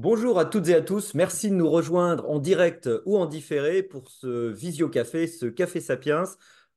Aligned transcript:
Bonjour 0.00 0.38
à 0.38 0.44
toutes 0.44 0.68
et 0.68 0.76
à 0.76 0.80
tous. 0.80 1.14
Merci 1.14 1.50
de 1.50 1.56
nous 1.56 1.68
rejoindre 1.68 2.30
en 2.30 2.38
direct 2.38 2.88
ou 3.04 3.18
en 3.18 3.26
différé 3.26 3.82
pour 3.82 4.08
ce 4.08 4.48
visio-café, 4.48 5.26
ce 5.26 5.46
Café 5.46 5.80
Sapiens 5.80 6.22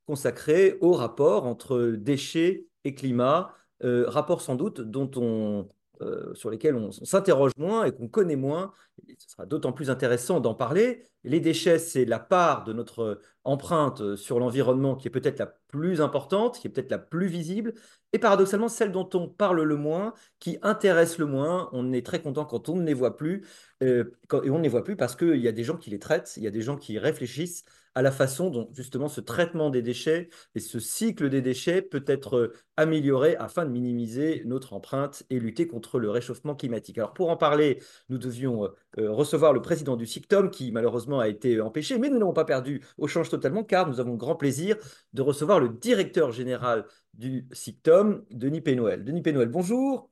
consacré 0.08 0.80
au 0.82 0.94
rapport 0.94 1.46
entre 1.46 1.94
déchets 1.96 2.66
et 2.84 2.96
climat. 2.96 3.54
Euh, 3.84 4.06
rapport 4.10 4.42
sans 4.42 4.56
doute 4.56 4.82
dont 4.82 5.12
on, 5.18 5.70
euh, 6.02 6.34
sur 6.34 6.50
lesquels 6.50 6.76
on, 6.76 6.92
s'interroge 6.92 7.52
moins 7.58 7.86
et 7.86 7.92
qu'on 7.92 8.08
connaît 8.08 8.36
moins. 8.36 8.74
Ce 9.18 9.30
sera 9.30 9.46
d'autant 9.46 9.72
plus 9.72 9.90
intéressant 9.90 10.40
d'en 10.40 10.56
parler. 10.56 11.04
Les 11.24 11.40
déchets, 11.40 11.80
c'est 11.80 12.06
la 12.06 12.20
part 12.20 12.64
de 12.64 12.74
notre 12.74 13.22
empreinte 13.44 14.16
sur 14.16 14.40
l'environnement 14.40 14.96
qui 14.96 15.08
est 15.08 15.12
peut-être 15.12 15.40
la 15.40 15.48
plus 15.68 16.02
importante, 16.02 16.60
qui 16.60 16.68
est 16.68 16.70
peut-être 16.70 16.92
la 16.92 16.98
plus 16.98 17.28
visible, 17.28 17.74
et 18.14 18.20
paradoxalement 18.20 18.68
celle 18.68 18.92
dont 18.92 19.10
on 19.14 19.28
parle 19.28 19.62
le 19.62 19.76
moins, 19.76 20.14
qui 20.40 20.58
intéresse 20.62 21.18
le 21.18 21.26
moins. 21.26 21.70
On 21.72 21.94
est 21.94 22.06
très 22.06 22.22
content 22.22 22.46
quand 22.46 22.70
on 22.70 22.76
ne 22.76 22.86
les 22.86 22.94
voit 22.94 23.16
plus, 23.16 23.46
euh, 23.84 24.06
et 24.44 24.50
on 24.50 24.58
ne 24.58 24.64
les 24.64 24.70
voit 24.70 24.84
plus 24.84 24.96
parce 24.96 25.16
qu'il 25.16 25.38
y 25.38 25.48
a 25.48 25.52
des 25.52 25.64
gens 25.64 25.78
qui 25.78 25.90
les 25.90 26.00
traitent, 26.00 26.34
il 26.38 26.44
y 26.44 26.48
a 26.48 26.52
des 26.52 26.62
gens 26.62 26.78
qui 26.78 27.00
réfléchissent 27.00 27.66
à 27.96 28.02
la 28.02 28.12
façon 28.12 28.50
dont 28.50 28.70
justement 28.74 29.08
ce 29.10 29.22
traitement 29.22 29.70
des 29.70 29.82
déchets 29.82 30.30
et 30.56 30.60
ce 30.60 30.80
cycle 30.80 31.30
des 31.30 31.42
déchets 31.42 31.82
peut 31.82 32.04
être 32.08 32.38
euh, 32.38 32.54
amélioré 32.78 33.36
afin 33.38 33.66
de 33.66 33.72
minimiser 33.72 34.44
notre 34.46 34.74
empreinte 34.74 35.24
et 35.30 35.40
lutter 35.40 35.68
contre 35.68 36.00
le 36.00 36.10
réchauffement 36.10 36.56
climatique. 36.56 36.98
Alors 36.98 37.14
pour 37.14 37.30
en 37.30 37.38
parler, 37.38 37.82
nous 38.10 38.18
devions 38.18 38.66
euh, 38.98 39.12
recevoir 39.12 39.54
le 39.54 39.62
président 39.62 39.96
du 39.96 40.06
SICTOM 40.06 40.50
qui 40.52 40.72
malheureusement 40.72 41.20
a 41.20 41.28
été 41.28 41.60
empêché, 41.62 41.98
mais 41.98 42.10
nous 42.10 42.20
n'avons 42.20 42.34
pas 42.34 42.46
perdu 42.46 42.82
au 42.98 43.08
change 43.08 43.30
totalement 43.30 43.64
car 43.64 43.88
nous 43.88 44.00
avons 44.00 44.16
grand 44.16 44.36
plaisir 44.36 44.78
de 45.14 45.22
recevoir 45.22 45.60
le 45.60 45.70
directeur 45.70 46.32
général 46.32 46.86
du 47.14 47.48
SICTOM, 47.52 48.26
Denis 48.32 48.62
Pénoël. 48.62 49.04
Denis 49.04 49.22
Pénoël, 49.22 49.50
bonjour. 49.50 50.11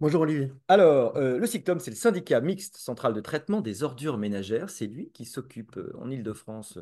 Bonjour 0.00 0.22
Olivier. 0.22 0.52
Alors, 0.68 1.16
euh, 1.16 1.38
le 1.38 1.46
SICTOM, 1.46 1.78
c'est 1.80 1.90
le 1.90 1.96
syndicat 1.96 2.40
mixte 2.40 2.76
central 2.76 3.12
de 3.14 3.20
traitement 3.20 3.60
des 3.60 3.82
ordures 3.82 4.18
ménagères. 4.18 4.68
C'est 4.70 4.86
lui 4.86 5.10
qui 5.12 5.24
s'occupe 5.24 5.76
euh, 5.76 5.92
en 5.98 6.10
Ile-de-France 6.10 6.78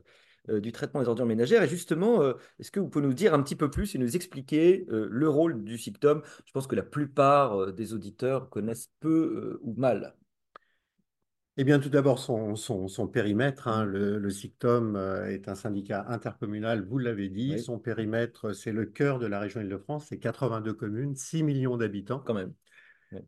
euh, 0.49 0.61
du 0.61 0.73
traitement 0.73 1.01
des 1.03 1.09
ordures 1.09 1.27
ménagères. 1.27 1.63
Et 1.63 1.69
justement, 1.69 2.23
est-ce 2.59 2.71
que 2.71 2.81
vous 2.81 2.89
pouvez 2.89 3.07
nous 3.07 3.15
dire 3.15 3.35
un 3.35 3.43
petit 3.43 3.55
peu 3.57 3.71
plus 3.71 3.95
et 3.95 3.99
nous 3.99 4.17
expliquer 4.17 4.85
le 4.89 5.29
rôle 5.29 5.63
du 5.65 5.79
SICTOM? 5.79 6.23
Je 6.47 6.53
pense 6.53 6.67
que 6.67 6.75
la 6.75 6.83
plupart 6.83 7.73
des 7.73 7.93
auditeurs 7.95 8.49
connaissent 8.51 8.91
peu 9.01 9.59
ou 9.63 9.75
mal. 9.75 10.15
Eh 11.59 11.65
bien, 11.65 11.79
tout 11.79 11.89
d'abord, 11.91 12.19
son, 12.19 12.57
son- 12.57 12.89
son 12.89 13.07
périmètre. 13.09 13.69
hein. 13.69 13.85
Le, 13.85 14.19
le 14.19 14.31
SICTOM 14.31 14.97
est 15.29 15.49
un 15.49 15.55
syndicat 15.55 16.05
intercommunal, 16.09 16.83
vous 16.85 16.99
l'avez 16.99 17.29
dit. 17.29 17.53
Oui. 17.53 17.59
Son 17.59 17.79
périmètre, 17.79 18.53
c'est 18.55 18.73
le 18.73 18.87
cœur 18.87 19.19
de 19.19 19.27
la 19.27 19.39
région 19.41 19.61
Île-de-France. 19.61 20.07
C'est 20.09 20.19
82 20.19 20.73
communes, 20.75 21.15
6 21.15 21.43
millions 21.43 21.77
d'habitants. 21.77 22.21
Quand 22.21 22.35
même. 22.35 22.55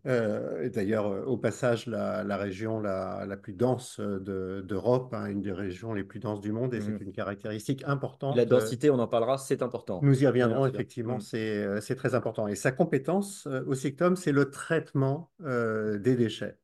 Euh, 0.06 0.62
et 0.62 0.70
d'ailleurs, 0.70 1.06
euh, 1.06 1.24
au 1.24 1.36
passage, 1.36 1.86
la, 1.86 2.24
la 2.24 2.36
région 2.36 2.80
la, 2.80 3.24
la 3.26 3.36
plus 3.36 3.52
dense 3.52 4.00
euh, 4.00 4.18
de- 4.18 4.62
d'Europe, 4.66 5.12
hein, 5.14 5.26
une 5.26 5.40
des 5.42 5.52
régions 5.52 5.92
les 5.92 6.04
plus 6.04 6.20
denses 6.20 6.40
du 6.40 6.52
monde, 6.52 6.74
et 6.74 6.80
c'est 6.80 6.96
une 7.00 7.12
caractéristique 7.12 7.84
importante. 7.86 8.36
La 8.36 8.44
densité, 8.44 8.90
on 8.90 8.98
en 8.98 9.08
parlera, 9.08 9.38
c'est 9.38 9.62
important. 9.62 10.00
Nous 10.02 10.22
y 10.22 10.26
reviendrons, 10.26 10.66
effectivement, 10.66 11.16
Mhm. 11.16 11.80
c'est 11.80 11.96
très 11.96 12.14
important. 12.14 12.48
Et 12.48 12.54
sa 12.54 12.72
compétence 12.72 13.46
au 13.66 13.74
SICTOM, 13.74 14.16
c'est 14.16 14.32
le 14.32 14.50
traitement 14.50 15.30
euh, 15.42 15.98
des 15.98 16.16
déchets. 16.16 16.56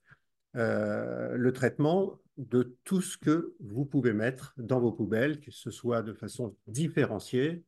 Euh, 0.57 1.37
le 1.37 1.53
traitement 1.53 2.19
de 2.37 2.77
tout 2.85 3.01
ce 3.01 3.17
que 3.19 3.55
vous 3.61 3.85
pouvez 3.85 4.13
mettre 4.13 4.55
dans 4.57 4.81
vos 4.81 4.93
poubelles, 4.93 5.41
que 5.41 5.51
ce 5.51 5.71
soit 5.71 6.03
de 6.03 6.13
façon 6.13 6.57
différenciée, 6.67 7.63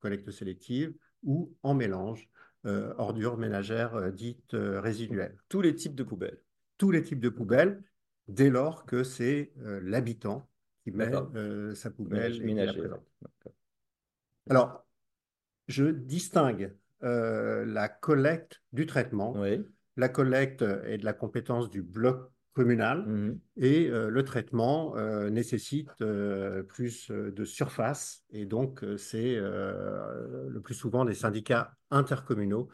collecte 0.00 0.30
sélective, 0.30 0.94
ou 1.24 1.52
en 1.62 1.74
mélange, 1.74 2.28
euh, 2.66 2.94
ordures 2.98 3.36
ménagères 3.36 3.94
euh, 3.94 4.10
dites 4.10 4.54
euh, 4.54 4.80
résiduelles. 4.80 5.36
Tous 5.48 5.60
les 5.60 5.74
types 5.74 5.94
de 5.94 6.02
poubelles. 6.02 6.38
Tous 6.76 6.90
les 6.90 7.02
types 7.02 7.20
de 7.20 7.28
poubelles, 7.28 7.82
dès 8.26 8.50
lors 8.50 8.86
que 8.86 9.04
c'est 9.04 9.52
euh, 9.60 9.80
l'habitant 9.82 10.48
qui 10.84 10.90
met 10.92 11.10
euh, 11.34 11.74
sa 11.74 11.90
poubelle 11.90 12.34
et 12.34 12.46
qui 12.46 12.54
la. 12.54 12.72
D'accord. 12.72 13.02
Alors, 14.50 14.86
je 15.66 15.84
distingue 15.84 16.74
la 17.00 17.88
collecte 17.88 18.62
du 18.72 18.86
traitement. 18.86 19.32
Oui. 19.36 19.64
La 19.96 20.08
collecte 20.08 20.62
est 20.62 20.98
de 20.98 21.04
la 21.04 21.12
compétence 21.12 21.70
du 21.70 21.82
bloc 21.82 22.30
communal 22.58 23.04
Mhm. 23.06 23.38
et 23.56 23.88
euh, 23.88 24.10
le 24.10 24.24
traitement 24.24 24.96
euh, 24.96 25.30
nécessite 25.30 26.02
euh, 26.02 26.64
plus 26.64 27.10
de 27.10 27.44
surface 27.44 28.24
et 28.30 28.46
donc 28.46 28.84
c'est 28.96 29.36
le 29.36 30.58
plus 30.60 30.74
souvent 30.74 31.04
des 31.04 31.14
syndicats 31.14 31.76
intercommunaux 31.90 32.68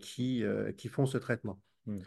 qui, 0.00 0.44
qui 0.76 0.88
font 0.88 1.06
ce 1.06 1.18
traitement. 1.18 1.60
Mm. 1.86 1.98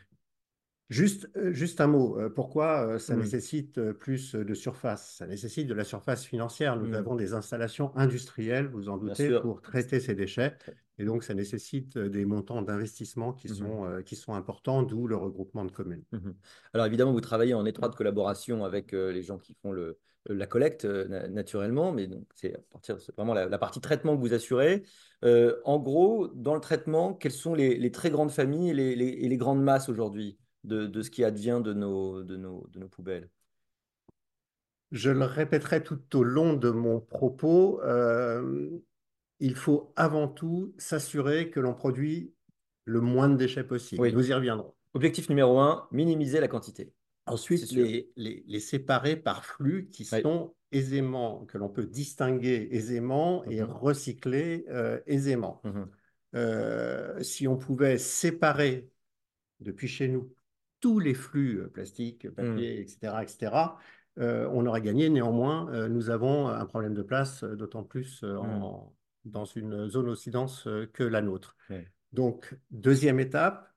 Juste, 0.89 1.29
juste 1.51 1.81
un 1.81 1.87
mot, 1.87 2.17
pourquoi 2.31 2.99
ça 2.99 3.15
Mm. 3.15 3.19
nécessite 3.19 3.91
plus 3.93 4.35
de 4.35 4.53
surface? 4.53 5.15
Ça 5.17 5.27
nécessite 5.27 5.67
de 5.67 5.73
la 5.73 5.83
surface 5.83 6.25
financière. 6.25 6.75
Nous 6.75 6.93
avons 6.93 7.15
des 7.15 7.33
installations 7.33 7.95
industrielles, 7.95 8.67
vous 8.67 8.89
en 8.89 8.97
doutez, 8.97 9.39
pour 9.41 9.61
traiter 9.61 9.99
ces 9.99 10.15
déchets. 10.15 10.57
Et 10.99 11.05
donc, 11.05 11.23
ça 11.23 11.33
nécessite 11.33 11.95
euh, 11.97 12.09
des 12.09 12.25
montants 12.25 12.61
d'investissement 12.61 13.31
qui 13.33 13.47
Mhm. 13.47 13.55
sont, 13.55 13.85
euh, 13.85 14.01
qui 14.01 14.15
sont 14.15 14.33
importants, 14.33 14.83
d'où 14.83 15.07
le 15.07 15.15
regroupement 15.15 15.63
de 15.65 15.71
communes. 15.71 16.03
Mhm. 16.11 16.35
Alors 16.73 16.85
évidemment, 16.85 17.13
vous 17.13 17.21
travaillez 17.21 17.53
en 17.53 17.65
étroite 17.65 17.95
collaboration 17.95 18.65
avec 18.65 18.93
euh, 18.93 19.11
les 19.11 19.23
gens 19.23 19.37
qui 19.37 19.55
font 19.61 19.71
le, 19.71 19.97
la 20.25 20.45
collecte 20.45 20.83
euh, 20.83 21.07
na- 21.07 21.27
naturellement, 21.29 21.93
mais 21.93 22.09
c'est 22.35 22.53
vraiment 23.17 23.33
la, 23.33 23.47
la 23.47 23.57
partie 23.57 23.79
traitement 23.79 24.15
que 24.15 24.21
vous 24.21 24.33
assurez. 24.33 24.83
En 25.23 25.79
gros, 25.79 26.27
dans 26.27 26.53
le 26.53 26.61
traitement, 26.61 27.13
quelles 27.13 27.31
sont 27.31 27.55
les, 27.55 27.77
les 27.77 27.91
très 27.91 28.09
grandes 28.09 28.31
familles 28.31 28.71
et 28.71 28.73
les, 28.73 28.95
les- 28.95 29.07
et 29.07 29.29
les 29.29 29.37
grandes 29.37 29.63
masses 29.63 29.89
aujourd'hui 29.89 30.37
de, 30.65 30.85
de 30.85 31.01
ce 31.01 31.09
qui 31.09 31.23
advient 31.23 31.61
de 31.63 31.73
nos, 31.73 32.23
de 32.23 32.35
nos, 32.35 32.67
de 32.71 32.79
nos 32.79 32.89
poubelles? 32.89 33.29
Je 34.91 35.11
le 35.11 35.23
répéterai 35.25 35.83
tout 35.83 36.01
au 36.17 36.23
long 36.23 36.53
de 36.53 36.69
mon 36.69 36.99
propos. 36.99 37.81
euh, 37.83 38.69
il 39.39 39.55
faut 39.55 39.93
avant 39.95 40.27
tout 40.27 40.73
s'assurer 40.77 41.49
que 41.49 41.59
l'on 41.59 41.73
produit 41.73 42.33
le 42.85 43.01
moins 43.01 43.29
de 43.29 43.35
déchets 43.35 43.63
possible. 43.63 44.01
Oui. 44.01 44.13
Nous 44.13 44.29
y 44.29 44.33
reviendrons. 44.33 44.73
Objectif 44.93 45.29
numéro 45.29 45.59
un, 45.59 45.87
minimiser 45.91 46.39
la 46.39 46.47
quantité. 46.47 46.91
Ensuite, 47.27 47.71
les, 47.71 48.11
les, 48.15 48.43
les 48.47 48.59
séparer 48.59 49.15
par 49.15 49.45
flux 49.45 49.87
qui 49.89 50.07
Oui. 50.11 50.21
sont 50.21 50.55
aisément, 50.71 51.45
que 51.45 51.57
l'on 51.57 51.69
peut 51.69 51.85
distinguer 51.85 52.69
aisément 52.71 53.43
et 53.45 53.61
Mhm. 53.61 53.69
recycler 53.71 54.65
euh, 54.69 54.99
aisément. 55.05 55.61
Mhm. 55.63 55.87
Euh, 56.35 57.21
si 57.23 57.47
on 57.47 57.57
pouvait 57.57 57.97
séparer 57.97 58.89
depuis 59.59 59.87
chez 59.87 60.07
nous 60.07 60.33
tous 60.79 60.99
les 60.99 61.13
flux 61.13 61.59
euh, 61.61 61.67
plastiques, 61.67 62.25
Mm. 62.25 62.31
papier, 62.31 62.79
etc., 62.81 63.13
etc., 63.21 63.51
euh, 64.19 64.47
on 64.51 64.65
aurait 64.65 64.81
gagné. 64.81 65.09
Néanmoins, 65.09 65.87
nous 65.87 66.09
avons 66.09 66.47
un 66.47 66.65
problème 66.65 66.93
de 66.93 67.01
place, 67.03 67.43
d'autant 67.43 67.83
plus 67.83 68.23
en- 68.23 68.93
dans 69.29 69.45
une 69.45 69.87
zone 69.87 70.09
aussi 70.09 70.31
dense 70.31 70.67
euh, 70.67 70.85
que 70.91 71.03
la 71.03 71.21
nôtre. 71.21 71.55
Ouais. 71.69 71.87
Donc, 72.13 72.55
deuxième 72.71 73.19
étape, 73.19 73.71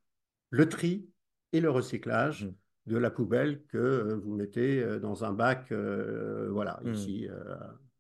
le 0.51 0.69
tri 0.69 1.09
et 1.53 1.61
le 1.61 1.71
recyclage 1.71 2.47
Mm. 2.47 2.53
de 2.93 2.97
la 2.99 3.11
poubelle 3.11 3.63
que 3.67 3.79
euh, 3.79 4.17
vous 4.17 4.35
mettez 4.35 4.83
euh, 4.83 4.99
dans 4.99 5.25
un 5.25 5.33
bac. 5.33 5.71
euh, 5.71 6.49
voilà, 6.51 6.81
Mm. 6.83 6.93
ici, 6.95 7.29
euh, 7.29 7.55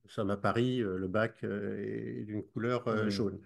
nous 0.04 0.10
sommes 0.10 0.30
à 0.30 0.36
Paris, 0.36 0.78
le 0.78 1.06
bac 1.08 1.44
est 1.44 2.24
d'une 2.26 2.42
couleur 2.42 2.86
Mm. 2.88 3.08
jaune. 3.08 3.38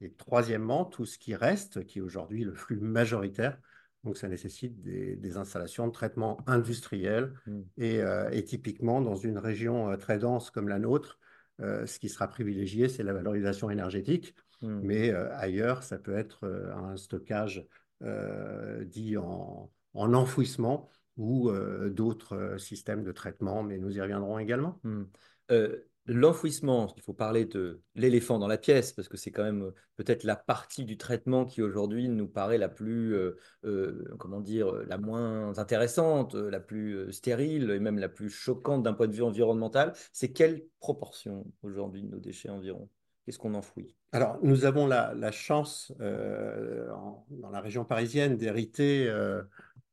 Et 0.00 0.12
troisièmement, 0.12 0.84
tout 0.84 1.06
ce 1.06 1.18
qui 1.18 1.34
reste, 1.34 1.84
qui 1.84 1.98
est 1.98 2.02
aujourd'hui 2.02 2.44
le 2.44 2.54
flux 2.54 2.80
majoritaire, 2.80 3.58
donc 4.02 4.16
ça 4.16 4.28
nécessite 4.28 4.80
des, 4.80 5.14
des 5.16 5.36
installations 5.36 5.86
de 5.86 5.92
traitement 5.92 6.38
industriel. 6.46 7.34
Et, 7.76 8.00
euh, 8.02 8.28
et 8.30 8.44
typiquement, 8.44 9.00
dans 9.02 9.14
une 9.14 9.38
région 9.38 9.94
très 9.98 10.18
dense 10.18 10.50
comme 10.50 10.68
la 10.68 10.78
nôtre, 10.78 11.18
ce 11.60 11.98
qui 11.98 12.08
sera 12.08 12.28
privilégié, 12.28 12.88
c'est 12.88 13.02
la 13.02 13.12
valorisation 13.12 13.70
énergétique. 13.70 14.34
Mm. 14.62 14.80
Mais 14.82 15.10
euh, 15.10 15.34
ailleurs, 15.36 15.82
ça 15.82 15.98
peut 15.98 16.16
être 16.16 16.44
euh, 16.44 16.74
un 16.74 16.96
stockage 16.96 17.66
euh, 18.02 18.84
dit 18.84 19.16
en, 19.16 19.70
en 19.94 20.14
enfouissement 20.14 20.88
ou 21.16 21.50
euh, 21.50 21.90
d'autres 21.90 22.34
euh, 22.34 22.58
systèmes 22.58 23.04
de 23.04 23.12
traitement, 23.12 23.62
mais 23.62 23.78
nous 23.78 23.96
y 23.96 24.00
reviendrons 24.00 24.38
également. 24.38 24.80
Hmm. 24.84 25.04
Euh, 25.50 25.80
L'enfouissement, 26.06 26.92
il 26.96 27.02
faut 27.02 27.12
parler 27.12 27.44
de 27.44 27.82
l'éléphant 27.94 28.38
dans 28.38 28.48
la 28.48 28.58
pièce, 28.58 28.92
parce 28.92 29.08
que 29.08 29.16
c'est 29.16 29.30
quand 29.30 29.44
même 29.44 29.64
euh, 29.64 29.74
peut-être 29.96 30.24
la 30.24 30.34
partie 30.34 30.84
du 30.84 30.96
traitement 30.96 31.44
qui 31.44 31.62
aujourd'hui 31.62 32.08
nous 32.08 32.26
paraît 32.26 32.58
la 32.58 32.68
plus, 32.68 33.14
euh, 33.14 33.36
euh, 33.64 34.04
comment 34.18 34.40
dire, 34.40 34.72
la 34.88 34.98
moins 34.98 35.56
intéressante, 35.58 36.34
la 36.34 36.58
plus 36.58 37.12
stérile 37.12 37.70
et 37.70 37.78
même 37.78 37.98
la 37.98 38.08
plus 38.08 38.30
choquante 38.30 38.82
d'un 38.82 38.94
point 38.94 39.08
de 39.08 39.12
vue 39.12 39.22
environnemental. 39.22 39.92
C'est 40.12 40.32
quelle 40.32 40.64
proportion 40.80 41.46
aujourd'hui 41.62 42.02
de 42.02 42.08
nos 42.08 42.20
déchets 42.20 42.48
environ? 42.48 42.88
Qu'est-ce 43.24 43.38
qu'on 43.38 43.54
enfouit? 43.54 43.94
Alors, 44.12 44.38
nous 44.42 44.64
avons 44.64 44.86
la, 44.86 45.30
chance 45.30 45.92
dans 46.00 47.50
la 47.52 47.60
région 47.60 47.84
parisienne 47.84 48.36
d'hériter 48.36 49.08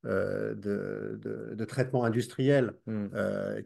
euh, 0.05 0.53
de, 0.53 1.19
de, 1.21 1.55
de, 1.55 1.65
traitement 1.65 2.03
industriel 2.03 2.73
Mm. 2.85 3.07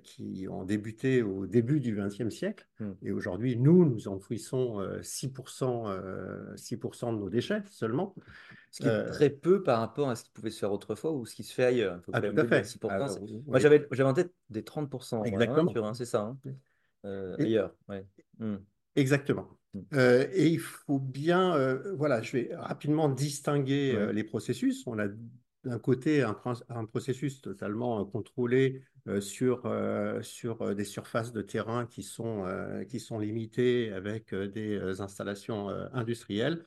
qui 0.04 0.48
ont 0.50 0.64
débuté 0.64 1.22
au 1.24 1.46
début 1.46 1.80
du 1.80 1.96
XXe 1.96 2.30
siècle. 2.34 2.68
Mm. 2.80 2.92
Et 3.04 3.12
aujourd'hui, 3.12 3.58
nous, 3.58 3.86
nous 3.86 4.08
enfouissons 4.08 4.80
6%, 5.02 6.56
6 6.56 6.78
de 6.78 7.18
nos 7.18 7.30
déchets 7.30 7.64
seulement. 7.70 8.16
Ce 8.72 8.82
qui 8.82 8.88
est 8.88 8.92
Euh, 8.92 9.10
très 9.10 9.30
peu 9.30 9.62
par 9.62 9.80
rapport 9.80 10.10
à 10.10 10.16
ce 10.16 10.24
qui 10.24 10.32
pouvait 10.32 10.50
se 10.52 10.60
faire 10.60 10.72
autrefois 10.72 11.12
ou 11.12 11.26
ce 11.26 11.36
qui 11.36 11.44
se 11.44 11.54
fait 11.54 11.66
ailleurs. 11.66 11.98
Il 12.00 12.04
faut 12.06 12.12
Ah, 12.14 12.22
tout 12.22 12.28
à 12.28 12.30
le 12.30 12.36
dire, 12.36 12.48
fait. 12.48 12.64
6%, 12.64 12.88
Ah, 12.90 13.08
oui. 13.22 13.44
Moi, 13.46 13.60
j'avais 13.60 13.86
en 14.04 14.14
tête 14.14 14.34
des 14.50 14.64
30%. 14.64 15.18
moi, 15.18 15.28
hein, 15.28 15.32
Exactement. 15.32 15.88
un, 15.90 15.94
c'est 15.94 16.06
ça. 16.06 16.22
hein. 16.22 16.38
Euh, 17.06 17.36
Et- 17.40 17.44
ailleurs, 17.44 17.76
ouais. 17.90 18.06
Mm. 18.40 18.56
Exactement. 18.96 19.50
Euh, 19.94 20.28
et 20.34 20.48
il 20.48 20.60
faut 20.60 21.00
bien, 21.00 21.56
euh, 21.56 21.94
voilà, 21.96 22.22
je 22.22 22.32
vais 22.34 22.50
rapidement 22.56 23.08
distinguer 23.10 23.94
euh, 23.96 24.12
les 24.12 24.24
processus. 24.26 24.86
On 24.86 25.00
a 25.00 25.08
d'un 25.64 25.80
côté 25.80 26.24
un, 26.24 26.86
processus 26.86 27.42
totalement 27.42 28.02
euh, 28.02 28.06
contrôlé 28.06 28.82
euh, 29.08 29.22
sur, 29.22 29.66
euh, 29.66 30.22
des 30.74 30.86
surfaces 30.86 31.32
de 31.32 31.42
terrain 31.42 31.86
qui 31.86 32.04
sont, 32.04 32.46
limitées 33.20 33.92
avec 33.92 34.34
des 34.34 35.02
installations 35.02 35.70
industrielles. 35.94 36.66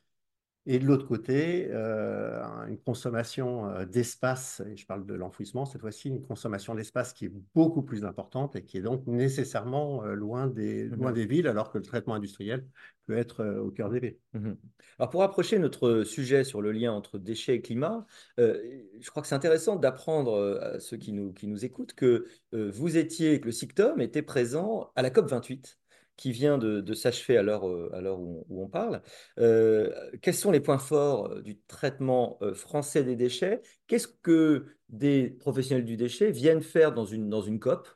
Et 0.66 0.78
de 0.78 0.86
l'autre 0.86 1.06
côté, 1.06 1.68
euh, 1.70 2.42
une 2.68 2.78
consommation 2.78 3.66
euh, 3.68 3.84
d'espace, 3.84 4.62
et 4.66 4.76
je 4.76 4.86
parle 4.86 5.04
de 5.04 5.12
l'enfouissement 5.12 5.66
cette 5.66 5.82
fois-ci, 5.82 6.08
une 6.08 6.22
consommation 6.22 6.74
d'espace 6.74 7.12
qui 7.12 7.26
est 7.26 7.32
beaucoup 7.54 7.82
plus 7.82 8.04
importante 8.04 8.56
et 8.56 8.64
qui 8.64 8.78
est 8.78 8.82
donc 8.82 9.06
nécessairement 9.06 10.04
euh, 10.04 10.14
loin 10.14 10.46
des, 10.46 10.88
loin 10.88 11.10
Mhm. 11.10 11.16
des 11.16 11.26
villes, 11.26 11.48
alors 11.48 11.70
que 11.70 11.76
le 11.76 11.84
traitement 11.84 12.14
industriel 12.14 12.66
peut 13.06 13.16
être 13.18 13.44
au 13.58 13.70
cœur 13.70 13.90
des 13.90 14.00
villes. 14.00 14.18
Mhm. 14.32 14.56
Alors 14.98 15.10
pour 15.10 15.22
approcher 15.22 15.58
notre 15.58 16.02
sujet 16.04 16.44
sur 16.44 16.62
le 16.62 16.72
lien 16.72 16.92
entre 16.92 17.18
déchets 17.18 17.56
et 17.56 17.60
climat, 17.60 18.06
euh, 18.40 18.58
je 18.98 19.10
crois 19.10 19.22
que 19.22 19.28
c'est 19.28 19.34
intéressant 19.34 19.76
d'apprendre 19.76 20.58
à 20.62 20.80
ceux 20.80 20.96
qui 20.96 21.12
nous, 21.12 21.32
qui 21.34 21.46
nous 21.46 21.64
écoutent 21.64 21.92
que 21.92 22.26
euh, 22.54 22.70
vous 22.72 22.96
étiez, 22.96 23.40
que 23.40 23.46
le 23.46 23.52
SICTOM 23.52 24.00
était 24.00 24.22
présent 24.22 24.90
à 24.96 25.02
la 25.02 25.10
COP 25.10 25.28
28 25.28 25.78
qui 26.16 26.32
vient 26.32 26.58
de, 26.58 26.94
s'achever 26.94 27.36
à 27.36 27.42
l'heure 27.42 27.68
euh, 27.68 28.16
où, 28.16 28.44
on- 28.50 28.68
parle. 28.68 29.02
Euh, 29.38 29.92
quels 30.22 30.34
sont 30.34 30.50
les 30.50 30.60
points 30.60 30.78
forts 30.78 31.30
euh, 31.30 31.42
du 31.42 31.58
traitement 31.66 32.38
français 32.54 33.04
des 33.04 33.16
déchets? 33.16 33.62
Qu'est-ce 33.86 34.08
que 34.08 34.66
des 34.88 35.30
professionnels 35.30 35.84
du 35.84 35.96
déchet 35.96 36.30
viennent 36.30 36.62
faire 36.62 36.92
dans 36.92 37.04
une, 37.04 37.30
COP? 37.58 37.88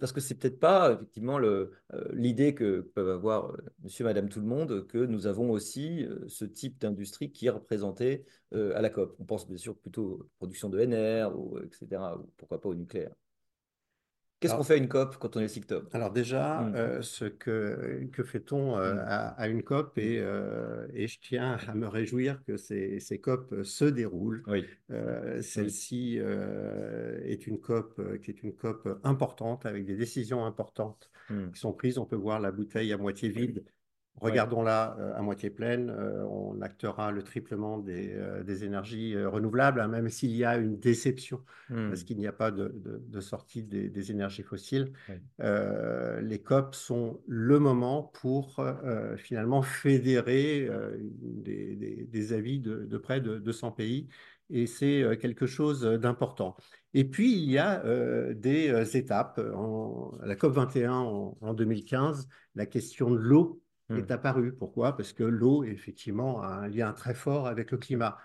Parce 0.00 0.12
que 0.12 0.20
c'est 0.20 0.36
peut-être 0.36 0.60
pas 0.60 0.92
effectivement 0.92 1.38
l'idée 2.12 2.54
que 2.54 2.80
peuvent 2.80 3.10
avoir 3.10 3.54
monsieur, 3.82 4.04
madame, 4.04 4.28
tout 4.28 4.40
le 4.40 4.46
monde, 4.46 4.86
que 4.86 4.98
nous 4.98 5.26
avons 5.26 5.50
aussi 5.50 6.06
ce 6.26 6.44
type 6.44 6.78
d'industrie 6.80 7.32
qui 7.32 7.46
est 7.46 7.50
représenté 7.50 8.24
euh, 8.54 8.76
à 8.76 8.80
la 8.80 8.88
COP. 8.90 9.16
On 9.18 9.24
pense 9.24 9.46
bien 9.46 9.58
sûr 9.58 9.76
plutôt 9.76 10.02
aux 10.04 10.28
productions 10.38 10.70
de 10.70 10.78
NR, 10.78 11.38
ou, 11.38 11.58
etc., 11.58 12.16
ou 12.18 12.30
pourquoi 12.36 12.60
pas 12.60 12.68
au 12.68 12.74
nucléaire. 12.74 13.12
Qu'est-ce 14.40 14.54
qu'on 14.54 14.62
fait 14.62 14.74
à 14.74 14.76
une 14.76 14.88
COP 14.88 15.16
quand 15.18 15.36
on 15.36 15.40
est 15.40 15.48
SICTOP? 15.48 15.92
alors 15.94 16.12
déjà, 16.12 16.60
Mm. 16.60 16.74
euh, 16.76 17.02
ce 17.02 17.24
que, 17.24 18.04
que 18.12 18.22
fait-on 18.22 18.78
euh, 18.78 18.94
Mm. 18.94 18.98
à, 19.00 19.28
à 19.30 19.48
une 19.48 19.62
COP? 19.62 19.98
Et, 19.98 20.18
euh, 20.20 20.86
et 20.94 21.08
je 21.08 21.18
tiens 21.20 21.58
à 21.66 21.74
me 21.74 21.88
réjouir 21.88 22.42
que 22.44 22.56
ces, 22.56 23.00
ces 23.00 23.18
COP 23.20 23.62
se 23.64 23.84
déroulent. 23.84 24.42
Oui. 24.46 24.64
Euh, 24.90 25.42
Celle-ci 25.42 26.18
est 26.18 27.46
une 27.46 27.58
COP 27.60 28.00
qui 28.22 28.30
est 28.30 28.42
une 28.42 28.52
COP 28.54 28.88
importante 29.04 29.66
avec 29.66 29.84
des 29.84 29.96
décisions 29.96 30.44
importantes 30.44 31.10
qui 31.52 31.60
sont 31.60 31.72
prises. 31.72 31.98
On 31.98 32.06
peut 32.06 32.16
voir 32.16 32.40
la 32.40 32.50
bouteille 32.52 32.92
à 32.92 32.96
moitié 32.96 33.28
vide. 33.28 33.64
Regardons-la 34.20 34.96
euh, 34.98 35.14
à 35.16 35.22
moitié 35.22 35.50
pleine. 35.50 35.90
Euh, 35.90 36.24
on 36.26 36.60
actera 36.60 37.10
le 37.12 37.22
triplement 37.22 37.78
des, 37.78 38.12
euh, 38.14 38.42
des 38.42 38.64
énergies 38.64 39.16
renouvelables, 39.24 39.80
hein, 39.80 39.88
même 39.88 40.08
s'il 40.08 40.30
y 40.36 40.44
a 40.44 40.56
une 40.56 40.78
déception 40.78 41.42
Mm. 41.70 41.88
parce 41.90 42.02
qu'il 42.02 42.16
n'y 42.16 42.26
a 42.26 42.32
pas 42.32 42.50
de, 42.50 42.68
de- 42.76 43.02
de 43.06 43.20
sortie 43.20 43.62
des, 43.62 43.90
des 43.90 44.10
énergies 44.10 44.42
fossiles. 44.42 44.92
Euh, 45.40 46.20
les 46.22 46.38
COP 46.38 46.74
sont 46.74 47.20
le 47.26 47.58
moment 47.58 48.02
pour 48.02 48.58
euh, 48.60 49.16
finalement 49.18 49.60
fédérer 49.62 50.66
euh, 50.70 50.96
des, 50.98 52.32
avis 52.32 52.60
de, 52.60 52.84
de 52.84 52.98
près 52.98 53.20
de 53.20 53.38
200 53.38 53.72
pays 53.72 54.08
et 54.50 54.66
c'est 54.66 55.18
quelque 55.20 55.46
chose 55.46 55.82
d'important. 55.82 56.56
Et 56.94 57.04
puis, 57.04 57.32
il 57.32 57.50
y 57.50 57.58
a 57.58 57.84
euh, 57.84 58.32
des 58.34 58.96
étapes. 58.96 59.38
En, 59.54 60.16
à 60.22 60.26
la 60.26 60.36
COP 60.36 60.54
21 60.54 60.92
en, 60.92 61.36
en 61.40 61.54
2015, 61.54 62.28
la 62.54 62.64
question 62.66 63.10
de 63.10 63.18
l'eau. 63.18 63.60
Est 63.94 64.10
apparue. 64.10 64.54
Pourquoi? 64.54 64.96
Parce 64.96 65.12
que 65.12 65.24
l'eau, 65.24 65.64
effectivement, 65.64 66.42
a 66.42 66.48
un 66.48 66.68
lien 66.68 66.92
très 66.92 67.14
fort 67.14 67.46
avec 67.46 67.70
le 67.70 67.78
climat. 67.78 68.18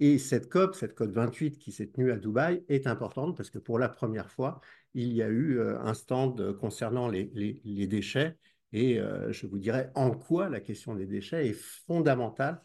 Et 0.00 0.18
cette 0.18 0.48
COP, 0.48 0.74
cette 0.74 0.94
COP 0.94 1.10
28 1.12 1.58
qui 1.58 1.70
s'est 1.72 1.86
tenue 1.88 2.10
à 2.10 2.16
Dubaï, 2.16 2.64
est 2.68 2.86
importante 2.86 3.36
parce 3.36 3.50
que 3.50 3.58
pour 3.58 3.78
la 3.78 3.88
première 3.88 4.30
fois, 4.30 4.60
il 4.94 5.12
y 5.12 5.22
a 5.22 5.28
eu 5.28 5.58
euh, 5.58 5.78
un 5.80 5.94
stand 5.94 6.56
concernant 6.58 7.08
les, 7.08 7.30
les- 7.34 7.60
les 7.64 7.86
déchets. 7.86 8.36
Et 8.72 8.98
euh, 8.98 9.30
je 9.32 9.46
vous 9.46 9.58
dirais 9.58 9.92
en 9.94 10.10
quoi 10.10 10.48
la 10.48 10.60
question 10.60 10.94
des 10.96 11.06
déchets 11.06 11.48
est 11.48 11.52
fondamentale 11.52 12.60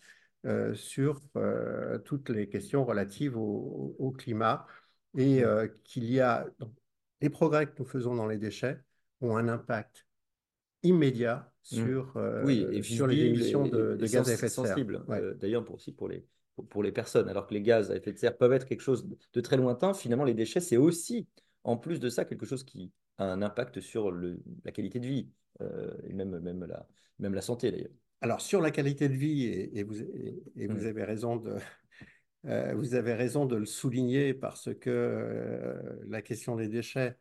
euh, 0.46 0.74
sur 0.74 1.22
euh, 1.36 2.00
toutes 2.00 2.30
les 2.30 2.50
questions 2.50 2.84
relatives 2.86 3.38
au, 3.38 3.96
au 4.00 4.12
climat. 4.12 4.66
Et 5.18 5.42
Mm. 5.42 5.44
euh, 5.44 5.68
qu'il 5.84 6.06
y 6.06 6.20
a 6.20 6.48
donc, 6.60 6.72
les 7.22 7.30
progrès 7.30 7.68
que 7.68 7.74
nous 7.80 7.86
faisons 7.86 8.16
dans 8.16 8.28
les 8.28 8.38
déchets 8.38 8.80
ont 9.22 9.38
un 9.38 9.48
impact 9.48 10.08
immédiat 10.84 11.52
Mm. 11.72 11.76
sur, 11.76 12.18
euh, 12.18 12.44
Oui, 12.46 12.66
et 12.72 12.82
sur 12.82 13.06
les 13.06 13.26
émissions 13.26 13.66
et, 13.66 13.70
de, 13.70 13.94
et 13.94 13.98
de 13.98 14.08
gaz 14.08 14.30
à 14.30 14.34
effet 14.34 14.48
de 14.48 14.52
serre. 14.52 14.66
sensible, 14.68 15.04
Ouais. 15.08 15.20
euh, 15.20 15.34
d'ailleurs 15.36 15.64
pour, 15.64 15.76
aussi 15.76 15.92
pour 15.92 16.08
les, 16.08 16.26
pour, 16.56 16.68
pour 16.68 16.84
les 16.84 16.92
personnes. 16.92 17.30
Alors 17.30 17.46
que 17.48 17.54
les 17.54 17.62
gaz 17.62 17.92
à 17.92 17.96
effet 17.96 18.12
de 18.12 18.18
serre 18.18 18.36
peuvent 18.38 18.54
être 18.54 18.66
quelque 18.66 18.82
chose 18.82 19.08
de 19.34 19.42
très 19.42 19.58
lointain, 19.58 19.94
finalement 19.94 20.24
les 20.24 20.34
déchets, 20.34 20.62
c'est 20.62 20.78
aussi, 20.78 21.28
en 21.64 21.78
plus 21.78 22.00
de 22.00 22.10
ça, 22.10 22.26
quelque 22.26 22.46
chose 22.46 22.64
qui 22.64 22.92
a 23.18 23.26
un 23.26 23.42
impact 23.42 23.82
sur 23.82 24.10
le, 24.10 24.40
la 24.66 24.72
qualité 24.72 25.00
de 25.00 25.06
vie, 25.08 25.30
euh, 25.62 25.92
et 26.08 26.14
même, 26.14 26.40
même, 26.40 26.64
la, 26.66 26.88
même 27.20 27.34
la 27.34 27.42
santé 27.42 27.72
d'ailleurs. 27.72 27.92
Alors, 28.22 28.42
sur 28.42 28.62
la 28.62 28.72
qualité 28.72 29.08
de 29.10 29.14
vie, 29.14 29.46
et, 29.46 29.84
vous, 29.84 29.96
vous 29.96 30.84
Mm. 30.84 30.88
avez 30.88 31.04
raison 31.04 31.36
de, 31.36 31.56
euh, 32.46 32.74
vous 32.74 32.96
avez 32.96 33.14
raison 33.14 33.46
de 33.46 33.58
le 33.58 33.66
souligner 33.66 34.34
parce 34.34 34.74
que 34.74 34.90
euh, 34.90 36.00
la 36.08 36.22
question 36.22 36.56
des 36.56 36.68
déchets, 36.68 37.10
euh, 37.10 37.14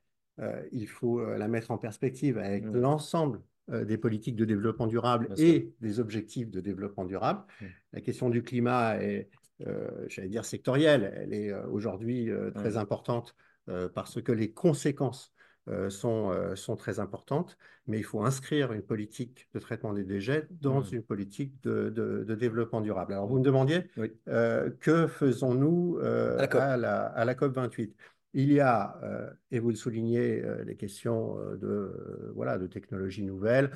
il 0.73 0.87
faut 0.89 1.21
euh, 1.21 1.37
la 1.39 1.49
mettre 1.49 1.71
en 1.71 1.79
perspective 1.79 2.39
avec 2.39 2.65
Mm. 2.65 2.77
l'ensemble 2.81 3.41
euh, 3.71 3.85
des 3.85 3.99
politiques 3.99 4.37
de 4.37 4.45
développement 4.45 4.87
durable 4.87 5.29
et 5.37 5.73
des 5.81 6.01
objectifs 6.01 6.51
de 6.51 6.61
développement 6.61 7.05
durable. 7.05 7.41
Mm. 7.61 7.65
La 7.95 8.01
question 8.01 8.31
du 8.31 8.43
climat 8.43 9.03
est, 9.03 9.29
euh, 9.67 9.89
j'allais 10.09 10.29
dire, 10.29 10.45
sectorielle. 10.45 11.13
Elle 11.17 11.35
est 11.35 11.51
euh, 11.53 11.67
aujourd'hui 11.69 12.31
euh, 12.31 12.51
très 12.51 12.73
Mm. 12.75 12.79
importante 12.79 13.35
euh, 13.69 13.89
parce 13.89 14.23
que 14.23 14.33
les 14.33 14.53
conséquences 14.53 15.33
euh, 15.69 15.91
sont, 15.91 16.31
euh, 16.31 16.57
sont 16.57 16.77
très 16.77 16.99
importantes, 16.99 17.59
mais 17.87 17.99
il 17.99 18.05
faut 18.05 18.23
inscrire 18.25 18.73
une 18.73 18.81
politique 18.81 19.49
de 19.53 19.59
traitement 19.59 19.93
des 19.93 20.05
déchets 20.05 20.47
dans 20.63 20.81
une 20.81 21.03
politique 21.03 21.63
de, 21.63 21.91
de- 21.91 22.25
de 22.25 22.35
développement 22.35 22.81
durable. 22.81 23.13
Alors, 23.13 23.27
vous 23.27 23.39
me 23.39 23.45
demandiez 23.45 23.85
Oui. 23.99 24.11
euh, 24.29 24.71
que 24.81 25.07
faisons-nous 25.07 25.99
euh, 26.01 26.39
À 26.39 26.47
la 26.47 26.73
à 26.73 26.77
la, 26.79 27.03
à 27.09 27.25
la 27.27 27.35
COP 27.35 27.53
28? 27.55 27.95
Il 28.35 28.53
y 28.53 28.61
a, 28.61 28.99
euh, 29.03 29.31
et 29.51 29.59
vous 29.59 29.71
le 29.71 29.77
soulignez, 29.77 30.45
euh, 30.45 30.63
les 30.65 30.77
questions 30.77 31.39
euh, 31.39 31.57
de, 31.57 32.33
voilà, 32.35 32.59
de 32.59 32.67
technologies 32.67 33.25
nouvelles, 33.25 33.71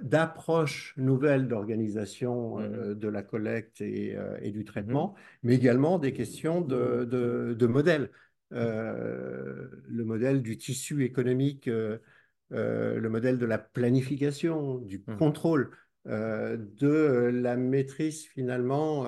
d'approches 0.00 0.94
nouvelles 0.96 1.48
d'organisation 1.48 2.60
euh, 2.60 2.94
de 2.94 3.08
la 3.08 3.22
collecte 3.22 3.80
et, 3.80 4.16
et 4.40 4.50
du 4.50 4.64
traitement, 4.64 5.14
mais 5.42 5.56
également 5.56 5.98
des 5.98 6.12
questions 6.12 6.60
de, 6.60 7.04
de, 7.04 7.54
de 7.58 7.66
modèles. 7.66 8.10
Le 8.50 10.04
modèle 10.04 10.42
du 10.42 10.56
tissu 10.56 11.04
économique, 11.04 11.68
le 12.50 13.08
modèle 13.08 13.38
de 13.38 13.46
la 13.46 13.58
planification, 13.58 14.78
du 14.78 15.02
Mhm. 15.06 15.16
contrôle, 15.18 15.70
de 16.06 17.30
la 17.32 17.56
maîtrise 17.56 18.24
finalement 18.26 19.06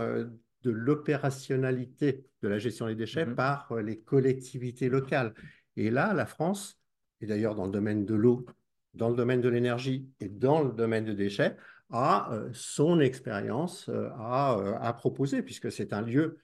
de 0.69 0.77
l'opérationnalité 0.77 2.25
de 2.43 2.49
la 2.49 2.59
gestion 2.59 2.87
des 2.87 2.95
déchets 2.95 3.27
Mhm. 3.27 3.35
par 3.35 3.73
euh, 3.73 3.83
les 3.83 3.99
collectivités 3.99 4.89
locales. 4.89 5.35
Et 5.77 5.91
là, 5.91 6.13
la 6.15 6.27
France, 6.27 6.79
et 7.21 7.27
d'ailleurs 7.27 7.55
dans 7.55 7.67
le 7.67 7.73
domaine 7.73 8.05
de 8.05 8.15
l'eau, 8.15 8.47
dans 8.95 9.11
le 9.11 9.17
domaine 9.17 9.41
de 9.41 9.49
l'énergie 9.49 10.09
et 10.21 10.29
dans 10.29 10.63
le 10.63 10.73
domaine 10.73 11.05
des 11.05 11.15
déchets, 11.15 11.57
a 11.91 12.33
euh, 12.33 12.51
son 12.53 13.01
expérience 13.01 13.89
euh, 13.89 14.09
à, 14.19 14.59
euh, 14.59 14.75
à 14.81 14.93
proposer, 14.93 15.43
puisque 15.43 15.73
c'est 15.73 15.93
un 15.93 16.03
lieu 16.03 16.39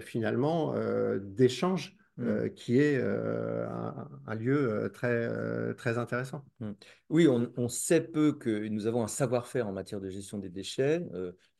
finalement 0.00 0.74
d'échange 1.20 1.98
Mm. 2.18 2.26
euh, 2.26 2.48
qui 2.48 2.80
est 2.80 2.98
euh, 2.98 3.68
un, 3.68 4.08
un 4.26 4.34
lieu 4.34 4.90
très, 4.92 5.12
euh, 5.12 5.72
très 5.74 5.98
intéressant. 5.98 6.44
Mm. 6.58 6.72
Oui, 7.10 7.28
on, 7.28 7.52
on 7.56 7.68
sait 7.68 8.00
peu 8.00 8.32
que 8.32 8.66
nous 8.68 8.86
avons 8.86 9.04
un 9.04 9.08
savoir-faire 9.08 9.68
en 9.68 9.72
matière 9.72 10.00
de 10.00 10.10
gestion 10.10 10.38
des 10.38 10.48
déchets 10.48 11.00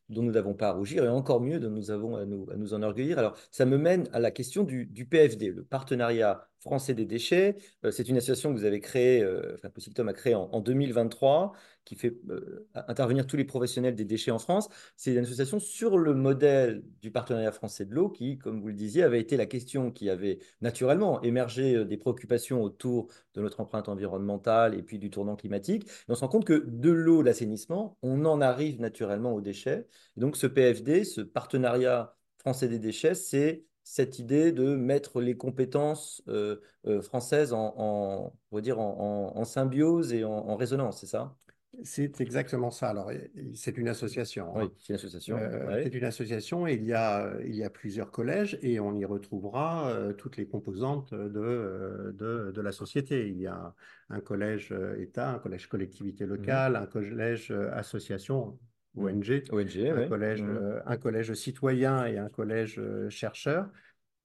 dont 0.09 0.23
nous 0.23 0.31
n'avons 0.31 0.53
pas 0.53 0.69
à 0.69 0.71
rougir 0.73 1.03
et 1.05 1.09
encore 1.09 1.41
mieux 1.41 1.59
dont 1.59 1.69
nous 1.69 1.91
avons 1.91 2.15
à 2.15 2.25
nous, 2.25 2.73
enorgueillir. 2.73 3.19
Alors, 3.19 3.35
ça 3.51 3.65
me 3.65 3.77
mène 3.77 4.07
à 4.13 4.19
la 4.19 4.31
question 4.31 4.63
du, 4.63 5.05
PFD, 5.09 5.51
le 5.51 5.63
partenariat 5.63 6.47
français 6.59 6.93
des 6.93 7.05
déchets. 7.05 7.55
Euh, 7.85 7.91
c'est 7.91 8.09
une 8.09 8.17
association 8.17 8.53
que 8.53 8.57
vous 8.57 8.65
avez 8.65 8.79
créée, 8.79 9.23
euh, 9.23 9.55
enfin, 9.55 9.69
Cictom 9.77 10.09
a 10.09 10.13
créée 10.13 10.35
en 10.35 10.59
2023, 10.59 11.53
qui 11.89 11.95
fait 11.95 12.15
euh, 12.29 12.67
intervenir 12.87 13.25
tous 13.25 13.35
les 13.35 13.45
professionnels 13.45 13.95
des 13.95 14.05
déchets 14.05 14.29
en 14.29 14.37
France. 14.37 14.69
C'est 14.95 15.11
une 15.11 15.23
association 15.23 15.59
sur 15.59 15.97
le 15.97 16.13
modèle 16.13 16.83
du 17.01 17.09
partenariat 17.09 17.51
français 17.51 17.83
de 17.83 17.95
l'eau, 17.95 18.09
qui, 18.09 18.37
comme 18.37 18.61
vous 18.61 18.67
le 18.67 18.75
disiez, 18.75 19.01
avait 19.01 19.19
été 19.19 19.37
la 19.37 19.47
question 19.47 19.91
qui 19.91 20.07
avait 20.11 20.37
naturellement 20.61 21.19
émergé 21.23 21.83
des 21.85 21.97
préoccupations 21.97 22.61
autour 22.61 23.07
de 23.33 23.41
notre 23.41 23.59
empreinte 23.59 23.89
environnementale 23.89 24.75
et 24.75 24.83
puis 24.83 24.99
du 24.99 25.09
tournant 25.09 25.35
climatique. 25.35 25.89
On 26.07 26.13
se 26.13 26.19
rend 26.19 26.27
compte 26.27 26.45
que 26.45 26.63
de 26.67 26.91
l'eau, 26.91 27.23
l'assainissement, 27.23 27.97
on 28.03 28.23
en 28.25 28.39
arrive 28.39 28.79
naturellement 28.79 29.33
aux 29.33 29.41
déchets. 29.41 29.87
Et 30.15 30.19
donc 30.19 30.37
ce 30.37 30.45
PFD, 30.45 31.03
ce 31.05 31.21
partenariat 31.21 32.15
français 32.37 32.67
des 32.67 32.77
déchets, 32.77 33.15
c'est 33.15 33.65
cette 33.83 34.19
idée 34.19 34.51
de 34.51 34.75
mettre 34.75 35.19
les 35.19 35.35
compétences 35.35 36.21
euh, 36.27 36.57
euh, 36.85 37.01
françaises 37.01 37.53
en, 37.53 38.31
dire 38.53 38.79
en, 38.79 39.43
symbiose 39.45 40.13
et 40.13 40.23
en, 40.23 40.55
résonance, 40.55 40.99
c'est 40.99 41.07
ça? 41.07 41.35
C'est 41.83 42.19
exactement 42.21 42.71
ça. 42.71 42.89
Alors, 42.89 43.11
c'est 43.53 43.77
une 43.77 43.87
association. 43.87 44.55
Hein. 44.55 44.63
Oui, 44.63 44.71
c'est 44.79 44.89
une 44.89 44.95
association. 44.95 45.37
Euh, 45.37 45.81
c'est 45.83 45.93
une 45.93 46.03
association 46.03 46.67
et 46.67 46.73
il 46.73 46.83
y, 46.83 46.93
a, 46.93 47.31
il 47.45 47.55
y 47.55 47.63
a 47.63 47.69
plusieurs 47.69 48.11
collèges 48.11 48.57
et 48.61 48.79
on 48.79 48.95
y 48.95 49.05
retrouvera 49.05 49.89
euh, 49.89 50.13
toutes 50.13 50.37
les 50.37 50.47
composantes 50.47 51.13
de, 51.13 52.13
de, 52.17 52.51
de, 52.51 52.61
la 52.61 52.71
société. 52.71 53.29
Il 53.29 53.39
y 53.39 53.47
a 53.47 53.73
un 54.09 54.19
collège 54.19 54.73
État, 54.97 55.29
un 55.29 55.39
collège 55.39 55.67
collectivité 55.67 56.25
locale, 56.25 56.73
mmh. 56.73 56.75
un 56.75 56.85
collège 56.87 57.51
association, 57.51 58.57
ONG, 58.97 59.43
ONG 59.51 59.77
un, 59.77 60.07
collège, 60.07 60.41
mmh. 60.41 60.49
euh, 60.49 60.79
un 60.85 60.97
collège 60.97 61.33
citoyen 61.33 62.05
et 62.05 62.17
un 62.17 62.29
collège 62.29 62.79
euh, 62.79 63.09
chercheur. 63.09 63.69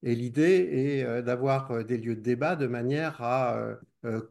Et 0.03 0.15
l'idée 0.15 0.69
est 0.71 1.03
euh, 1.03 1.21
d'avoir 1.21 1.83
des 1.85 1.97
lieux 1.97 2.15
de 2.15 2.21
débat 2.21 2.55
de 2.55 2.67
manière 2.67 3.21
à 3.21 3.77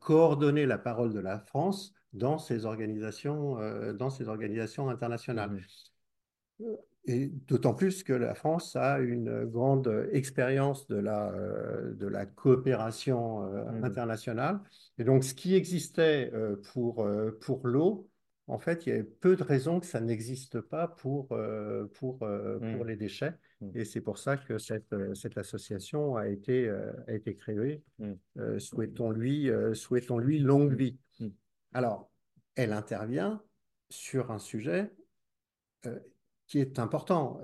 coordonner 0.01 0.67
la 0.67 0.79
parole 0.79 1.13
de 1.13 1.19
la 1.19 1.41
France 1.41 1.95
dans 2.15 2.39
ces 2.39 2.65
organisations, 2.65 3.59
dans 3.95 4.11
ces 4.11 4.29
organisations 4.29 4.89
internationales. 4.89 5.61
Mmh. 6.59 6.65
Et 7.07 7.27
d'autant 7.27 7.75
plus 7.75 8.03
que 8.03 8.15
la 8.15 8.35
France 8.35 8.77
a 8.77 8.99
une 8.99 9.45
grande 9.45 10.09
expérience 10.13 10.87
de 10.87 10.97
la, 10.97 11.33
de 11.93 12.07
la 12.07 12.25
coopération 12.25 13.41
mmh. 13.41 13.85
internationale. 13.85 14.61
Et 14.97 15.05
donc, 15.05 15.23
ce 15.23 15.35
qui 15.35 15.55
existait 15.55 16.33
pour, 16.73 17.07
pour 17.41 17.67
l'eau 17.67 18.09
en 18.47 18.59
fait, 18.59 18.87
il 18.87 18.95
y 18.95 18.99
a 18.99 19.03
peu 19.21 19.37
de 19.37 19.43
raisons 19.43 19.81
que 19.81 19.87
ça 19.87 20.01
n'existe 20.01 20.61
pas 20.61 20.87
pour, 20.87 21.33
euh, 21.33 21.87
pour, 21.95 22.23
euh, 22.23 22.59
pour 22.59 22.85
mmh. 22.85 22.89
les 22.89 22.97
déchets. 22.97 23.33
Mmh. 23.61 23.71
Et 23.75 23.85
c'est 23.85 24.03
pour 24.03 24.19
ça 24.19 24.37
que 24.37 24.59
cette, 24.59 24.93
euh, 24.93 25.15
cette 25.15 25.39
association 25.39 26.17
a 26.17 26.29
été, 26.29 26.69
a 26.69 27.13
été 27.13 27.35
créée. 27.35 27.83
Mmh. 27.99 28.59
souhaitons-lui 28.59 29.51
souhaitons-lui 29.73 30.41
longue 30.41 30.75
vie. 30.75 30.99
Alors, 31.75 32.11
elle 32.55 32.73
intervient 32.73 33.43
sur 33.91 34.31
un 34.31 34.39
sujet 34.39 34.91
qui 36.47 36.59
est 36.59 36.79
important 36.79 37.41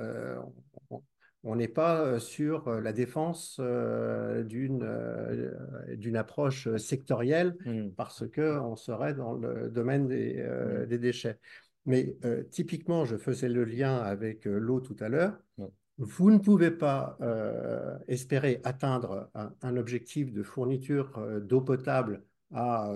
on 1.43 1.57
n'est 1.57 1.69
pas 1.69 2.01
euh, 2.01 2.19
sur 2.19 2.69
euh, 2.69 2.81
la 2.81 2.93
défense 2.93 3.57
euh, 3.61 4.43
d'une 4.43 4.87
d'une 5.97 6.17
approche 6.17 6.75
sectorielle 6.77 7.57
mmh. 7.65 7.91
parce 7.97 8.25
qu'on 8.29 8.77
serait 8.77 9.15
dans 9.15 9.35
le 9.35 9.71
domaine 9.71 10.07
des, 10.07 10.43
mmh. 10.43 10.87
des 10.87 10.99
déchets. 10.99 11.39
Mais 11.87 12.15
typiquement, 12.51 13.07
je 13.07 13.17
faisais 13.17 13.49
le 13.49 13.65
lien 13.65 13.97
avec 13.97 14.45
l'eau 14.45 14.81
tout 14.81 14.97
à 15.01 15.09
l'heure. 15.09 15.39
Vous 15.97 16.31
ne 16.31 16.39
pouvez 16.39 16.71
pas 16.71 17.19
espérer 18.07 18.61
atteindre 18.65 19.31
un, 19.35 19.77
objectif 19.79 20.31
de 20.31 20.43
fourniture 20.43 21.19
d'eau 21.41 21.63
potable 21.63 22.23
à, 22.53 22.93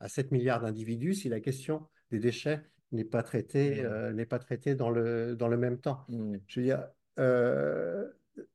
à 0.00 0.08
7 0.08 0.30
milliards 0.30 0.60
d'individus 0.60 1.14
si 1.14 1.28
la 1.28 1.40
question 1.40 1.86
des 2.10 2.18
déchets 2.18 2.62
n'est 2.92 3.04
pas 3.04 3.22
traitée, 3.22 3.82
mmh. 3.82 4.10
n'est 4.10 4.26
pas 4.26 4.38
traitée 4.38 4.74
dans, 4.74 4.90
le, 4.90 5.34
dans 5.34 5.48
le 5.48 5.56
même 5.56 5.78
temps. 5.78 6.06
Je 6.46 6.60
veux 6.60 6.66
dire, 6.66 6.86
euh, 7.18 8.06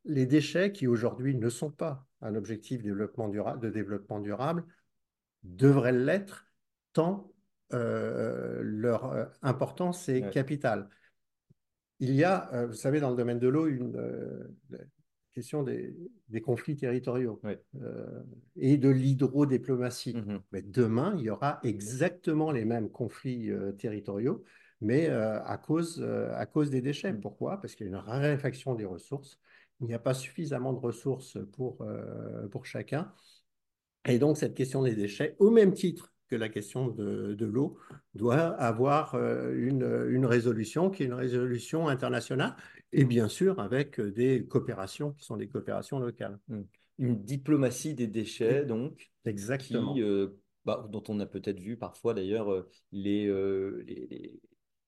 les 0.06 0.26
déchets 0.26 0.72
qui 0.72 0.88
aujourd'hui 0.88 1.36
ne 1.36 1.50
sont 1.50 1.72
pas 1.72 2.08
un 2.22 2.36
objectif 2.36 2.80
de 2.84 2.90
développement 2.90 3.28
durable, 3.30 3.60
de 3.60 3.70
développement 3.70 4.20
durable 4.20 4.64
devraient 5.44 5.92
l'être 5.92 6.46
tant 6.94 7.34
euh, 7.74 8.62
leur 8.64 9.06
euh, 9.12 9.26
importance 9.42 10.08
est 10.10 10.30
capitale. 10.30 10.90
Il 12.00 12.14
y 12.16 12.24
a, 12.24 12.66
vous 12.66 12.74
savez, 12.74 13.00
dans 13.00 13.12
le 13.12 13.16
domaine 13.16 13.40
de 13.40 13.48
l'eau, 13.48 13.68
une 13.68 13.96
question 15.32 15.64
des, 15.64 15.94
conflits 16.42 16.76
territoriaux 16.76 17.42
et 18.58 18.78
de 18.78 18.90
l'hydrodiplomatie. 18.90 20.14
Mm-hmm. 20.14 20.40
Mais 20.52 20.62
demain, 20.62 21.16
il 21.18 21.24
y 21.24 21.30
aura 21.30 21.60
exactement 21.64 22.52
les 22.52 22.66
mêmes 22.66 22.90
conflits 22.90 23.52
territoriaux 23.78 24.44
mais 24.82 25.10
euh, 25.10 25.42
à, 25.44 25.58
cause, 25.58 26.02
euh, 26.02 26.34
à 26.36 26.46
cause 26.46 26.70
des 26.70 26.82
déchets. 26.82 27.14
Mm. 27.14 27.22
Pourquoi? 27.22 27.62
Parce 27.62 27.76
qu'il 27.76 27.86
y 27.86 27.90
a 27.90 27.92
une 27.92 27.96
raréfaction 27.96 28.76
des 28.76 28.86
ressources. 28.86 29.40
Il 29.80 29.88
n'y 29.88 29.94
a 29.94 30.00
pas 30.00 30.14
suffisamment 30.14 30.74
de 30.74 30.80
ressources 30.80 31.38
pour, 31.54 31.82
euh, 31.82 32.48
pour 32.50 32.66
chacun. 32.66 33.14
Et 34.06 34.20
donc, 34.20 34.38
cette 34.38 34.56
question 34.56 34.82
des 34.82 34.96
déchets, 34.96 35.36
au 35.40 35.52
même 35.52 35.74
titre 35.74 36.11
que 36.32 36.36
la 36.36 36.50
question 36.50 36.88
de, 36.88 37.36
de 37.36 37.46
l'eau, 37.46 37.78
doit 38.16 38.40
avoir 38.40 39.16
une, 39.16 40.08
une, 40.10 40.26
résolution 40.26 40.90
qui 40.90 41.04
est 41.04 41.06
une 41.06 41.14
résolution 41.14 41.88
internationale 41.88 42.56
et 42.92 43.06
bien 43.06 43.28
sûr 43.28 43.60
avec 43.60 44.02
des 44.02 44.46
coopérations 44.46 45.12
qui 45.12 45.26
sont 45.26 45.38
des 45.38 45.48
coopérations 45.48 46.00
locales. 46.00 46.40
Mm. 46.48 46.62
Une 47.00 47.24
diplomatie 47.24 47.94
des 47.94 48.08
déchets, 48.08 48.66
donc, 48.66 49.12
Exactement. 49.26 49.94
Qui, 49.94 50.04
bah, 50.66 50.88
dont 50.92 51.04
on 51.08 51.20
a 51.20 51.26
peut-être 51.26 51.60
vu 51.60 51.76
parfois 51.76 52.14
d'ailleurs 52.14 52.66
les, 52.92 53.26
les, 53.86 54.40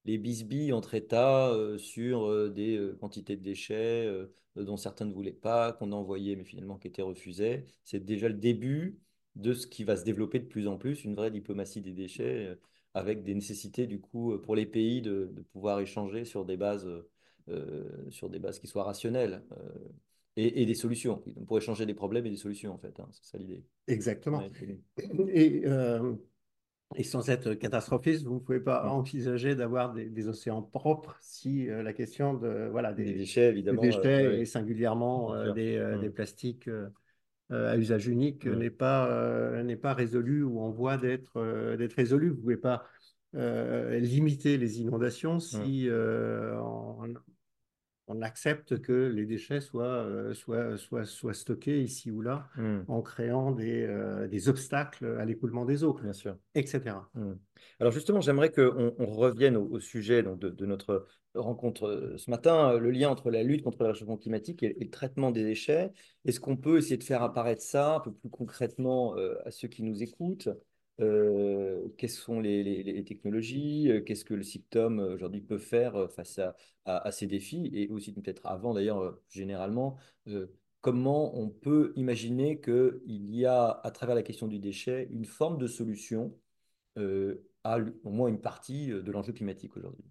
les 0.05 0.17
bisbilles 0.17 0.73
entre 0.73 0.95
États 0.95 1.49
euh, 1.49 1.77
sur 1.77 2.25
euh, 2.25 2.49
des 2.49 2.77
euh, 2.77 2.95
quantités 2.99 3.35
de 3.35 3.43
déchets 3.43 4.09
dont 4.55 4.77
certains 4.77 5.05
ne 5.05 5.13
voulaient 5.13 5.31
pas, 5.31 5.73
qu'on 5.73 5.91
a 5.91 5.95
envoyés 5.95 6.35
mais 6.35 6.43
finalement 6.43 6.77
qui 6.77 6.87
étaient 6.87 7.01
refusés. 7.01 7.65
C'est 7.83 8.03
déjà 8.05 8.27
le 8.27 8.35
début 8.35 8.99
de 9.35 9.53
ce 9.53 9.67
qui 9.67 9.83
va 9.83 9.95
se 9.95 10.03
développer 10.03 10.39
de 10.39 10.45
plus 10.45 10.67
en 10.67 10.77
plus, 10.77 11.03
une 11.03 11.15
vraie 11.15 11.31
diplomatie 11.31 11.81
des 11.81 11.93
déchets 11.93 12.57
avec 12.93 13.23
des 13.23 13.33
nécessités 13.33 13.87
du 13.87 13.99
coup 13.99 14.37
pour 14.39 14.55
les 14.55 14.67
pays 14.67 15.01
de, 15.01 15.33
pouvoir 15.51 15.79
échanger 15.79 16.25
sur 16.25 16.45
des 16.45 16.57
bases, 16.57 16.87
sur 18.09 18.29
des 18.29 18.39
bases 18.39 18.59
qui 18.59 18.67
soient 18.67 18.83
rationnelles. 18.83 19.43
Et, 20.35 20.65
des 20.65 20.73
solutions. 20.73 21.23
Pour 21.47 21.57
échanger 21.57 21.85
des 21.85 21.93
problèmes 21.93 22.25
et 22.25 22.29
des 22.31 22.37
solutions, 22.37 22.73
en 22.73 22.77
fait. 22.79 22.99
Hein. 22.99 23.07
c'est 23.11 23.23
ça 23.23 23.37
l'idée. 23.37 23.63
Exactement. 23.87 24.41
et 25.31 25.63
et 26.95 27.03
sans 27.03 27.29
être 27.29 27.53
catastrophiste, 27.53 28.25
vous 28.25 28.35
ne 28.35 28.39
pouvez 28.39 28.59
pas 28.59 28.89
envisager 28.89 29.55
d'avoir 29.55 29.93
des, 29.93 30.27
océans 30.27 30.61
propres 30.61 31.17
si 31.21 31.69
euh, 31.69 31.83
la 31.83 31.93
question 31.93 32.33
de, 32.33 32.67
voilà, 32.71 32.93
des, 32.93 33.05
déchets, 33.05 33.49
évidemment, 33.49 33.81
déchets 33.81 34.39
et 34.39 34.45
singulièrement 34.45 35.33
euh, 35.33 35.51
des, 35.53 35.75
euh, 35.75 35.97
des, 35.97 36.09
plastiques 36.09 36.69
à 37.49 37.77
usage 37.77 38.07
unique 38.07 38.45
n'est 38.45 38.69
pas, 38.69 39.61
n'est 39.63 39.75
pas 39.75 39.93
résolue 39.93 40.43
ou 40.43 40.59
en 40.59 40.69
voie 40.71 40.97
d'être 40.97 41.75
d'être 41.77 41.93
résolue. 41.93 42.29
Vous 42.29 42.35
ne 42.35 42.41
pouvez 42.41 42.57
pas 42.57 42.85
limiter 43.33 44.57
les 44.57 44.79
inondations 44.81 45.39
si 45.39 45.89
on 48.07 48.21
accepte 48.21 48.81
que 48.81 48.91
les 48.91 49.25
déchets 49.25 49.61
soient, 49.61 49.85
euh, 49.85 50.33
soient, 50.33 50.77
soient, 50.77 51.05
soient 51.05 51.33
stockés 51.33 51.81
ici 51.81 52.11
ou 52.11 52.21
là 52.21 52.49
hmm. 52.57 52.81
en 52.87 53.01
créant 53.01 53.51
des, 53.51 53.83
euh, 53.83 54.27
des, 54.27 54.49
obstacles 54.49 55.17
à 55.19 55.25
l'écoulement 55.25 55.65
des 55.65 55.83
eaux, 55.83 55.93
Bien 55.93 56.13
sûr. 56.13 56.37
etc. 56.55 56.95
Hmm. 57.13 57.33
Alors 57.79 57.93
justement, 57.93 58.21
j'aimerais 58.21 58.51
qu'on 58.51 58.93
on 58.97 59.05
revienne 59.05 59.55
au, 59.55 59.79
sujet 59.79 60.23
donc, 60.23 60.39
de, 60.39 60.49
de, 60.49 60.65
notre 60.65 61.07
rencontre 61.33 61.87
euh, 61.87 62.17
ce 62.17 62.29
matin, 62.29 62.77
le 62.77 62.91
lien 62.91 63.09
entre 63.09 63.31
la 63.31 63.43
lutte 63.43 63.63
contre 63.63 63.83
le 63.83 63.89
réchauffement 63.89 64.17
climatique 64.17 64.63
et, 64.63 64.75
le 64.79 64.89
traitement 64.89 65.31
des 65.31 65.43
déchets. 65.43 65.91
Est-ce 66.25 66.39
qu'on 66.39 66.57
peut 66.57 66.77
essayer 66.77 66.97
de 66.97 67.03
faire 67.03 67.23
apparaître 67.23 67.61
ça 67.61 67.95
un 67.95 67.99
peu 67.99 68.11
plus 68.11 68.29
concrètement 68.29 69.15
à 69.45 69.51
ceux 69.51 69.67
qui 69.67 69.83
nous 69.83 70.03
écoutent? 70.03 70.49
Euh, 70.99 71.87
quelles 71.97 72.09
sont 72.09 72.39
les, 72.39 73.03
technologies, 73.03 73.89
euh, 73.89 74.01
qu'est-ce 74.01 74.23
que 74.25 74.35
le 74.35 74.43
SICTOM 74.43 74.99
euh, 74.99 75.15
aujourd'hui 75.15 75.41
peut 75.41 75.57
faire 75.57 76.09
face 76.11 76.39
à, 76.85 77.11
ces 77.11 77.27
défis, 77.27 77.71
et 77.73 77.89
aussi 77.89 78.13
peut-être 78.13 78.45
avant 78.45 78.73
d'ailleurs, 78.73 79.17
généralement, 79.29 79.97
comment 80.81 81.37
on 81.39 81.49
peut 81.49 81.93
imaginer 81.95 82.59
qu'il 82.59 83.01
y 83.07 83.45
a, 83.45 83.69
à 83.69 83.91
travers 83.91 84.15
la 84.15 84.23
question 84.23 84.47
du 84.47 84.59
déchet, 84.59 85.07
une 85.09 85.25
forme 85.25 85.57
de 85.57 85.67
solution 85.67 86.37
à 87.63 87.79
au 88.03 88.09
moins 88.09 88.27
une 88.27 88.41
partie 88.41 88.87
de 88.87 89.11
l'enjeu 89.11 89.31
climatique 89.31 89.77
aujourd'hui? 89.77 90.03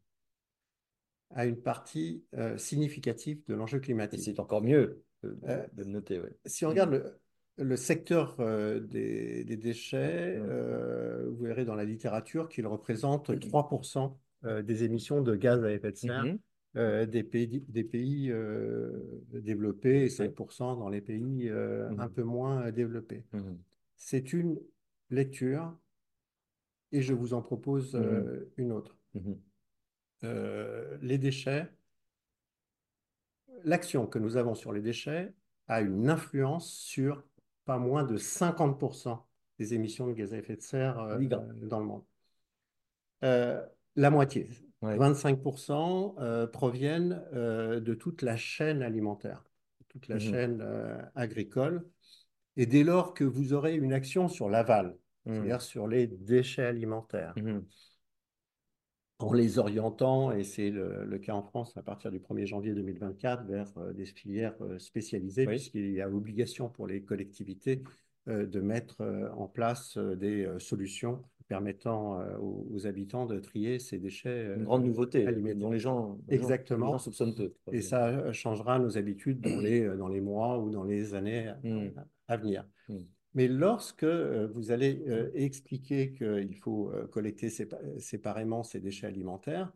À 1.28 1.44
une 1.44 1.60
partie 1.60 2.24
significative 2.56 3.42
de 3.46 3.54
l'enjeu 3.54 3.80
climatique. 3.80 4.20
c'est 4.20 4.40
encore 4.40 4.62
mieux 4.62 5.04
de, 5.22 5.36
le 5.76 5.84
noter. 5.84 6.22
Si 6.46 6.64
on 6.64 6.70
regarde 6.70 6.92
le, 6.92 7.21
le 7.58 7.76
secteur 7.76 8.36
euh, 8.40 8.80
des, 8.80 9.44
déchets, 9.56 10.36
euh, 10.38 11.28
vous 11.30 11.44
verrez 11.44 11.64
dans 11.64 11.74
la 11.74 11.84
littérature 11.84 12.48
qu'il 12.48 12.66
représente 12.66 13.30
3% 13.30 14.16
euh, 14.44 14.62
des 14.62 14.84
émissions 14.84 15.22
de 15.22 15.36
gaz 15.36 15.62
à 15.64 15.72
effet 15.72 15.92
de 15.92 15.96
serre 15.96 16.24
mhm. 16.24 16.38
euh, 16.76 17.06
des 17.06 17.22
pays, 17.22 17.64
des 17.68 17.84
pays 17.84 18.32
développés 19.32 20.06
et 20.06 20.22
Oui. 20.22 20.28
5% 20.28 20.78
dans 20.78 20.88
les 20.88 21.00
pays 21.00 21.50
un 21.50 22.08
peu 22.08 22.22
moins 22.22 22.70
développés. 22.70 23.24
C'est 23.96 24.32
une 24.32 24.58
lecture 25.10 25.76
et 26.90 27.02
je 27.02 27.12
vous 27.14 27.34
en 27.34 27.42
propose 27.42 28.00
une 28.56 28.72
autre. 28.72 28.96
Les 30.22 31.18
déchets, 31.18 31.68
l'action 33.64 34.06
que 34.06 34.18
nous 34.18 34.36
avons 34.36 34.54
sur 34.54 34.72
les 34.72 34.80
déchets 34.80 35.32
a 35.68 35.80
une 35.80 36.08
influence 36.08 36.70
sur 36.72 37.24
pas 37.64 37.78
moins 37.78 38.04
de 38.04 38.16
50% 38.16 39.26
des 39.58 39.74
émissions 39.74 40.06
de 40.08 40.12
gaz 40.12 40.32
à 40.32 40.38
effet 40.38 40.56
de 40.56 40.62
serre 40.62 40.98
euh, 40.98 41.18
dans 41.68 41.78
le 41.80 41.86
monde. 41.86 42.02
Euh, 43.24 43.64
la 43.96 44.10
moitié, 44.10 44.48
Ouais. 44.80 44.96
25% 44.96 46.16
euh, 46.18 46.46
proviennent 46.46 47.22
euh, 47.34 47.80
de 47.80 47.94
toute 47.94 48.22
la 48.22 48.36
chaîne 48.36 48.82
alimentaire, 48.82 49.44
toute 49.88 50.08
la 50.08 50.16
Mhm. 50.16 50.20
chaîne 50.20 51.10
agricole. 51.14 51.86
Et 52.56 52.66
dès 52.66 52.84
lors 52.84 53.14
que 53.14 53.24
vous 53.24 53.52
aurez 53.52 53.74
une 53.76 53.92
action 53.92 54.28
sur 54.28 54.50
l'aval, 54.50 54.96
Mhm. 55.24 55.34
c'est-à-dire 55.34 55.62
sur 55.62 55.86
les 55.86 56.06
déchets 56.06 56.64
alimentaires, 56.64 57.34
Mhm. 57.36 57.66
En 59.24 59.32
les 59.32 59.58
orientant, 59.58 60.32
et 60.32 60.44
c'est 60.44 60.70
le, 60.70 61.04
le 61.04 61.18
cas 61.18 61.34
en 61.34 61.42
France 61.42 61.76
à 61.76 61.82
partir 61.82 62.10
du 62.10 62.18
1er 62.20 62.46
janvier 62.46 62.72
2024, 62.74 63.44
vers 63.46 63.72
euh, 63.78 63.92
des 63.92 64.04
filières 64.06 64.54
euh, 64.60 64.78
spécialisées, 64.78 65.46
Oui. 65.46 65.54
puisqu'il 65.56 65.92
y 65.92 66.00
a 66.00 66.08
obligation 66.08 66.68
pour 66.68 66.86
les 66.86 67.02
collectivités 67.02 67.82
euh, 68.28 68.46
de 68.46 68.60
mettre 68.60 69.02
en 69.36 69.48
place 69.48 69.98
des 69.98 70.48
solutions 70.58 71.22
permettant 71.48 72.18
aux, 72.40 72.66
aux 72.72 72.86
habitants 72.86 73.26
de 73.26 73.38
trier 73.38 73.78
ces 73.78 73.98
déchets 73.98 74.54
Une 74.56 74.64
grande 74.64 74.84
nouveauté 74.86 75.26
alimentaires. 75.26 75.56
dont 75.56 75.70
les 75.70 75.78
gens, 75.78 76.18
les 76.28 76.36
Exactement. 76.36 76.96
soupçonnent 76.98 77.34
peu. 77.34 77.52
Et 77.72 77.82
ça 77.82 78.32
changera 78.32 78.78
nos 78.78 78.96
habitudes 78.96 79.40
dans 79.40 79.60
les, 79.60 79.86
dans 79.98 80.08
les 80.08 80.20
mois 80.20 80.58
ou 80.58 80.70
dans 80.70 80.84
les 80.84 81.14
années 81.14 81.48
à- 81.48 81.58
Mhm. 81.62 81.92
à 82.28 82.36
venir. 82.36 82.66
Mhm. 82.88 83.04
Mais 83.34 83.48
lorsque 83.48 84.04
euh, 84.04 84.48
vous 84.54 84.70
allez 84.70 85.02
euh, 85.08 85.30
expliquer 85.34 86.12
qu'il 86.12 86.56
faut 86.56 86.90
euh, 86.92 87.06
collecter 87.06 87.48
sépa- 87.48 87.98
séparément 87.98 88.62
ces 88.62 88.80
déchets 88.80 89.06
alimentaires, 89.06 89.72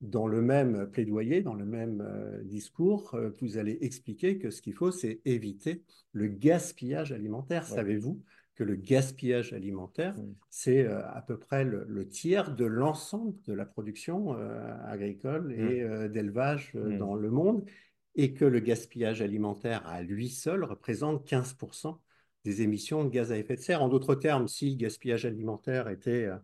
dans 0.00 0.26
le 0.26 0.40
même 0.40 0.90
plaidoyer, 0.90 1.42
dans 1.42 1.52
le 1.54 1.66
même 1.66 2.02
discours, 2.44 3.14
vous 3.38 3.58
allez 3.58 3.76
expliquer 3.82 4.38
que 4.38 4.48
ce 4.48 4.62
qu'il 4.62 4.72
faut, 4.72 4.90
c'est 4.90 5.20
éviter 5.26 5.82
le 6.12 6.26
gaspillage 6.26 7.12
alimentaire. 7.12 7.68
Ouais. 7.68 7.74
Savez-vous 7.74 8.22
que 8.54 8.64
le 8.64 8.76
gaspillage 8.76 9.52
alimentaire, 9.52 10.14
c'est 10.48 10.86
à 10.86 11.22
peu 11.26 11.38
près 11.38 11.64
le, 11.64 11.84
le 11.86 12.08
tiers 12.08 12.54
de 12.54 12.64
l'ensemble 12.64 13.34
de 13.46 13.52
la 13.52 13.66
production 13.66 14.34
euh, 14.38 14.74
agricole 14.86 15.52
et 15.52 15.82
euh, 15.82 16.08
d'élevage 16.08 16.72
Mhm. 16.74 16.96
dans 16.98 17.14
le 17.14 17.30
monde, 17.30 17.68
et 18.14 18.32
que 18.32 18.46
le 18.46 18.60
gaspillage 18.60 19.20
alimentaire 19.20 19.86
à 19.86 20.02
lui 20.02 20.30
seul 20.30 20.64
représente 20.64 21.26
15% 21.26 22.00
des 22.44 22.62
émissions 22.62 23.04
de 23.04 23.10
gaz 23.10 23.32
à 23.32 23.38
effet 23.38 23.56
de 23.56 23.60
serre. 23.60 23.82
En 23.82 23.88
d'autres 23.88 24.14
termes, 24.14 24.48
si 24.48 24.70
le 24.70 24.76
gaspillage 24.76 25.26
alimentaire 25.26 25.88
était 25.88 26.24
euh, 26.24 26.36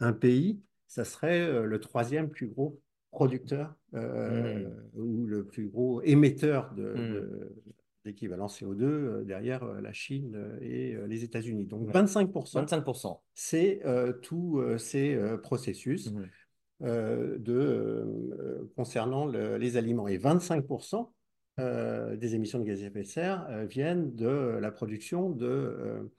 un 0.00 0.12
pays, 0.12 0.60
ça 0.86 1.04
serait 1.04 1.40
euh, 1.42 1.64
le 1.64 1.80
troisième 1.80 2.28
plus 2.28 2.48
gros 2.48 2.80
producteur 3.10 3.74
euh, 3.94 4.68
Mhm. 4.94 5.02
ou 5.02 5.26
le 5.26 5.44
plus 5.46 5.68
gros 5.68 6.02
émetteur 6.02 6.74
de, 6.74 6.82
de- 6.94 7.52
d'équivalent 8.04 8.46
CO2 8.48 8.82
euh, 8.84 9.24
derrière 9.24 9.62
euh, 9.64 9.80
la 9.80 9.92
Chine 9.92 10.58
et 10.60 10.94
les 11.06 11.24
États-Unis. 11.24 11.64
Donc 11.66 11.86
Ouais. 11.86 11.92
25%, 11.92 12.60
25%. 12.64 13.20
c'est 13.34 13.82
tous 14.22 14.62
ces 14.78 15.18
processus 15.42 16.12
de, 16.80 16.86
euh, 17.50 18.70
concernant 18.76 19.26
le- 19.26 19.56
les 19.56 19.76
aliments. 19.76 20.06
Et 20.08 20.16
25% 20.18 21.12
euh, 21.58 22.16
des 22.16 22.34
émissions 22.34 22.58
de 22.58 22.64
gaz 22.64 22.82
à 22.82 22.86
effet 22.86 23.02
de 23.02 23.06
serre 23.06 23.46
euh, 23.50 23.64
viennent 23.66 24.14
de 24.14 24.58
la 24.60 24.70
production 24.70 25.30
de, 25.30 26.10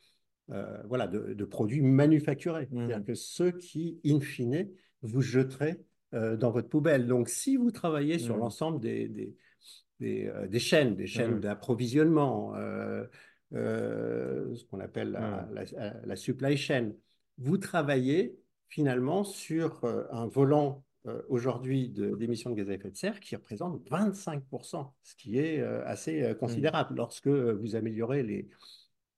euh, 0.51 0.83
voilà, 0.85 1.07
de, 1.07 1.33
de 1.33 1.45
produits 1.45 1.81
manufacturés. 1.81 2.67
C'est-à-dire 2.71 2.97
Mhm. 2.99 3.05
que 3.05 3.13
ceux 3.13 3.51
qui, 3.51 3.99
in 4.05 4.19
fine, 4.19 4.69
vous 5.01 5.21
jeterez 5.21 5.81
dans 6.11 6.49
votre 6.49 6.69
poubelle. 6.69 7.05
Donc, 7.05 7.29
si 7.29 7.55
vous 7.55 7.69
travaillez 7.69 8.17
sur 8.17 8.33
Mhm. 8.33 8.41
l'ensemble 8.41 8.79
des, 8.79 9.07
des, 9.07 9.35
des, 9.99 10.31
des 10.49 10.59
chaînes, 10.59 10.95
des 10.95 11.05
chaînes 11.05 11.35
Mhm. 11.35 11.39
d'approvisionnement, 11.39 12.55
ce 13.51 14.63
qu'on 14.65 14.79
appelle 14.79 15.11
la, 15.11 15.47
la- 15.53 15.93
la 16.03 16.15
supply 16.15 16.57
chain, 16.57 16.93
vous 17.37 17.57
travaillez 17.59 18.39
finalement 18.69 19.23
sur 19.23 19.85
un 20.11 20.25
volant 20.27 20.83
aujourd'hui 21.29 21.89
de- 21.89 22.15
d'émissions 22.15 22.49
de 22.49 22.55
gaz 22.55 22.69
à 22.69 22.73
effet 22.73 22.91
de 22.91 22.95
serre 22.97 23.19
qui 23.19 23.35
représente 23.35 23.87
25%, 23.89 24.93
ce 25.03 25.15
qui 25.15 25.37
est 25.37 25.59
euh, 25.59 25.83
assez 25.85 26.21
euh, 26.23 26.29
Mhm. 26.29 26.37
considérable. 26.39 26.95
Lorsque 26.95 27.27
vous 27.27 27.75
améliorez 27.75 28.23
les, 28.23 28.49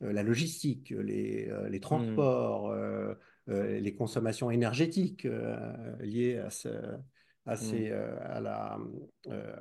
euh, 0.03 0.13
la 0.13 0.23
logistique, 0.23 0.89
les, 0.91 1.47
euh, 1.49 1.69
les 1.69 1.79
Mhm. 1.79 1.81
transports, 1.81 2.69
euh, 2.69 3.13
euh, 3.49 3.79
les 3.79 3.95
consommations 3.95 4.51
énergétiques 4.51 5.25
euh, 5.25 5.95
liées 6.01 6.37
à, 6.37 6.49
ce, 6.49 6.69
à, 7.45 7.55
ces, 7.55 7.89
euh, 7.89 8.17
à 8.21 8.39
la, 8.39 8.79
euh, 9.29 9.55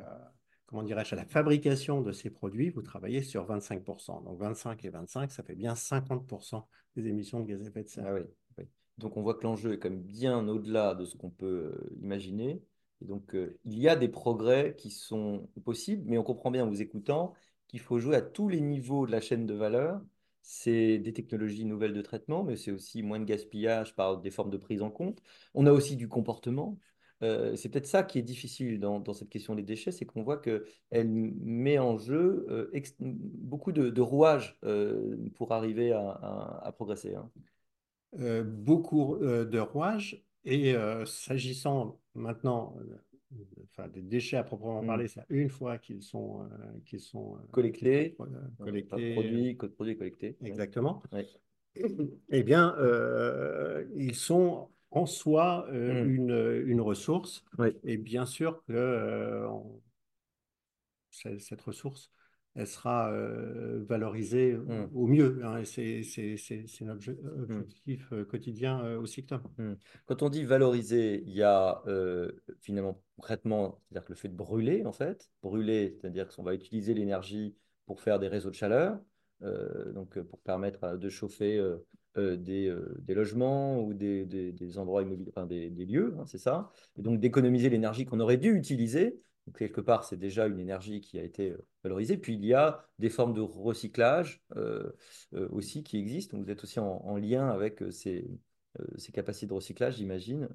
comment 0.67 0.83
dirais-je, 0.83 1.15
à 1.15 1.17
la 1.17 1.25
fabrication 1.25 2.01
de 2.01 2.13
ces 2.13 2.31
produits, 2.31 2.71
vous 2.71 2.83
travaillez 2.83 3.23
sur 3.23 3.45
25%. 3.45 4.21
Donc 4.23 4.39
25 4.39 4.85
et 4.85 4.91
25, 4.91 5.33
ça 5.33 5.43
fait 5.43 5.57
bien 5.57 5.75
50% 5.75 6.69
des 6.97 7.07
émissions 7.09 7.41
de 7.41 7.47
gaz 7.47 7.63
à 7.63 7.67
effet 7.67 7.83
de 7.83 7.89
serre. 7.89 8.05
Ah 8.07 8.15
oui. 8.15 8.23
Donc 8.99 9.17
on 9.17 9.23
voit 9.23 9.35
que 9.35 9.45
l'enjeu 9.45 9.73
est 9.73 9.79
quand 9.79 9.91
même 9.91 10.03
bien 10.03 10.47
au-delà 10.49 10.95
de 10.95 11.05
ce 11.05 11.17
qu'on 11.17 11.31
peut 11.31 11.73
euh, 11.75 11.97
imaginer. 12.03 12.63
Et 13.03 13.07
donc 13.07 13.35
euh, 13.35 13.59
il 13.65 13.79
y 13.79 13.89
a 13.89 13.97
des 13.97 14.09
progrès 14.09 14.75
qui 14.77 14.91
sont 14.91 15.49
possibles, 15.65 16.05
mais 16.07 16.19
on 16.19 16.23
comprend 16.23 16.51
bien 16.51 16.65
en 16.65 16.69
vous 16.69 16.83
écoutant 16.83 17.35
qu'il 17.69 17.81
faut 17.81 17.99
jouer 17.99 18.17
à 18.17 18.23
tous 18.23 18.49
les 18.49 18.61
niveaux 18.61 19.07
de 19.07 19.13
la 19.13 19.21
chaîne 19.21 19.47
de 19.47 19.55
valeur. 19.55 20.01
C'est 20.43 20.99
des 20.99 21.13
technologies 21.13 21.65
nouvelles 21.65 21.95
de 21.95 22.03
traitement, 22.03 22.45
mais 22.45 22.57
c'est 22.57 22.73
aussi 22.73 23.03
moins 23.03 23.21
de 23.21 23.25
gaspillage 23.25 23.95
par 23.95 24.19
des 24.21 24.31
formes 24.31 24.51
de 24.51 24.57
prise 24.57 24.83
en 24.83 24.91
compte. 24.91 25.23
On 25.55 25.67
a 25.67 25.73
aussi 25.73 25.97
du 25.97 26.09
comportement. 26.09 26.79
Euh, 27.23 27.55
c'est 27.57 27.69
peut-être 27.69 27.87
ça 27.87 28.03
qui 28.03 28.19
est 28.19 28.23
difficile 28.23 28.81
dans, 28.81 29.05
cette 29.13 29.29
question 29.29 29.55
des 29.55 29.63
déchets, 29.63 29.93
c'est 29.93 30.07
qu'on 30.07 30.23
voit 30.23 30.39
qu'elle 30.39 31.09
met 31.09 31.79
en 31.79 31.99
jeu 31.99 32.71
beaucoup 32.99 33.73
de, 33.73 34.01
rouages 34.01 34.59
pour 35.37 35.53
arriver 35.53 35.93
à 35.93 36.73
progresser. 36.75 37.15
hein. 37.15 37.31
Euh, 38.19 38.43
beaucoup 38.43 39.17
euh, 39.17 39.45
de 39.45 39.59
rouages. 39.59 40.23
Et 40.45 40.75
euh, 40.75 41.05
s'agissant 41.07 42.01
maintenant 42.15 42.75
enfin, 43.73 43.89
des 43.89 44.03
déchets 44.03 44.37
à 44.37 44.43
proprement 44.43 44.81
Hmm. 44.81 44.87
parler, 44.87 45.07
c'est 45.09 45.21
une 45.29 45.49
fois 45.51 45.79
qu'ils 45.79 46.03
sont, 46.03 46.43
euh, 46.43 46.47
qu'ils 46.87 47.01
sont 47.01 47.37
euh, 47.37 47.41
collecté, 47.53 48.17
euh, 48.21 48.25
collectés, 48.59 49.13
produit, 49.13 49.57
code 49.57 49.75
produit 49.75 49.97
collecté. 49.97 50.37
Ouais. 50.41 50.49
exactement, 50.49 51.03
Ouais. 51.13 51.29
eh 52.31 52.43
bien, 52.43 52.75
ils 53.97 54.15
sont 54.15 54.71
en 54.91 55.07
soi 55.07 55.67
Hmm. 55.73 56.05
une, 56.05 56.63
une 56.67 56.81
ressource. 56.81 57.45
Ouais. 57.59 57.77
Et 57.85 57.97
bien 57.97 58.27
sûr 58.27 58.63
que 58.67 59.47
cette 61.11 61.61
ressource, 61.61 62.11
elle 62.61 62.67
sera 62.67 63.11
euh, 63.13 63.83
valorisée 63.89 64.55
Hmm. 64.55 64.87
au 64.95 65.07
mieux. 65.07 65.41
hein, 65.45 65.65
c'est 65.65 66.03
c'est 66.03 66.85
notre 66.85 67.11
Hmm. 67.11 67.61
objectif 67.61 68.13
quotidien 68.29 68.85
euh, 68.85 69.01
au 69.01 69.07
SICTOM. 69.07 69.41
Hmm. 69.59 69.75
Quand 70.07 70.23
on 70.23 70.29
dit 70.29 70.45
valoriser, 70.45 71.23
il 71.27 71.33
y 71.35 71.43
a 71.43 71.83
euh, 71.87 72.31
finalement 72.61 73.01
concrètement, 73.17 73.81
c'est-à-dire 73.89 74.05
que 74.05 74.13
le 74.13 74.17
fait 74.17 74.29
de 74.29 74.35
brûler 74.37 74.85
en 74.85 74.93
fait, 74.93 75.31
brûler, 75.43 75.97
c'est-à-dire 76.01 76.29
qu'on 76.29 76.43
va 76.43 76.55
utiliser 76.55 76.95
l'énergie 76.95 77.55
pour 77.87 78.01
faire 78.01 78.19
des 78.19 78.29
réseaux 78.29 78.51
de 78.51 78.55
chaleur, 78.55 78.99
donc 79.95 80.19
pour 80.21 80.39
permettre 80.41 80.97
de 80.97 81.09
chauffer 81.09 81.61
des, 82.17 82.75
des 82.99 83.15
logements 83.15 83.81
ou 83.83 83.95
des, 83.95 84.27
des- 84.27 84.53
des 84.53 84.79
endroits 84.79 85.03
immobiliers, 85.03 85.31
enfin 85.35 85.47
des 85.47 85.71
lieux, 85.71 86.15
hein, 86.19 86.25
c'est 86.27 86.39
ça, 86.39 86.71
et 86.99 87.03
donc 87.03 87.21
d'économiser 87.21 87.71
l'énergie 87.71 88.05
qu'on 88.05 88.21
aurait 88.21 88.37
dû 88.37 88.55
utiliser. 88.55 89.21
Quelque 89.57 89.81
part, 89.81 90.05
c'est 90.05 90.17
déjà 90.17 90.47
une 90.47 90.59
énergie 90.59 91.01
qui 91.01 91.19
a 91.19 91.23
été 91.23 91.51
euh, 91.51 91.67
valorisée. 91.83 92.17
Puis 92.17 92.35
il 92.35 92.45
y 92.45 92.55
a 92.55 92.85
des 92.99 93.11
formes 93.11 93.35
de 93.35 93.41
recyclage 93.41 94.43
euh, 94.57 94.93
euh, 95.35 95.49
aussi 95.51 95.83
qui 95.83 95.99
existent. 95.99 96.39
Vous 96.39 96.51
êtes 96.51 96.63
aussi 96.65 96.81
en, 96.81 97.03
en 97.05 97.17
lien 97.17 97.49
avec 97.49 97.83
ces, 97.91 98.31
capacités 99.13 99.47
de 99.47 99.53
recyclage, 99.53 99.97
j'imagine, 99.97 100.49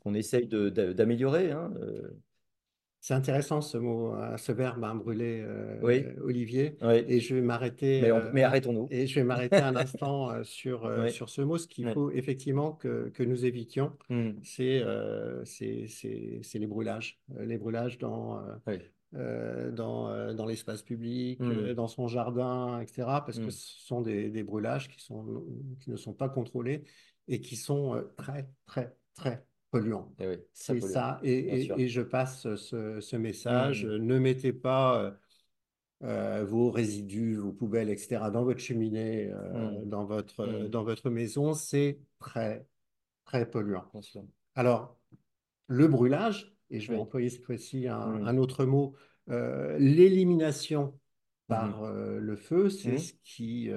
qu'on 0.00 0.14
essaye 0.14 0.48
d'améliorer. 0.48 1.52
hein. 1.52 1.72
C'est 3.02 3.14
intéressant 3.14 3.62
ce 3.62 3.78
mot, 3.78 4.14
euh, 4.14 4.36
ce 4.36 4.52
verbe 4.52 4.84
hein, 4.84 4.94
brûler, 4.94 5.42
Oui, 5.82 6.04
euh, 6.04 6.14
Olivier. 6.22 6.76
oui. 6.82 7.02
Et 7.08 7.18
je 7.20 7.34
vais 7.34 7.40
m'arrêter 7.40 8.02
Mais, 8.02 8.10
euh, 8.12 8.30
mais 8.34 8.42
un- 8.44 8.48
arrêtons-nous. 8.48 8.88
et 8.90 9.06
je 9.06 9.14
vais 9.14 9.24
m'arrêter 9.24 9.56
un 9.56 9.74
instant 9.74 10.44
sur, 10.44 10.82
Oui, 10.84 11.10
sur 11.10 11.30
ce 11.30 11.40
mot. 11.40 11.56
Ce 11.56 11.66
qu'il 11.66 11.88
faut 11.92 12.10
effectivement 12.10 12.72
que, 12.72 13.08
que 13.08 13.22
nous 13.22 13.46
évitions, 13.46 13.92
Hmm, 14.10 14.32
c'est 14.42 14.82
euh, 14.82 15.42
c'est- 15.46 15.86
c'est- 15.88 16.40
c'est 16.42 16.58
les 16.58 16.66
brûlages. 16.66 17.20
Les 17.40 17.56
brûlages 17.56 17.96
dans, 17.96 18.38
euh, 19.14 19.70
dans, 19.72 20.34
dans 20.34 20.44
l'espace 20.46 20.82
public, 20.82 21.40
Hmm, 21.40 21.72
dans 21.72 21.88
son 21.88 22.06
jardin, 22.06 22.80
etc. 22.80 23.22
Parce 23.24 23.38
que 23.38 23.46
hmm, 23.46 23.50
ce 23.50 23.86
sont 23.86 24.02
des, 24.02 24.28
des 24.28 24.42
brûlages 24.42 24.88
qui 24.88 25.02
sont, 25.02 25.42
qui 25.80 25.90
ne 25.90 25.96
sont 25.96 26.12
pas 26.12 26.28
contrôlés 26.28 26.84
et 27.28 27.40
qui 27.40 27.56
sont 27.56 28.04
très, 28.18 28.46
très, 28.66 28.94
très 29.14 29.46
polluant. 29.70 30.12
Et 30.18 30.26
oui, 30.26 30.36
très 30.36 30.74
C'est 30.74 30.80
polluant, 30.80 30.92
ça. 30.94 31.20
Et, 31.22 31.60
sûr. 31.64 31.76
et- 31.76 31.82
et 31.84 31.88
je 31.88 32.00
passe 32.02 32.54
ce, 32.56 33.00
ce 33.00 33.16
message. 33.16 33.84
Hmm, 33.84 33.96
Ne 33.96 34.18
mettez 34.18 34.52
pas 34.52 35.02
euh, 35.02 35.10
euh, 36.02 36.44
vos 36.44 36.70
résidus, 36.70 37.36
vos 37.36 37.52
poubelles, 37.52 37.90
etc., 37.90 38.30
dans 38.30 38.44
votre 38.44 38.60
cheminée, 38.60 39.30
euh, 39.32 39.84
dans 39.84 40.04
votre, 40.04 40.46
hmm, 40.46 40.68
dans 40.68 40.82
votre 40.84 41.10
maison. 41.10 41.54
C'est 41.54 41.98
très, 42.18 42.66
très 43.24 43.48
polluant. 43.50 43.84
Alors, 44.54 44.98
le 45.68 45.88
brûlage, 45.88 46.54
et 46.70 46.80
je 46.80 46.90
vais 46.92 46.98
employer 46.98 47.30
cette 47.30 47.44
fois-ci 47.44 47.88
un, 47.88 47.96
un 48.26 48.36
autre 48.38 48.64
mot, 48.64 48.94
euh, 49.30 49.78
l'élimination 49.78 50.98
par 51.48 51.82
le 51.92 52.36
feu, 52.36 52.70
c'est 52.70 52.98
ce 52.98 53.12
qui 53.24 53.70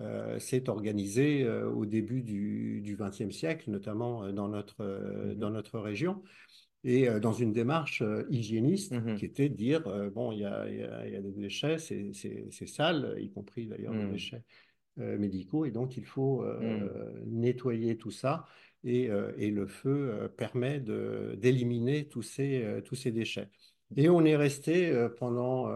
euh, 0.00 0.38
s'est 0.38 0.68
organisé 0.68 1.42
euh, 1.42 1.68
au 1.70 1.86
début 1.86 2.22
du 2.22 2.96
XXe 2.96 3.32
siècle, 3.32 3.70
notamment 3.70 4.24
euh, 4.24 4.32
dans 4.32 4.48
notre, 4.48 4.80
euh, 4.80 5.34
mhm, 5.34 5.34
dans 5.34 5.50
notre 5.50 5.78
région, 5.78 6.22
et 6.84 7.08
dans 7.20 7.32
une 7.32 7.52
démarche 7.52 8.04
hygiéniste 8.30 9.02
qui 9.16 9.24
mhm, 9.24 9.24
était 9.24 9.48
de 9.48 9.54
dire, 9.56 9.82
bon, 10.14 10.30
il 10.30 10.38
y 10.38 10.44
a, 10.44 10.68
y 10.70 10.82
a- 10.84 11.06
il 11.08 11.12
y 11.12 11.16
a 11.16 11.20
des 11.20 11.32
déchets, 11.32 11.76
c'est 11.78 12.66
sale, 12.66 13.16
y 13.18 13.30
compris 13.30 13.66
d'ailleurs 13.66 13.94
les 13.96 14.04
hmm, 14.04 14.06
déchets 14.06 14.44
médicaux 14.96 15.64
et 15.64 15.72
donc 15.72 15.96
il 15.96 16.04
faut 16.04 16.44
euh, 16.44 17.22
nettoyer 17.26 17.96
tout 17.96 18.12
ça. 18.12 18.46
Et, 18.84 19.10
et 19.38 19.50
le 19.50 19.66
feu 19.66 20.30
permet 20.36 20.80
d'éliminer 20.80 22.06
tous 22.08 22.22
ces, 22.22 22.80
tous 22.84 22.94
ces 22.94 23.10
déchets. 23.10 23.48
Et 23.96 24.08
on 24.08 24.24
est 24.24 24.36
resté 24.36 25.08
pendant 25.18 25.68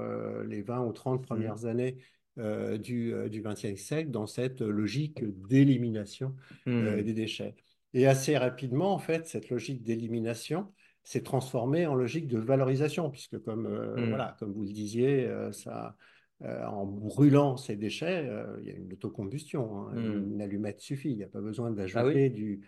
les 0.45 0.63
20 0.63 0.85
ou 0.87 0.93
30 0.93 1.23
hmm, 1.31 1.53
premières 1.53 1.65
années 1.67 1.99
euh, 2.39 2.79
du, 2.79 3.13
euh, 3.13 3.29
XXe 3.29 3.77
siècle 3.77 4.11
dans 4.11 4.27
cette 4.27 4.61
logique 4.61 5.23
d'élimination 5.49 6.35
euh, 6.67 7.01
hmm, 7.01 7.03
des 7.03 7.13
déchets. 7.13 7.55
Et 7.95 8.07
assez 8.07 8.37
rapidement, 8.37 8.93
en 8.95 8.99
fait, 8.99 9.27
cette 9.27 9.51
logique 9.51 9.83
d'élimination 9.83 10.73
s'est 11.05 11.23
transformée 11.23 11.87
en 11.87 11.95
logique 11.95 12.27
de 12.27 12.39
valorisation, 12.39 13.11
puisque 13.11 13.39
comme, 13.43 13.67
euh, 13.67 13.97
hmm. 13.97 14.09
voilà, 14.09 14.37
comme 14.39 14.53
vous 14.53 14.63
le 14.63 14.73
disiez, 14.73 15.27
euh, 15.27 15.53
ça, 15.53 15.97
euh, 16.45 16.65
en 16.65 16.87
brûlant 16.87 17.57
ces 17.57 17.77
déchets, 17.77 18.27
euh, 18.27 18.57
il 18.63 18.69
y 18.69 18.71
a 18.71 18.75
une 18.75 18.93
autocombustion. 18.93 19.89
hein. 19.89 19.93
Hmm. 19.95 20.33
Une 20.33 20.41
allumette 20.43 20.81
suffit. 20.81 21.11
Il 21.11 21.17
n'y 21.17 21.25
a 21.25 21.29
pas 21.29 21.41
besoin 21.41 21.69
Ah 21.69 21.71
oui? 21.71 21.77
d'ajouter 21.77 22.31
du, 22.31 22.63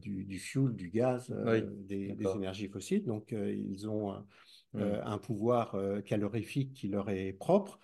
du, 0.00 0.24
du 0.24 0.38
fuel, 0.38 0.72
du 0.74 0.88
gaz, 0.88 1.30
Oui, 1.30 1.58
euh, 1.58 1.70
des, 1.86 2.16
énergies 2.34 2.68
fossiles. 2.68 3.04
Donc, 3.04 3.32
euh, 3.32 3.52
ils 3.52 3.88
ont 3.88 4.14
euh, 4.76 5.00
un 5.04 5.18
pouvoir 5.18 5.74
euh, 5.74 6.00
calorifique 6.00 6.72
qui 6.74 6.88
leur 6.88 7.10
est 7.10 7.32
propre. 7.32 7.78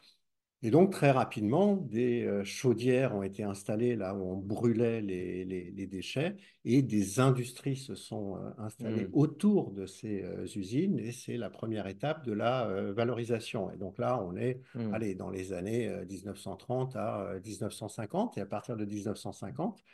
Et 0.62 0.70
donc, 0.70 0.90
très 0.92 1.10
rapidement, 1.10 1.76
des 1.76 2.24
euh, 2.24 2.42
chaudières 2.42 3.14
ont 3.14 3.22
été 3.22 3.42
installées 3.44 3.94
là 3.94 4.14
où 4.14 4.22
on 4.32 4.36
brûlait 4.36 5.00
les, 5.02 5.44
les- 5.44 5.70
les 5.70 5.86
déchets 5.86 6.36
et 6.64 6.82
des 6.82 7.20
industries 7.20 7.76
se 7.76 7.94
sont 7.94 8.36
euh, 8.36 8.50
installées 8.58 9.06
hmm, 9.06 9.10
autour 9.12 9.70
de 9.72 9.86
ces 9.86 10.22
euh, 10.24 10.46
usines 10.56 10.98
et 10.98 11.12
c'est 11.12 11.36
la 11.36 11.50
première 11.50 11.86
étape 11.86 12.24
de 12.24 12.32
la 12.32 12.66
valorisation. 12.92 13.70
Et 13.70 13.76
donc 13.76 13.98
là, 13.98 14.20
on 14.22 14.34
est 14.36 14.60
allez, 14.90 15.14
dans 15.14 15.30
les 15.30 15.52
années 15.52 15.88
euh, 15.88 16.04
1930 16.06 16.96
à 16.96 17.20
euh, 17.32 17.40
1950 17.40 18.38
et 18.38 18.40
à 18.40 18.46
partir 18.46 18.76
de 18.76 18.84
1950, 18.84 19.84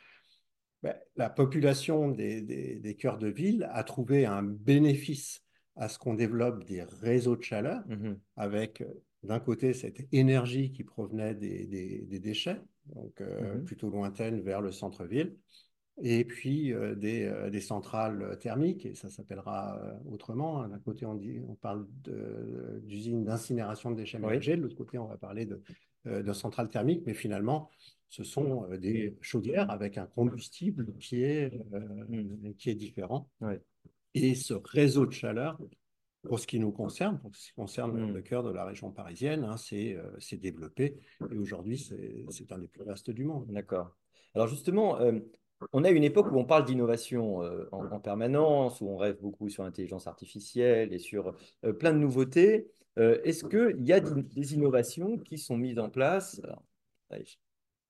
ben, 0.81 0.95
la 1.15 1.29
population 1.29 2.09
des, 2.09 2.41
des, 2.41 2.79
des 2.79 2.95
cœurs 2.95 3.17
de 3.17 3.27
ville 3.27 3.67
a 3.71 3.83
trouvé 3.83 4.25
un 4.25 4.43
bénéfice 4.43 5.43
à 5.75 5.89
ce 5.89 5.97
qu'on 5.97 6.13
développe 6.13 6.63
des 6.65 6.83
réseaux 6.83 7.35
de 7.35 7.43
chaleur 7.43 7.83
mhm, 7.87 8.19
avec 8.35 8.83
d'un 9.23 9.39
côté 9.39 9.73
cette 9.73 10.07
énergie 10.11 10.71
qui 10.71 10.83
provenait 10.83 11.35
des, 11.35 11.65
des, 11.65 11.99
des 11.99 12.19
déchets, 12.19 12.61
donc 12.95 13.21
euh, 13.21 13.55
mhm. 13.55 13.63
plutôt 13.63 13.89
lointaine 13.89 14.41
vers 14.41 14.61
le 14.61 14.71
centre-ville, 14.71 15.35
et 16.01 16.25
puis 16.25 16.73
euh, 16.73 16.95
des, 16.95 17.23
euh, 17.25 17.49
des, 17.49 17.61
centrales 17.61 18.37
thermiques, 18.39 18.85
et 18.85 18.95
ça 18.95 19.09
s'appellera 19.09 19.79
autrement. 20.11 20.67
D'un 20.67 20.79
côté, 20.79 21.05
on, 21.05 21.15
dit, 21.15 21.39
on 21.47 21.55
parle 21.55 21.87
d'usines 22.83 23.23
d'incinération 23.23 23.91
de 23.91 23.97
déchets 23.97 24.17
Oui. 24.17 24.27
ménagers, 24.27 24.57
de 24.57 24.61
l'autre 24.61 24.75
côté, 24.75 24.97
on 24.97 25.07
va 25.07 25.17
parler 25.17 25.45
de, 25.45 25.61
de 26.05 26.33
centrales 26.33 26.69
thermiques, 26.69 27.03
mais 27.05 27.13
finalement, 27.13 27.69
ce 28.13 28.23
sont 28.23 28.67
des 28.77 29.17
chaudières 29.21 29.71
avec 29.71 29.97
un 29.97 30.05
combustible 30.05 30.93
qui 30.99 31.23
est, 31.23 31.51
euh, 31.73 32.53
qui 32.59 32.69
est 32.69 32.75
différent. 32.75 33.27
Oui. 33.41 33.55
Et 34.13 34.35
ce 34.35 34.53
réseau 34.53 35.07
de 35.07 35.11
chaleur, 35.11 35.59
pour 36.27 36.39
ce 36.39 36.47
qui 36.47 36.59
nous 36.59 36.71
concerne, 36.71 37.19
pour 37.19 37.35
ce 37.35 37.47
qui 37.47 37.53
concerne 37.53 37.91
Hmm. 37.93 38.13
le 38.13 38.21
cœur 38.21 38.43
de 38.43 38.51
la 38.51 38.65
région 38.65 38.91
parisienne, 38.91 39.43
hein, 39.43 39.57
c'est 39.57 39.95
euh, 39.95 40.37
développé. 40.37 40.97
Et 41.31 41.37
aujourd'hui, 41.37 41.77
c'est 41.77 42.51
un 42.51 42.57
des 42.57 42.67
plus 42.67 42.83
vastes 42.83 43.11
du 43.11 43.23
monde. 43.25 43.45
D'accord. 43.49 43.95
Alors 44.33 44.47
justement, 44.47 44.99
euh, 44.99 45.19
on 45.71 45.83
a 45.83 45.91
une 45.91 46.03
époque 46.03 46.31
où 46.31 46.37
on 46.37 46.45
parle 46.45 46.65
d'innovation 46.65 47.43
euh, 47.43 47.67
en, 47.71 47.85
en 47.85 47.99
permanence, 47.99 48.81
où 48.81 48.87
on 48.87 48.97
rêve 48.97 49.17
beaucoup 49.21 49.49
sur 49.49 49.63
l'intelligence 49.63 50.07
artificielle 50.07 50.93
et 50.93 50.99
sur 50.99 51.35
plein 51.79 51.93
de 51.93 51.99
nouveautés. 51.99 52.67
Est-ce 52.95 53.45
qu'il 53.45 53.85
y 53.85 53.91
a 53.91 53.99
des 53.99 54.21
des 54.21 54.53
innovations 54.53 55.17
qui 55.17 55.37
sont 55.37 55.57
mises 55.57 55.79
en 55.79 55.89
place? 55.89 56.39
Alors, 56.43 56.63
allez, 57.09 57.25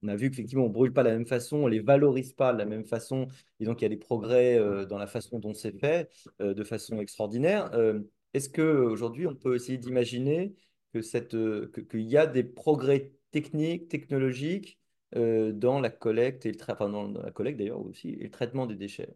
on 0.02 0.08
a 0.10 0.16
vu 0.16 0.30
qu'effectivement, 0.30 0.66
on 0.66 0.70
ne 0.70 0.74
brûle 0.74 0.94
pas 0.94 1.04
de 1.04 1.10
la 1.10 1.16
même 1.16 1.26
façon, 1.26 1.58
on 1.58 1.66
ne 1.66 1.72
les 1.72 1.80
valorise 1.80 2.34
pas 2.34 2.52
de 2.52 2.58
la 2.58 2.66
même 2.66 2.86
façon, 2.86 3.28
et 3.60 3.66
donc 3.66 3.82
il 3.82 3.84
y 3.84 3.86
a 3.86 3.90
des 3.90 3.98
progrès 3.98 4.58
euh, 4.58 4.86
dans 4.86 4.98
la 4.98 5.08
façon 5.08 5.40
dont 5.40 5.54
c'est 5.54 5.78
fait, 5.80 6.10
euh, 6.42 6.54
de 6.54 6.64
façon 6.64 7.00
extraordinaire. 7.00 7.72
Euh, 7.74 8.02
Est-ce 8.34 8.50
qu'aujourd'hui, 8.50 9.28
on 9.28 9.36
peut 9.36 9.56
essayer 9.56 9.78
d'imaginer 9.78 10.56
que 10.94 11.00
euh, 11.36 11.68
que- 11.72 11.82
qu'il 11.82 12.02
y 12.02 12.18
a 12.18 12.28
des 12.28 12.44
progrès 12.44 13.14
techniques, 13.32 13.90
technologiques 13.90 14.80
euh, 15.16 15.52
dans 15.52 15.80
la 15.80 15.90
collecte 15.90 16.46
et 16.46 16.52
le 16.52 16.58
enfin, 16.70 16.90
dans 16.90 17.08
la 17.12 17.32
collecte 17.32 17.60
d'ailleurs 17.60 17.82
aussi, 17.82 18.10
et 18.12 18.24
le 18.24 18.32
traitement 18.32 18.66
des 18.68 18.76
déchets? 18.76 19.16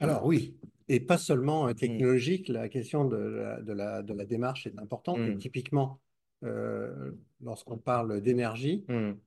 Alors 0.00 0.24
oui, 0.24 0.56
et 0.88 1.00
pas 1.00 1.18
seulement 1.18 1.68
euh, 1.68 1.74
Hmm, 1.80 2.00
technologique, 2.00 2.48
la 2.48 2.68
question 2.68 3.04
de 3.04 3.16
la, 3.16 3.60
de 3.60 3.72
la, 3.72 4.02
de 4.02 4.14
la 4.14 4.24
démarche 4.24 4.66
est 4.66 4.78
importante. 4.78 5.28
Hmm, 5.28 5.38
typiquement, 5.38 6.00
euh, 6.44 7.12
lorsqu'on 7.42 7.76
parle 7.78 8.20
d'énergie, 8.22 8.86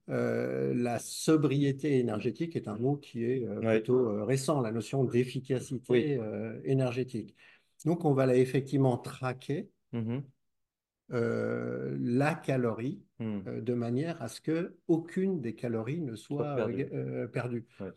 euh, 0.10 0.74
la 0.76 1.00
sobriété 1.00 2.00
énergétique 2.00 2.56
est 2.56 2.68
un 2.68 2.76
mot 2.78 2.98
qui 2.98 3.24
est 3.24 3.46
euh, 3.46 3.62
Ouais. 3.62 3.64
plutôt 3.64 4.08
euh, 4.10 4.24
récent, 4.24 4.62
la 4.62 4.72
notion 4.72 5.04
d'efficacité 5.04 6.18
euh, 6.20 6.60
énergétique. 6.66 7.36
Donc 7.86 8.06
on 8.06 8.14
va 8.14 8.26
là 8.26 8.36
effectivement 8.36 8.98
traquer 8.98 9.70
Mhm. 9.92 10.32
euh, 11.12 11.96
la 12.00 12.34
calorie 12.36 13.04
Hmm. 13.20 13.48
euh, 13.48 13.62
de 13.62 13.74
manière 13.74 14.22
à 14.22 14.28
ce 14.28 14.42
que 14.42 14.76
aucune 14.88 15.42
des 15.42 15.56
calories 15.56 16.02
ne 16.02 16.16
Soit 16.16 16.46
soit 16.46 16.56
euh, 16.56 16.56
perdu. 16.56 16.90
euh, 16.94 17.28
perdue. 17.28 17.66
Ouais. 17.80 17.94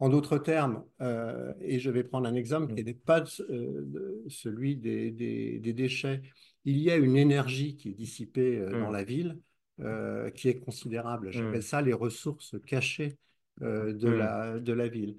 En 0.00 0.08
d'autres 0.08 0.38
termes, 0.38 0.84
euh, 1.00 1.54
et 1.60 1.78
je 1.78 1.90
vais 1.90 2.04
prendre 2.04 2.28
un 2.28 2.34
exemple 2.34 2.74
qui 2.74 2.82
Hmm. 2.82 2.84
n'est 2.84 2.94
pas 2.94 3.24
euh, 3.50 4.24
celui 4.28 4.76
des, 4.76 5.10
des- 5.12 5.60
des 5.60 5.72
déchets, 5.72 6.22
il 6.64 6.78
y 6.78 6.90
a 6.90 6.96
une 6.96 7.16
énergie 7.16 7.76
qui 7.76 7.90
est 7.90 7.94
dissipée 7.94 8.58
euh, 8.58 8.76
dans 8.76 8.90
Hmm. 8.90 8.92
la 8.92 9.04
ville 9.04 9.38
euh, 9.80 10.30
qui 10.30 10.48
est 10.48 10.58
considérable. 10.60 11.30
J'appelle 11.32 11.62
ça 11.62 11.82
les 11.82 11.92
ressources 11.92 12.56
cachées 12.66 13.16
euh, 13.62 13.92
de 13.94 14.08
la, 14.08 14.58
de 14.58 14.72
la 14.72 14.88
ville. 14.88 15.18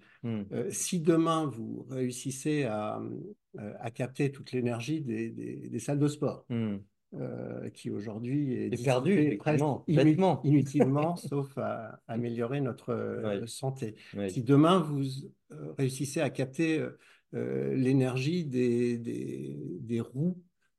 Euh, 0.51 0.69
si 0.69 0.99
demain 0.99 1.45
vous 1.47 1.85
réussissez 1.89 2.63
à, 2.65 2.99
euh, 2.99 3.35
à 3.79 3.91
capter 3.91 4.31
toute 4.31 4.51
l'énergie 4.51 5.01
des, 5.01 5.29
des- 5.29 5.69
des 5.69 5.79
salles 5.79 5.99
de 5.99 6.07
sport, 6.07 6.45
Hmm. 6.49 6.77
euh, 7.15 7.69
qui 7.69 7.91
aujourd'hui 7.91 8.53
est 8.53 8.75
C'est 8.75 8.83
perdu, 8.83 9.35
presque 9.37 9.63
inutilement, 9.87 11.15
sauf 11.15 11.57
à 11.57 12.01
améliorer 12.07 12.61
notre 12.61 12.89
euh, 12.89 13.41
Oui. 13.41 13.47
santé. 13.47 13.95
Oui. 14.17 14.31
Si 14.31 14.41
demain 14.41 14.79
vous 14.79 15.03
euh, 15.51 15.73
réussissez 15.77 16.21
à 16.21 16.29
capter 16.29 16.79
euh, 16.79 16.97
euh, 17.35 17.75
l'énergie 17.75 18.45
des, 18.45 18.97
des, 18.97 19.55
des 19.79 20.01
roues 20.01 20.37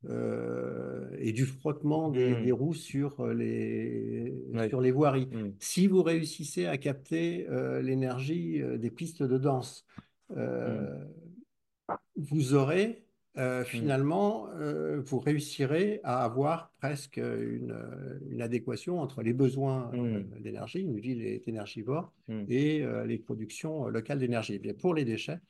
euh, 0.09 1.09
et 1.19 1.33
du 1.33 1.47
frottement 1.47 2.11
des, 2.11 2.35
Hmm. 2.35 2.45
des 2.45 2.53
roues 2.53 2.75
sur 2.75 3.21
euh, 3.21 3.33
les, 3.35 4.35
Oui. 4.53 4.69
sur 4.69 4.81
les 4.81 4.91
voiries, 4.91 5.29
Hmm. 5.33 5.51
si 5.61 5.87
vous 5.87 6.03
réussissez 6.03 6.67
à 6.67 6.77
capter 6.79 7.47
euh, 7.49 7.81
l'énergie 7.81 8.61
euh, 8.61 8.77
des 8.79 8.91
pistes 8.91 9.23
de 9.23 9.39
danse, 9.39 9.87
Hmm. 10.31 10.35
Euh, 11.90 11.94
vous 12.16 12.55
aurez 12.55 13.01
euh, 13.37 13.62
Hmm. 13.62 13.66
finalement, 13.66 14.49
euh, 14.55 15.01
vous 15.01 15.18
réussirez 15.18 16.01
à 16.05 16.23
avoir 16.25 16.73
presque 16.79 17.16
une, 17.16 17.73
euh, 17.73 18.18
une 18.31 18.40
adéquation 18.42 19.01
entre 19.01 19.23
les 19.23 19.33
besoins 19.33 19.90
euh, 19.92 20.20
Hmm. 20.20 20.40
d'énergie, 20.40 20.81
une 20.81 21.01
ville 21.01 21.20
est 21.23 21.49
énergivore, 21.49 22.12
et 22.49 22.83
euh, 22.83 23.05
les 23.05 23.18
productions 23.18 23.87
euh, 23.87 23.90
locales 23.90 24.20
d'énergie. 24.20 24.59
Bien, 24.61 24.75
pour 24.75 24.94
les 24.94 25.05
déchets, 25.05 25.40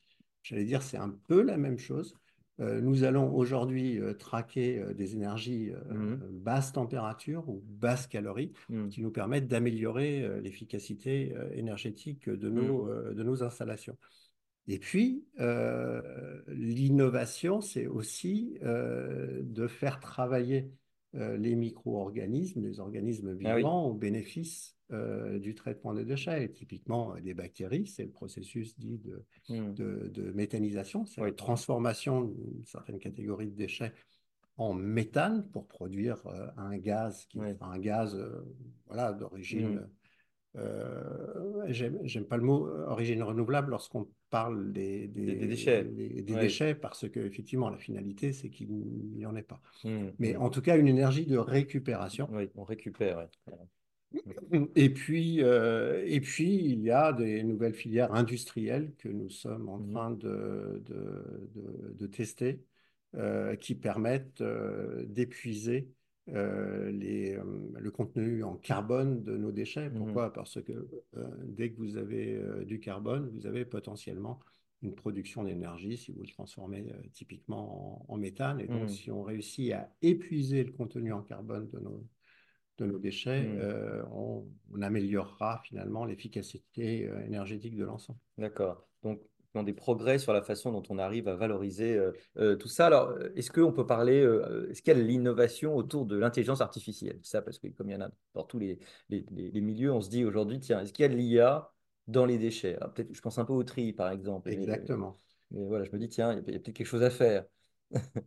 j'allais 0.42 0.64
dire, 0.64 0.82
c'est 0.82 0.96
un 0.96 1.10
peu 1.28 1.42
la 1.42 1.58
même 1.58 1.78
chose. 1.78 2.14
Euh, 2.60 2.80
nous 2.80 3.02
allons 3.02 3.34
aujourd'hui 3.34 3.98
euh, 4.00 4.14
traquer 4.14 4.78
euh, 4.78 4.94
des 4.94 5.14
énergies 5.14 5.72
euh, 5.72 6.16
basse 6.30 6.72
température 6.72 7.48
ou 7.48 7.62
basse 7.66 8.06
calorie 8.06 8.52
qui 8.90 9.02
nous 9.02 9.10
permettent 9.10 9.48
d'améliorer 9.48 10.22
euh, 10.22 10.40
l'efficacité 10.40 11.34
euh, 11.36 11.50
énergétique 11.52 12.30
de 12.30 12.48
nos, 12.48 12.88
euh, 12.88 13.12
de 13.12 13.22
nos 13.24 13.42
installations. 13.42 13.96
Et 14.66 14.78
puis, 14.78 15.24
euh, 15.40 16.42
l'innovation, 16.48 17.60
c'est 17.60 17.86
aussi 17.86 18.58
euh, 18.62 19.42
de 19.42 19.66
faire 19.66 20.00
travailler 20.00 20.70
euh, 21.14 21.36
les 21.36 21.54
micro-organismes, 21.54 22.62
les 22.62 22.80
organismes 22.80 23.36
Ah 23.44 23.54
oui. 23.54 23.60
vivants 23.60 23.86
au 23.86 23.94
bénéfice 23.94 24.76
du 25.40 25.56
traitement 25.56 25.92
des 25.92 26.04
déchets. 26.04 26.44
Et 26.44 26.52
typiquement, 26.52 27.16
des 27.16 27.34
bactéries, 27.34 27.86
c'est 27.86 28.04
le 28.04 28.10
processus 28.10 28.78
dit 28.78 28.98
de, 28.98 29.24
Hmm. 29.48 29.72
de, 29.74 30.08
de 30.08 30.30
méthanisation, 30.30 31.04
c'est 31.04 31.20
Oui. 31.20 31.28
la 31.30 31.34
transformation 31.34 32.22
d'une 32.24 32.64
certaine 32.64 32.98
catégorie 33.00 33.48
de 33.48 33.56
déchets 33.56 33.92
en 34.56 34.72
méthane 34.72 35.50
pour 35.50 35.66
produire 35.66 36.22
un 36.56 36.76
gaz 36.78 37.26
qui 37.26 37.38
Oui. 37.38 37.48
un 37.60 37.78
gaz 37.78 38.16
voilà, 38.86 39.12
d'origine. 39.12 39.74
Mm. 39.76 39.88
Euh, 40.56 41.64
j'aime, 41.68 42.24
pas 42.26 42.36
le 42.36 42.42
mot 42.44 42.66
euh, 42.68 42.86
origine 42.86 43.22
renouvelable 43.22 43.70
lorsqu'on 43.70 44.08
parle 44.30 44.72
des, 44.72 45.08
Des- 45.08 45.34
des 45.34 45.46
déchets. 45.48 45.84
des- 45.84 46.22
déchets, 46.22 46.74
parce 46.74 47.08
que 47.08 47.20
effectivement 47.20 47.70
la 47.70 47.78
finalité 47.78 48.32
c'est 48.32 48.50
qu'il 48.50 48.68
n'y 48.70 49.26
en 49.26 49.34
ait 49.36 49.42
pas. 49.42 49.60
Hmm. 49.82 50.08
Mais 50.18 50.36
Hmm. 50.36 50.42
en 50.42 50.50
tout 50.50 50.62
cas 50.62 50.76
une 50.76 50.88
énergie 50.88 51.26
de 51.26 51.38
récupération. 51.38 52.28
Oui, 52.32 52.50
on 52.56 52.64
récupère. 52.64 53.18
ouais. 53.18 53.28
Et 54.76 54.90
puis, 54.90 55.42
euh, 55.42 56.02
et 56.06 56.20
puis, 56.20 56.54
il 56.56 56.80
y 56.80 56.90
a 56.90 57.12
des 57.12 57.42
nouvelles 57.42 57.74
filières 57.74 58.12
industrielles 58.14 58.94
que 58.98 59.08
nous 59.08 59.28
sommes 59.28 59.68
en 59.68 59.78
Mhm. 59.78 59.92
train 59.92 60.10
de, 60.12 60.82
de, 60.84 61.50
de- 61.54 61.94
de 61.98 62.06
tester, 62.06 62.62
euh, 63.16 63.56
qui 63.56 63.74
permettent 63.74 64.42
d'épuiser 65.06 65.88
euh, 66.28 66.90
les, 66.90 67.36
euh, 67.36 67.42
le 67.78 67.90
contenu 67.90 68.42
en 68.44 68.56
carbone 68.56 69.22
de 69.22 69.36
nos 69.36 69.52
déchets. 69.52 69.90
Mhm. 69.90 69.98
Pourquoi? 69.98 70.32
Parce 70.32 70.60
que 70.62 70.72
euh, 71.16 71.28
dès 71.44 71.70
que 71.70 71.76
vous 71.78 71.96
avez 71.96 72.40
du 72.64 72.80
carbone, 72.80 73.30
vous 73.34 73.46
avez 73.46 73.64
potentiellement 73.64 74.40
une 74.82 74.94
production 74.94 75.44
d'énergie 75.44 75.96
si 75.96 76.12
vous 76.12 76.22
le 76.22 76.28
transformez 76.28 76.84
typiquement 77.12 78.06
en, 78.08 78.14
en 78.14 78.16
méthane. 78.16 78.60
Et 78.60 78.66
donc, 78.66 78.82
Mhm. 78.82 78.88
si 78.88 79.10
on 79.10 79.22
réussit 79.22 79.72
à 79.72 79.90
épuiser 80.02 80.64
le 80.64 80.72
contenu 80.72 81.12
en 81.12 81.22
carbone 81.22 81.68
de 81.70 81.78
nos, 81.78 82.04
de 82.78 82.86
nos 82.86 82.98
déchets, 82.98 83.42
Mm. 83.42 83.60
euh, 83.60 84.02
on, 84.12 84.44
on 84.72 84.82
améliorera 84.82 85.60
finalement 85.64 86.04
l'efficacité 86.04 87.10
énergétique 87.26 87.76
de 87.76 87.84
l'ensemble. 87.84 88.18
D'accord. 88.38 88.86
Donc, 89.02 89.20
dans 89.54 89.62
des 89.62 89.72
progrès 89.72 90.18
sur 90.18 90.32
la 90.32 90.42
façon 90.42 90.72
dont 90.72 90.82
on 90.90 90.98
arrive 90.98 91.28
à 91.28 91.36
valoriser 91.36 91.96
euh, 91.96 92.12
euh, 92.38 92.56
tout 92.56 92.68
ça. 92.68 92.86
Alors, 92.86 93.10
euh, 93.10 93.30
est-ce 93.36 93.50
qu'on 93.50 93.72
peut 93.72 93.86
parler, 93.86 94.20
euh, 94.20 94.68
est-ce 94.70 94.82
qu'il 94.82 94.96
y 94.96 95.00
a 95.00 95.02
l'innovation 95.02 95.76
autour 95.76 96.06
de 96.06 96.16
l'intelligence 96.16 96.60
artificielle? 96.60 97.18
Ça, 97.22 97.40
parce 97.40 97.58
que 97.58 97.68
comme 97.68 97.88
il 97.88 97.92
y 97.92 97.96
en 97.96 98.00
a 98.02 98.10
dans 98.34 98.42
tous 98.42 98.58
les, 98.58 98.78
les- 99.08 99.24
les- 99.30 99.60
milieux, 99.60 99.92
on 99.92 100.00
se 100.00 100.10
dit 100.10 100.24
aujourd'hui, 100.24 100.58
tiens, 100.60 100.80
est-ce 100.80 100.92
qu'il 100.92 101.04
y 101.04 101.06
a 101.06 101.08
de 101.08 101.14
l'IA 101.16 101.72
dans 102.08 102.26
les 102.26 102.36
déchets? 102.36 102.76
Alors, 102.76 102.92
peut-être, 102.92 103.14
je 103.14 103.20
pense 103.20 103.38
un 103.38 103.44
peu 103.44 103.52
au 103.52 103.62
tri, 103.64 103.92
par 103.92 104.10
exemple. 104.10 104.50
Exactement. 104.50 105.16
Mais, 105.52 105.64
voilà, 105.64 105.84
je 105.84 105.92
me 105.92 105.98
dis, 105.98 106.08
tiens, 106.08 106.32
il 106.32 106.36
y 106.36 106.38
a, 106.40 106.42
peut-être 106.42 106.72
quelque 106.72 106.84
chose 106.86 107.02
à 107.02 107.10
faire. 107.10 107.44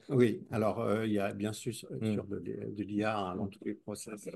Oui, 0.09 0.47
alors 0.51 0.79
euh, 0.79 1.05
il 1.05 1.11
y 1.11 1.19
a 1.19 1.33
bien 1.33 1.51
sûr, 1.51 1.73
Mm. 1.99 2.13
sur 2.13 2.23
de, 2.25 2.37
l'I- 2.37 2.73
de 2.73 2.83
l'IA 2.83 3.17
hein, 3.17 3.35
dans 3.35 3.47
tous 3.47 3.63
les 3.65 3.73
process 3.73 4.29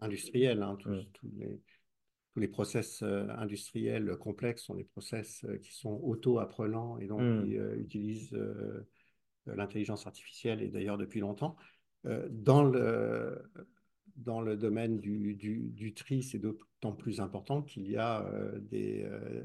industriels, 0.00 0.62
hein, 0.62 0.76
tous, 0.80 0.88
Mm. 0.90 1.04
tous 1.12 1.30
les, 1.36 1.60
tous 2.32 2.40
les 2.40 2.48
process 2.48 3.02
euh, 3.02 3.26
industriels 3.30 4.16
complexes 4.16 4.62
sont 4.64 4.74
des 4.76 4.84
process 4.84 5.44
euh, 5.44 5.58
qui 5.58 5.72
sont 5.74 6.00
auto-apprenants 6.02 6.98
et 6.98 7.06
donc 7.06 7.20
Mm. 7.22 7.44
qui 7.44 7.58
euh, 7.58 7.76
utilisent 7.76 8.34
euh, 8.34 8.86
l'intelligence 9.46 10.06
artificielle 10.06 10.62
et 10.62 10.68
d'ailleurs 10.68 10.98
depuis 10.98 11.20
longtemps. 11.20 11.56
Euh, 12.06 12.28
dans 12.30 12.62
le, 12.62 13.42
dans 14.16 14.40
le 14.40 14.56
domaine 14.56 14.98
du, 14.98 15.34
du, 15.34 15.70
du 15.70 15.92
tri, 15.92 16.22
c'est 16.22 16.38
d'autant 16.38 16.92
plus 16.92 17.20
important 17.20 17.62
qu'il 17.62 17.90
y 17.90 17.96
a 17.96 18.24
euh, 18.26 18.58
des, 18.60 19.02
euh, 19.04 19.42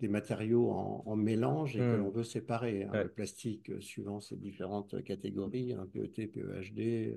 des 0.00 0.08
matériaux 0.08 0.70
en, 0.72 1.04
en 1.06 1.16
mélange 1.16 1.76
et 1.76 1.80
que 1.80 1.96
Mm. 1.96 1.98
l'on 1.98 2.10
veut 2.10 2.24
séparer. 2.24 2.84
hein. 2.84 2.90
Ouais. 2.92 3.02
Le 3.04 3.08
plastique, 3.08 3.70
euh, 3.70 3.80
suivant 3.80 4.20
ses 4.20 4.36
différentes 4.36 5.02
catégories, 5.04 5.72
hein, 5.74 5.86
PET, 5.92 6.26
PEHD, 6.26 7.14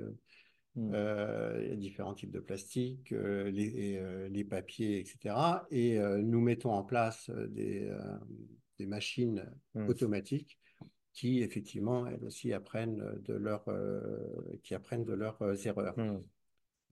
euh, 0.77 0.81
Mm. 0.81 0.91
euh, 0.93 1.61
il 1.63 1.69
y 1.69 1.73
a 1.73 1.75
différents 1.75 2.13
types 2.13 2.31
de 2.31 2.39
plastique, 2.39 3.11
euh, 3.11 3.49
les, 3.51 3.67
et, 3.67 3.99
euh, 3.99 4.29
les 4.29 4.43
papiers, 4.43 4.99
etc. 4.99 5.65
Et 5.71 5.99
euh, 5.99 6.21
nous 6.21 6.39
mettons 6.41 6.71
en 6.71 6.83
place 6.83 7.29
des, 7.49 7.91
des 8.77 8.85
machines 8.85 9.45
Mm. 9.75 9.89
automatiques 9.89 10.59
qui, 11.11 11.41
effectivement, 11.41 12.07
elles 12.07 12.23
aussi 12.23 12.53
apprennent 12.53 13.03
de, 13.25 13.33
leur, 13.33 13.65
qui 14.63 14.73
apprennent 14.75 15.05
de 15.05 15.13
leurs 15.13 15.67
erreurs. 15.67 15.97
Mm. 15.97 16.23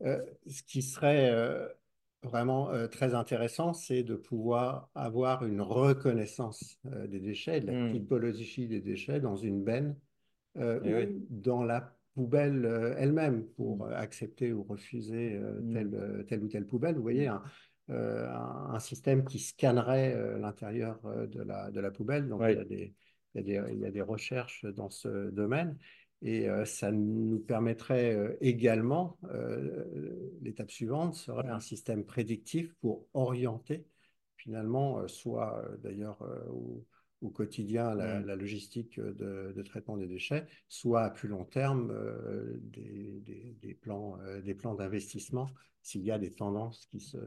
Euh, 0.04 0.24
ce 0.48 0.64
qui 0.64 0.82
serait 0.82 1.32
vraiment 2.24 2.72
très 2.90 3.14
intéressant, 3.14 3.74
c'est 3.74 4.04
de 4.04 4.16
pouvoir 4.16 4.90
avoir 4.96 5.46
une 5.46 5.62
reconnaissance 5.62 6.80
des 7.08 7.20
déchets, 7.20 7.62
de 7.62 7.68
la 7.68 7.74
Mm. 7.74 7.94
typologie 7.94 8.68
des 8.68 8.82
déchets 8.82 9.20
dans 9.22 9.38
une 9.38 9.64
benne 9.64 9.96
Eh 10.56 10.60
ou 10.60 10.82
oui. 10.84 11.26
dans 11.30 11.64
la 11.64 11.97
poubelle 12.18 12.66
euh, 12.66 12.96
elle-même 12.98 13.46
pour 13.56 13.86
Mm. 13.86 13.92
euh, 13.92 13.96
accepter 13.96 14.52
ou 14.54 14.64
refuser 14.64 15.36
euh, 15.36 15.62
Mm. 15.62 15.74
telle, 15.74 16.26
telle 16.28 16.44
ou 16.44 16.48
telle 16.48 16.66
poubelle. 16.66 16.96
Vous 16.96 17.04
voyez, 17.04 17.28
un, 17.28 17.44
euh, 17.92 18.28
un, 18.30 18.74
un 18.74 18.80
système 18.80 19.24
qui 19.24 19.40
scannerait 19.40 20.40
l'intérieur 20.40 21.00
de 21.28 21.42
la, 21.44 21.70
de 21.72 21.80
la 21.80 21.92
poubelle. 21.92 22.28
Donc, 22.28 22.42
il 22.44 22.56
y 22.56 22.60
a 22.60 22.66
des, 22.66 22.94
il 23.36 23.38
y 23.38 23.40
a 23.40 23.44
des, 23.44 23.74
il 23.74 23.80
y 23.80 23.86
a 23.86 23.92
des 23.92 24.02
recherches 24.02 24.66
dans 24.66 24.90
ce 24.90 25.30
domaine. 25.30 25.78
Et 26.24 26.48
ça 26.66 26.92
nous 26.92 27.40
permettrait 27.48 28.38
également, 28.42 29.20
l'étape 30.42 30.72
suivante 30.72 31.14
serait 31.14 31.50
un 31.50 31.60
système 31.60 32.04
prédictif 32.04 32.74
pour 32.82 33.06
orienter 33.14 33.86
finalement, 34.38 35.08
soit 35.08 35.64
d'ailleurs 35.84 36.20
au, 36.50 36.84
au 37.22 37.30
quotidien 37.30 37.96
la, 37.96 38.20
la 38.20 38.36
logistique 38.36 39.00
de, 39.00 39.54
de 39.56 39.62
traitement 39.64 39.98
des 39.98 40.08
déchets, 40.08 40.46
soit 40.70 41.02
à 41.02 41.10
plus 41.10 41.28
long 41.28 41.46
terme 41.46 41.92
euh, 41.92 42.58
des, 42.62 43.22
des- 43.26 43.56
des 43.62 43.74
plans, 43.74 44.20
euh, 44.22 44.42
des 44.42 44.54
plans 44.54 44.76
d'investissement 44.76 45.50
s'il 45.82 46.02
y 46.02 46.12
a 46.12 46.20
des 46.20 46.32
tendances 46.32 46.86
qui 46.92 47.00
se, 47.00 47.18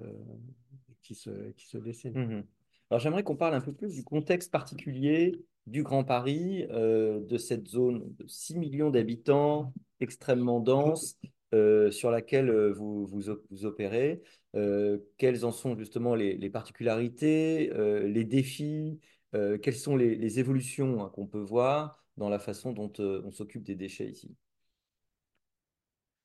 qui 1.02 1.14
se, 1.14 1.50
qui 1.52 1.66
se 1.66 1.78
dessinent. 1.78 2.18
Mhm. 2.18 2.44
Alors 2.90 3.00
j'aimerais 3.00 3.22
qu'on 3.22 3.36
parle 3.36 3.54
un 3.54 3.60
peu 3.60 3.72
plus 3.72 3.94
du 3.94 4.02
contexte 4.04 4.50
particulier 4.50 5.40
du 5.66 5.82
Grand 5.82 6.04
Paris, 6.04 6.66
euh, 6.70 7.20
de 7.20 7.38
cette 7.38 7.68
zone 7.68 8.12
de 8.18 8.26
6 8.26 8.56
millions 8.56 8.90
d'habitants, 8.90 9.72
extrêmement 10.00 10.60
dense, 10.60 11.16
euh, 11.54 11.90
sur 11.90 12.10
laquelle 12.10 12.48
euh, 12.50 12.72
vous, 12.72 13.06
vous, 13.06 13.28
op- 13.28 13.44
vous 13.50 13.64
opérez. 13.64 14.22
Euh, 14.56 14.98
quelles 15.18 15.44
en 15.44 15.52
sont 15.52 15.76
justement 15.78 16.14
les, 16.14 16.36
les 16.36 16.50
particularités, 16.50 17.70
euh, 17.72 18.08
les 18.08 18.24
défis, 18.24 18.98
euh, 19.34 19.58
quelles 19.58 19.76
sont 19.76 19.96
les, 19.96 20.14
les 20.16 20.38
évolutions 20.40 21.04
hein, 21.04 21.10
qu'on 21.14 21.26
peut 21.26 21.40
voir 21.40 22.04
dans 22.16 22.28
la 22.28 22.38
façon 22.38 22.72
dont 22.72 22.92
euh, 23.00 23.22
on 23.24 23.30
s'occupe 23.32 23.62
des 23.64 23.74
déchets 23.76 24.08
ici? 24.10 24.36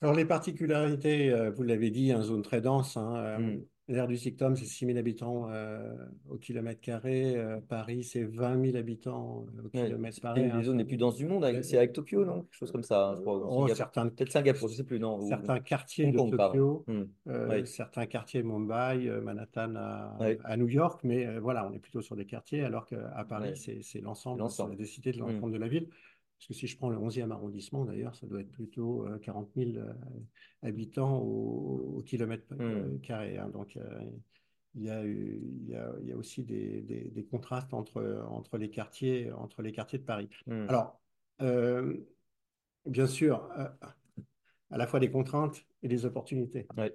Alors, 0.01 0.15
les 0.15 0.25
particularités, 0.25 1.31
euh, 1.31 1.51
vous 1.51 1.63
l'avez 1.63 1.89
dit, 1.91 2.11
une 2.11 2.21
zone 2.21 2.41
très 2.43 2.61
dense. 2.61 2.95
hein, 2.97 3.15
euh, 3.15 3.39
Mm. 3.39 3.65
L'aire 3.87 4.07
du 4.07 4.17
Sictom, 4.17 4.55
c'est 4.55 4.65
6 4.65 4.87
000 4.87 4.97
habitants 4.97 5.47
euh, 5.51 5.93
au 6.27 6.37
kilomètre 6.37 6.81
carré. 6.81 7.35
Euh, 7.35 7.59
Paris, 7.69 8.03
c'est 8.03 8.23
20 8.23 8.59
000 8.71 8.77
habitants 8.77 9.45
euh, 9.57 9.61
au 9.61 9.77
Ouais. 9.77 9.85
kilomètre 9.85 10.15
C'est 10.15 10.21
carré. 10.21 10.43
une 10.43 10.51
hein. 10.51 10.57
des 10.57 10.63
zones 10.63 10.79
les 10.79 10.85
plus 10.85 10.97
denses 10.97 11.17
du 11.17 11.27
monde, 11.27 11.45
avec- 11.45 11.63
c'est 11.63 11.77
avec 11.77 11.93
Tokyo, 11.93 12.25
non? 12.25 12.41
Quelque 12.41 12.55
chose 12.55 12.71
comme 12.71 12.81
ça, 12.81 13.09
hein, 13.09 13.15
je 13.15 13.21
crois. 13.21 13.35
ou 13.37 13.41
Oh, 13.43 13.49
Singapour. 13.67 13.75
certains, 13.77 14.07
Peut-être 14.09 14.31
Singapour, 14.31 14.69
je 14.69 14.73
ne 14.73 14.77
sais 14.77 14.83
plus, 14.85 14.99
non. 14.99 15.19
ou- 15.19 15.27
certains 15.27 15.59
quartiers 15.59 16.05
Hong 16.07 16.13
de 16.13 16.17
Kong, 16.17 16.35
pardon. 16.35 16.53
Tokyo, 16.79 16.85
Hmm. 16.87 17.03
euh, 17.29 17.65
certains 17.65 18.07
quartiers 18.07 18.41
de 18.41 18.47
Mumbai, 18.47 19.07
euh, 19.07 19.21
Manhattan 19.21 19.75
à, 19.75 20.17
à 20.43 20.57
New 20.57 20.67
York, 20.67 21.01
mais 21.03 21.27
euh, 21.27 21.39
voilà, 21.39 21.67
on 21.69 21.73
est 21.73 21.79
plutôt 21.79 22.01
sur 22.01 22.15
des 22.15 22.25
quartiers, 22.25 22.63
alors 22.63 22.87
qu'à 22.87 23.23
Paris, 23.29 23.49
Ouais. 23.49 23.55
c'est 23.55 23.83
c'est 23.83 24.01
l'ensemble, 24.01 24.39
L'ensemble. 24.39 24.71
c'est 24.71 24.77
la 24.79 24.83
densité 24.83 25.11
de 25.11 25.17
Hmm. 25.21 25.27
l'ensemble 25.27 25.53
de 25.53 25.59
la 25.59 25.67
ville. 25.67 25.89
Parce 26.37 26.47
que 26.47 26.53
si 26.53 26.67
je 26.67 26.77
prends 26.77 26.89
le 26.89 26.97
11e 26.97 27.31
arrondissement, 27.31 27.85
d'ailleurs, 27.85 28.15
ça 28.15 28.27
doit 28.27 28.41
être 28.41 28.51
plutôt 28.51 29.07
euh, 29.07 29.17
40 29.19 29.49
000 29.55 29.77
euh, 29.77 29.93
habitants 30.61 31.17
au, 31.19 31.95
au 31.97 32.01
kilomètre 32.03 32.45
euh, 32.59 32.97
carré. 32.99 33.37
hein. 33.37 33.49
donc, 33.49 33.77
euh, 33.77 34.01
il 34.75 34.83
y 34.83 34.89
a, 34.89 35.03
eu- 35.05 35.39
il 35.61 35.69
y 35.69 35.75
a, 35.75 35.93
il 36.01 36.07
y 36.09 36.11
a 36.11 36.17
aussi 36.17 36.43
des, 36.43 36.81
des- 36.81 37.09
des 37.09 37.23
contrastes 37.23 37.73
entre, 37.73 38.25
entre, 38.29 38.57
les 38.57 38.69
quartiers, 38.69 39.31
entre 39.31 39.61
les 39.61 39.71
quartiers 39.71 39.99
de 39.99 40.03
Paris. 40.03 40.29
Hmm. 40.45 40.65
Alors, 40.67 40.99
euh, 41.41 41.97
bien 42.85 43.07
sûr, 43.07 43.49
euh, 43.57 43.67
à 44.71 44.77
la 44.77 44.87
fois 44.87 44.99
des 44.99 45.09
contraintes 45.09 45.65
et 45.81 45.87
des 45.87 46.05
opportunités. 46.05 46.67
Ouais. 46.77 46.93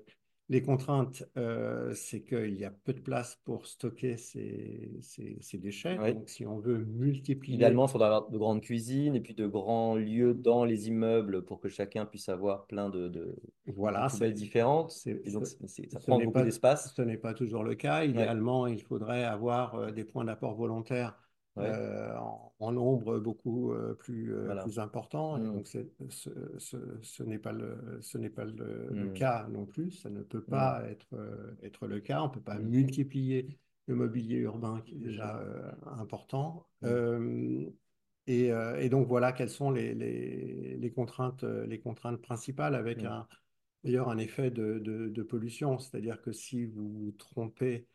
Les 0.51 0.63
contraintes, 0.63 1.23
euh, 1.37 1.95
c'est 1.95 2.23
qu'il 2.23 2.59
y 2.59 2.65
a 2.65 2.71
peu 2.71 2.93
de 2.93 3.01
place 3.01 3.41
pour 3.45 3.67
stocker 3.67 4.17
ces, 4.17 4.99
ces- 5.01 5.39
ces 5.41 5.59
déchets. 5.59 5.97
Donc, 5.97 6.29
si 6.29 6.45
on 6.45 6.59
veut 6.59 6.85
multiplier, 6.85 7.55
Idéalement, 7.55 7.87
il 7.87 7.91
faudra 7.91 8.09
avoir 8.09 8.29
de 8.31 8.37
grandes 8.37 8.61
cuisines 8.61 9.15
et 9.15 9.21
puis 9.21 9.35
de 9.35 9.47
grands 9.47 9.95
lieux 9.95 10.35
dans 10.35 10.65
les 10.65 10.89
immeubles 10.89 11.45
pour 11.45 11.61
que 11.61 11.69
chacun 11.69 12.05
puisse 12.05 12.29
avoir 12.29 12.67
plein 12.67 12.91
de, 12.91 13.09
de- 13.09 13.37
voilà, 13.69 14.07
de 14.07 14.11
poubelles 14.13 14.35
différentes. 14.35 14.91
c'est- 14.91 15.21
Et 15.25 15.31
donc, 15.31 15.47
ce- 15.47 15.57
c'est- 15.57 15.69
c'est- 15.69 15.91
ça 15.93 16.01
prend 16.01 16.19
beaucoup 16.19 16.33
pas- 16.33 16.45
d'espace. 16.45 16.93
Ce 16.95 17.03
n'est 17.03 17.17
pas 17.17 17.33
toujours 17.33 17.63
le 17.63 17.77
cas. 17.77 18.05
Idéalement, 18.05 18.67
il 18.67 18.83
faudrait 18.83 19.25
avoir 19.25 19.77
euh, 19.77 19.91
des 19.93 20.05
points 20.05 20.25
d'apport 20.25 20.55
volontaires 20.57 21.17
Ouais. 21.61 21.71
euh, 21.73 22.17
en, 22.19 22.53
en 22.59 22.73
nombre 22.73 23.19
beaucoup 23.19 23.73
euh, 23.73 23.95
plus, 23.95 24.35
euh, 24.35 24.45
Voilà. 24.47 24.63
plus 24.63 24.79
important. 24.79 25.37
Et 25.37 25.41
Mm. 25.41 25.53
donc, 25.53 25.67
ce, 25.67 25.79
ce- 26.59 26.99
ce 27.03 27.23
n'est 27.23 27.39
pas, 27.39 27.53
le, 27.53 27.99
ce 28.01 28.19
n'est 28.19 28.31
pas 28.31 28.45
le, 28.45 28.89
le 28.91 29.11
Mm. 29.11 29.13
cas 29.15 29.47
non 29.51 29.67
plus. 29.67 29.91
Ça 29.93 30.11
ne 30.11 30.23
peut 30.23 30.43
pas 30.43 30.83
être, 30.89 31.07
euh, 31.15 31.53
être 31.63 31.87
le 31.87 32.01
cas. 32.01 32.23
On 32.23 32.29
ne 32.29 32.33
peut 32.33 32.41
pas 32.41 32.59
Mm. 32.59 32.69
multiplier 32.69 33.59
le 33.87 33.95
mobilier 33.97 34.37
urbain 34.39 34.81
qui 34.85 34.95
est 34.95 34.99
déjà 34.99 35.43
important. 35.99 36.67
Mm. 36.83 37.67
Et, 38.27 38.47
et 38.79 38.89
donc, 38.89 39.09
voilà 39.09 39.33
quelles 39.33 39.51
sont 39.51 39.71
les, 39.71 39.95
les, 39.95 40.77
les 40.77 40.91
contraintes, 40.93 41.43
les 41.43 41.81
contraintes 41.81 42.21
principales 42.21 42.75
avec 42.75 43.03
Mm. 43.03 43.07
un 43.07 43.29
D'ailleurs, 43.83 44.11
un 44.11 44.19
effet 44.19 44.51
de, 44.51 44.79
de- 44.79 45.09
de 45.09 45.23
pollution, 45.23 45.79
c'est-à-dire 45.79 46.21
que 46.21 46.33
si 46.33 46.67
vous 46.67 46.87
vous 46.93 47.13
trompez 47.13 47.87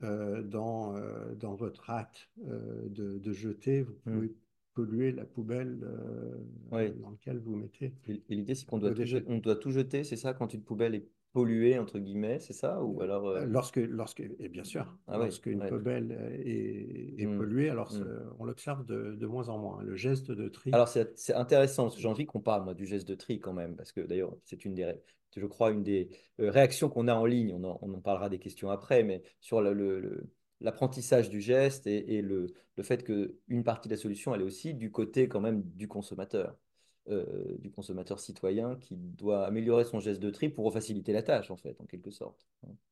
dans, 0.00 0.96
euh, 0.96 1.34
dans 1.34 1.54
votre 1.54 1.90
acte 1.90 2.30
euh, 2.46 2.88
de, 2.88 3.18
de 3.18 3.32
jeter, 3.32 3.82
vous 3.82 3.94
Hmm. 4.06 4.24
pouvez 4.24 4.34
polluer 4.74 5.12
la 5.12 5.24
poubelle 5.24 5.80
euh, 5.84 6.36
Oui. 6.70 6.94
dans 7.00 7.10
laquelle 7.10 7.38
vous 7.38 7.56
mettez 7.56 7.94
Et 8.06 8.22
et 8.28 8.34
l'idée, 8.34 8.54
c'est 8.54 8.66
qu'on 8.66 8.78
doit 8.78 8.92
tout, 8.92 9.04
on 9.26 9.38
doit 9.38 9.56
tout 9.56 9.70
jeter, 9.70 10.04
c'est 10.04 10.16
ça, 10.16 10.32
quand 10.34 10.54
une 10.54 10.62
poubelle 10.64 10.94
est 10.94 11.08
polluée, 11.34 11.78
entre 11.78 11.98
guillemets, 11.98 12.40
c'est 12.40 12.54
ça? 12.54 12.82
Ou 12.82 13.02
alors. 13.02 13.28
euh, 13.28 13.46
Lorsque, 13.46 13.76
lorsque, 13.76 14.20
et 14.20 14.48
bien 14.48 14.64
sûr, 14.64 14.96
Ah 15.06 15.18
lorsqu'une 15.18 15.60
ouais. 15.60 15.70
poubelle 15.70 16.12
est, 16.44 17.20
est 17.20 17.26
Hmm. 17.26 17.36
polluée, 17.36 17.68
alors 17.68 17.90
ce- 17.90 18.04
on 18.38 18.44
l'observe 18.44 18.84
de, 18.86 19.14
de 19.14 19.26
moins 19.26 19.48
en 19.48 19.58
moins. 19.58 19.82
Le 19.82 19.96
geste 19.96 20.30
de 20.30 20.48
tri, 20.48 20.72
Alors, 20.72 20.88
c'est 20.88 21.34
intéressant, 21.34 21.84
parce 21.84 21.94
que 21.96 22.00
j'ai 22.02 22.08
envie 22.08 22.26
qu'on 22.26 22.40
parle, 22.40 22.64
moi, 22.64 22.74
du 22.74 22.86
geste 22.86 23.06
de 23.08 23.14
tri 23.14 23.38
quand 23.40 23.52
même, 23.52 23.76
parce 23.76 23.92
que 23.92 24.00
d'ailleurs, 24.00 24.36
c'est 24.44 24.64
une 24.64 24.74
des, 24.74 24.92
je 25.36 25.46
crois, 25.46 25.70
une 25.70 25.82
des 25.84 26.10
euh, 26.40 26.50
réactions 26.50 26.88
qu'on 26.88 27.06
a 27.08 27.14
en 27.14 27.26
ligne. 27.26 27.52
On 27.54 27.62
en, 27.64 27.78
on 27.82 27.94
en 27.94 28.00
parlera 28.00 28.28
des 28.28 28.38
questions 28.40 28.70
après, 28.70 29.04
mais 29.04 29.22
sur 29.40 29.60
le, 29.62 29.72
le- 29.72 30.00
le- 30.00 30.30
l'apprentissage 30.60 31.30
du 31.30 31.40
geste 31.40 31.86
et, 31.86 32.16
et 32.16 32.22
le, 32.22 32.46
le 32.76 32.82
fait 32.82 33.04
qu'une 33.04 33.62
partie 33.64 33.88
de 33.88 33.94
la 33.94 34.00
solution, 34.00 34.34
elle 34.34 34.40
est 34.40 34.44
aussi 34.44 34.74
du 34.74 34.90
côté 34.90 35.28
quand 35.28 35.40
même 35.40 35.62
du 35.62 35.86
consommateur, 35.88 36.56
euh, 37.08 37.56
du 37.58 37.70
consommateur 37.70 38.18
citoyen 38.20 38.76
qui 38.76 38.96
doit 38.96 39.46
améliorer 39.46 39.84
son 39.84 40.00
geste 40.00 40.20
de 40.22 40.30
tri 40.30 40.48
pour 40.48 40.72
faciliter 40.72 41.12
la 41.12 41.22
tâche, 41.22 41.50
en 41.50 41.56
fait, 41.56 41.80
en 41.80 41.84
quelque 41.86 42.10
sorte. 42.10 42.46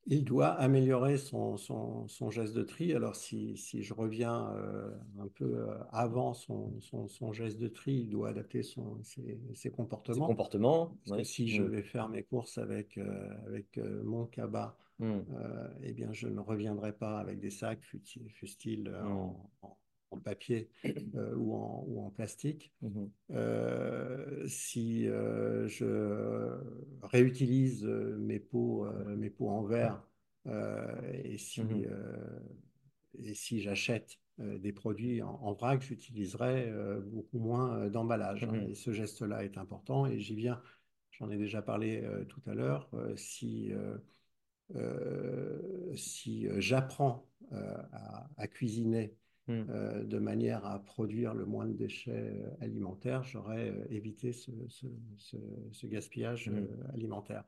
il 0.07 0.25
doit 0.25 0.49
améliorer 0.49 1.17
son, 1.17 1.57
son, 1.57 2.09
son 2.09 2.31
geste 2.31 2.55
de 2.55 2.63
tri. 2.63 2.93
Alors 2.93 3.15
si, 3.17 3.57
si 3.57 3.83
je 3.83 3.95
reviens 3.95 4.53
euh, 4.57 4.91
un 5.21 5.29
peu 5.29 5.45
euh, 5.45 5.75
avant 5.91 6.35
son, 6.35 6.81
son, 6.81 7.09
son 7.09 7.33
geste 7.33 7.59
de 7.59 7.69
tri, 7.69 7.93
il 7.93 8.11
doit 8.11 8.31
adapter 8.31 8.63
son, 8.63 9.03
ses, 9.03 9.39
ses 9.49 9.55
Ses 9.55 9.71
comportements. 9.71 10.27
comportements, 10.27 10.97
que 11.07 11.13
oui. 11.13 11.25
si 11.25 11.49
je 11.49 11.63
Mm. 11.63 11.69
vais 11.69 11.83
faire 11.83 12.09
mes 12.09 12.23
courses 12.23 12.59
avec, 12.59 12.99
euh, 12.99 13.29
avec 13.47 13.79
mon 14.05 14.27
cabas, 14.27 14.77
Mm. 14.99 15.05
euh, 15.35 15.69
eh 15.83 15.93
bien, 15.93 16.13
je 16.13 16.29
ne 16.29 16.39
reviendrai 16.41 16.93
pas 16.93 17.19
avec 17.19 17.41
des 17.41 17.51
sacs, 17.51 17.81
euh, 17.95 19.03
Mm. 19.03 19.13
en, 19.13 19.51
en- 19.63 19.77
en 20.13 20.19
papier 20.19 20.71
euh, 21.17 21.35
ou 21.37 21.55
en, 21.55 21.85
ou 21.89 22.01
en 22.05 22.11
plastique. 22.11 22.73
Mhm. 22.83 23.11
Euh, 23.31 24.47
si 24.47 25.09
euh, 25.09 25.67
je 25.69 26.59
réutilise 27.03 27.85
euh, 27.85 28.17
mes 28.19 28.39
pots, 28.41 28.87
euh, 28.87 29.17
mes 29.17 29.31
pots 29.31 29.49
en 29.49 29.63
verre 29.63 30.03
euh, 30.47 31.01
et 31.25 31.39
si, 31.39 31.87
euh, 31.87 32.41
et 33.19 33.35
si 33.35 33.61
j'achète 33.61 34.19
euh, 34.41 34.59
des 34.59 34.73
produits 34.73 35.23
en, 35.23 35.39
en 35.43 35.53
vrac, 35.53 35.83
j'utiliserai 35.83 36.71
euh, 36.71 37.01
beaucoup 37.01 37.39
moins 37.39 37.77
euh, 37.79 37.91
d'emballage. 37.91 38.45
hein. 38.45 38.59
Et 38.69 38.75
ce 38.75 38.93
geste-là 38.93 39.45
est 39.45 39.59
important 39.59 40.07
et 40.07 40.19
j'y 40.19 40.35
viens, 40.35 40.63
j'en 41.13 41.31
ai 41.31 41.37
déjà 41.37 41.63
parlé 41.63 42.03
euh, 42.03 42.25
tout 42.25 42.43
à 42.47 42.55
l'heure, 42.55 42.89
euh, 42.95 43.15
si, 43.17 43.73
euh, 43.73 43.97
euh, 44.77 45.95
si 45.97 46.49
euh, 46.49 46.61
j'apprends 46.61 47.29
euh, 47.53 47.77
à, 47.93 48.29
à 48.39 48.47
cuisiner 48.49 49.15
Mm. 49.53 49.67
euh, 49.71 50.05
de 50.05 50.19
manière 50.19 50.65
à 50.67 50.79
produire 50.83 51.35
le 51.35 51.45
moins 51.47 51.67
de 51.67 51.73
déchets 51.75 52.13
euh, 52.35 52.51
alimentaires, 52.61 53.23
j'aurais 53.25 53.71
euh, 53.71 53.85
évité 53.91 54.33
ce, 54.33 54.51
ce- 54.69 54.87
ce- 55.17 55.37
ce 55.71 55.87
gaspillage 55.87 56.49
Mm. 56.49 56.55
euh, 56.57 56.67
alimentaire. 56.95 57.45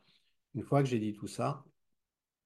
Une 0.55 0.63
fois 0.63 0.83
que 0.83 0.89
j'ai 0.89 0.99
dit 1.01 1.13
tout 1.13 1.27
ça, 1.27 1.65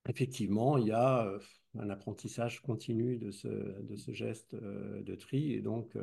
effectivement, 0.09 0.79
il 0.79 0.87
y 0.87 0.93
a 0.93 1.31
un 1.79 1.91
apprentissage 1.91 2.61
continu 2.61 3.19
de 3.19 3.31
ce, 3.31 3.49
de 3.83 3.97
ce 3.97 4.13
geste 4.13 4.55
de 4.55 5.15
tri. 5.15 5.53
Et 5.53 5.61
donc, 5.61 5.97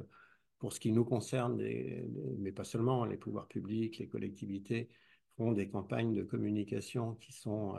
pour 0.59 0.71
ce 0.73 0.79
qui 0.79 0.91
nous 0.91 1.05
concerne, 1.05 1.57
les- 1.57 2.01
les- 2.07 2.35
mais 2.37 2.51
pas 2.51 2.63
seulement, 2.63 3.05
les 3.05 3.17
pouvoirs 3.17 3.47
publics, 3.47 3.97
les 3.97 4.07
collectivités 4.07 4.89
font 5.37 5.51
des 5.53 5.67
campagnes 5.67 6.13
de 6.13 6.23
communication 6.23 7.15
qui 7.15 7.33
sont, 7.33 7.75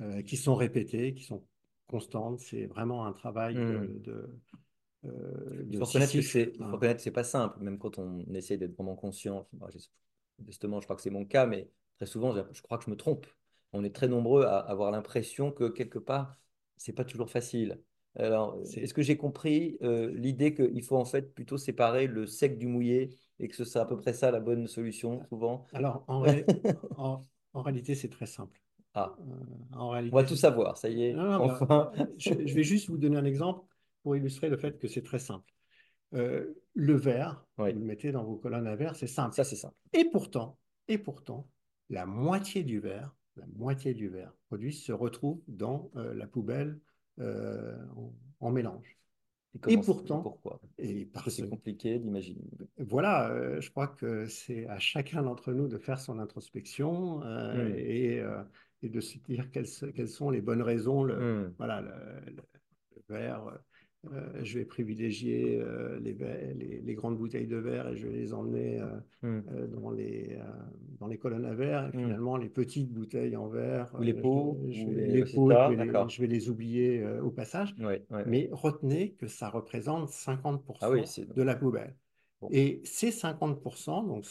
euh, 0.00 0.22
qui 0.22 0.36
sont 0.36 0.54
répétées, 0.54 1.14
qui 1.14 1.24
sont 1.24 1.46
constantes. 1.86 2.40
C'est 2.40 2.66
vraiment 2.66 3.06
un 3.06 3.12
travail 3.12 3.54
de, 3.54 3.60
Mm. 3.78 4.00
de, 4.02 4.28
Il 5.70 5.76
de 5.76 5.78
faut 5.78 5.86
reconnaître 5.86 6.14
que 6.14 6.22
c'est, 6.22 6.52
il 6.58 6.60
hein. 6.60 6.78
pas 7.12 7.24
simple, 7.24 7.60
même 7.60 7.78
quand 7.78 7.98
on 7.98 8.20
essaie 8.34 8.56
d'être 8.56 8.74
vraiment 8.74 8.96
conscient. 8.96 9.48
Justement, 10.46 10.80
je 10.80 10.86
crois 10.86 10.96
que 10.96 11.02
c'est 11.02 11.10
mon 11.10 11.24
cas, 11.24 11.46
mais 11.46 11.70
très 11.96 12.06
souvent, 12.06 12.34
je 12.52 12.62
crois 12.62 12.78
que 12.78 12.84
je 12.84 12.90
me 12.90 12.96
trompe. 12.96 13.26
On 13.72 13.84
est 13.84 13.94
très 13.94 14.08
nombreux 14.08 14.44
à 14.44 14.58
avoir 14.58 14.90
l'impression 14.90 15.50
que 15.52 15.68
quelque 15.68 15.98
part, 15.98 16.38
c'est 16.76 16.92
pas 16.92 17.04
toujours 17.04 17.30
facile. 17.30 17.80
Alors, 18.16 18.58
est-ce 18.74 18.94
que 18.94 19.02
j'ai 19.02 19.16
compris 19.16 19.76
euh, 19.82 20.10
l'idée 20.14 20.54
qu'il 20.54 20.82
faut 20.82 20.96
en 20.96 21.04
fait 21.04 21.34
plutôt 21.34 21.58
séparer 21.58 22.06
le 22.06 22.26
sec 22.26 22.58
du 22.58 22.66
mouillé 22.66 23.18
et 23.38 23.48
que 23.48 23.56
ce 23.56 23.64
sera 23.64 23.84
à 23.84 23.86
peu 23.86 23.96
près 23.98 24.14
ça 24.14 24.30
la 24.30 24.40
bonne 24.40 24.66
solution, 24.66 25.22
souvent? 25.28 25.66
Alors, 25.72 26.04
en, 26.08 26.20
ré- 26.22 26.50
en, 26.96 27.26
en 27.52 27.62
réalité, 27.62 27.94
c'est 27.94 28.08
très 28.08 28.26
simple. 28.26 28.60
Ah, 28.94 29.18
Euh, 29.18 29.22
en 29.72 29.90
on 30.10 30.16
va 30.16 30.24
réalité, 30.24 30.24
tout 30.24 30.36
savoir, 30.36 30.78
ça 30.78 30.88
y 30.88 31.04
est, 31.04 31.14
non, 31.14 31.24
non, 31.24 31.38
mais, 31.40 31.50
enfin. 31.62 31.92
euh, 31.94 32.06
je, 32.18 32.46
je 32.46 32.54
vais 32.54 32.64
juste 32.64 32.88
vous 32.88 32.98
donner 32.98 33.16
un 33.18 33.24
exemple 33.24 33.64
pour 34.06 34.14
illustrer 34.14 34.48
le 34.48 34.56
fait 34.56 34.78
que 34.78 34.86
c'est 34.86 35.02
très 35.02 35.18
simple. 35.18 35.52
Euh, 36.14 36.54
le 36.74 36.94
verre, 36.94 37.44
Oui, 37.58 37.72
vous 37.72 37.80
le 37.80 37.84
mettez 37.84 38.12
dans 38.12 38.22
vos 38.22 38.36
colonnes 38.36 38.68
à 38.68 38.76
verre, 38.76 38.94
c'est 38.94 39.08
simple. 39.08 39.34
ça 39.34 39.42
c'est 39.42 39.56
simple. 39.56 39.74
Et 39.92 40.04
pourtant, 40.04 40.60
et 40.86 40.96
pourtant, 40.96 41.48
la 41.90 42.06
moitié 42.06 42.62
du 42.62 42.78
verre, 42.78 43.16
la 43.34 43.46
moitié 43.56 43.94
du 43.94 44.08
verre 44.08 44.32
produit 44.46 44.72
se 44.72 44.92
retrouve 44.92 45.40
dans 45.48 45.90
euh, 45.96 46.14
la 46.14 46.28
poubelle 46.28 46.78
euh, 47.18 47.76
en, 47.96 48.14
en 48.38 48.50
mélange. 48.52 48.96
Et 49.66 49.76
pourtant, 49.76 50.22
pourquoi? 50.22 50.60
et 50.78 51.06
Parce 51.06 51.34
c'est 51.34 51.50
compliqué 51.50 51.98
d'imaginer. 51.98 52.44
Voilà, 52.78 53.30
euh, 53.30 53.60
je 53.60 53.72
crois 53.72 53.88
que 53.88 54.26
c'est 54.28 54.68
à 54.68 54.78
chacun 54.78 55.24
d'entre 55.24 55.52
nous 55.52 55.66
de 55.66 55.78
faire 55.78 55.98
son 55.98 56.20
introspection 56.20 57.22
Hmm, 57.24 57.74
et, 57.76 58.22
et 58.82 58.88
de 58.88 59.00
se 59.00 59.18
dire 59.18 59.50
quelles, 59.50 59.66
sont 59.66 60.30
les 60.30 60.42
bonnes 60.42 60.62
raisons. 60.62 61.02
Le, 61.02 61.16
hmm, 61.16 61.54
voilà, 61.58 61.80
le, 61.80 62.30
le- 62.30 62.42
le 63.08 63.14
verre, 63.14 63.58
euh, 64.12 64.28
je 64.42 64.58
vais 64.58 64.64
privilégier 64.64 65.58
euh, 65.60 65.98
les, 66.00 66.12
verres- 66.12 66.54
les, 66.54 66.80
les 66.80 66.94
grandes 66.94 67.18
bouteilles 67.18 67.46
de 67.46 67.56
verre 67.56 67.88
et 67.88 67.96
je 67.96 68.06
vais 68.06 68.16
les 68.16 68.32
emmener 68.32 68.80
euh, 68.80 69.40
hmm, 69.40 69.66
dans 69.74 69.90
les, 69.90 70.38
dans 71.00 71.06
les 71.06 71.18
colonnes 71.18 71.44
à 71.44 71.54
verre. 71.54 71.90
Et 71.92 71.96
hmm. 71.96 72.00
finalement, 72.00 72.36
les 72.36 72.48
petites 72.48 72.92
bouteilles 72.92 73.36
en 73.36 73.48
verre, 73.48 73.92
les 74.00 74.14
pots, 74.14 74.58
je, 74.70 74.84
les... 74.84 75.24
pots, 75.24 75.50
je 75.50 75.58
vais 75.58 75.70
les, 75.70 75.76
d'accord. 75.76 76.08
je 76.08 76.20
vais 76.20 76.28
les 76.28 76.48
oublier 76.48 77.04
au 77.22 77.30
passage. 77.30 77.74
Mais 78.26 78.48
retenez 78.52 79.12
que 79.12 79.26
ça 79.26 79.48
représente 79.48 80.10
Ah 80.80 80.90
oui, 80.90 81.00
50% 81.00 81.06
c'est... 81.06 81.34
de 81.34 81.42
la 81.42 81.56
poubelle. 81.56 81.94
Bon. 82.40 82.48
Et 82.52 82.82
ces 82.84 83.10
50%, 83.10 84.06
donc 84.06 84.26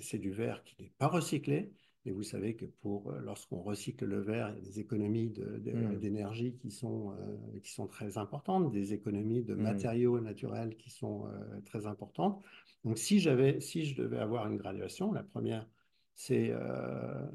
c'est 0.00 0.18
du 0.18 0.30
verre 0.30 0.62
qui 0.64 0.76
n'est 0.80 0.92
pas 0.98 1.08
recyclé. 1.08 1.70
Et 2.06 2.12
vous 2.12 2.22
savez 2.22 2.54
que 2.54 2.64
pour 2.64 3.10
euh, 3.10 3.20
lorsqu'on 3.20 3.60
recycle 3.62 4.04
le 4.04 4.20
verre, 4.20 4.50
il 4.50 4.54
y 4.54 4.58
a 4.58 4.70
des 4.70 4.80
économies 4.80 5.30
de- 5.30 5.58
de- 5.58 5.72
Hmm, 5.72 5.98
d'énergie 5.98 6.54
qui 6.54 6.70
sont, 6.70 7.10
euh, 7.12 7.58
qui 7.60 7.72
sont 7.72 7.88
très 7.88 8.16
importantes, 8.16 8.70
des 8.70 8.94
économies 8.94 9.42
de 9.42 9.54
hmm, 9.54 9.62
matériaux 9.62 10.20
naturels 10.20 10.76
qui 10.76 10.90
sont 10.90 11.26
euh, 11.26 11.60
très 11.64 11.86
importantes. 11.86 12.42
Donc 12.84 12.96
si 12.98 13.18
j'avais, 13.18 13.60
si 13.60 13.84
je 13.84 14.00
devais 14.00 14.18
avoir 14.18 14.46
une 14.46 14.56
graduation, 14.56 15.12
la 15.12 15.24
première, 15.24 15.66
c'est 16.14 16.50
euh, 16.50 17.26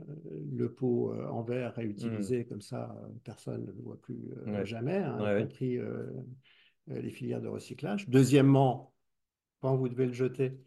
le 0.51 0.73
pot 0.73 1.13
en 1.29 1.43
verre 1.43 1.73
hmm. 1.73 1.75
réutilisé, 1.75 2.45
comme 2.45 2.61
ça 2.61 2.95
personne 3.25 3.65
ne 3.65 3.71
le 3.71 3.81
voit 3.81 3.99
plus 4.01 4.31
Ouais, 4.47 4.65
jamais, 4.65 4.97
hein, 4.97 5.19
ouais, 5.21 5.41
y 5.41 5.43
compris 5.43 5.77
les 6.87 7.11
filières 7.11 7.41
de 7.41 7.47
recyclage. 7.47 8.09
Deuxièmement, 8.09 8.93
quand 9.59 9.75
vous 9.75 9.87
devez 9.89 10.07
le 10.07 10.13
jeter, 10.13 10.57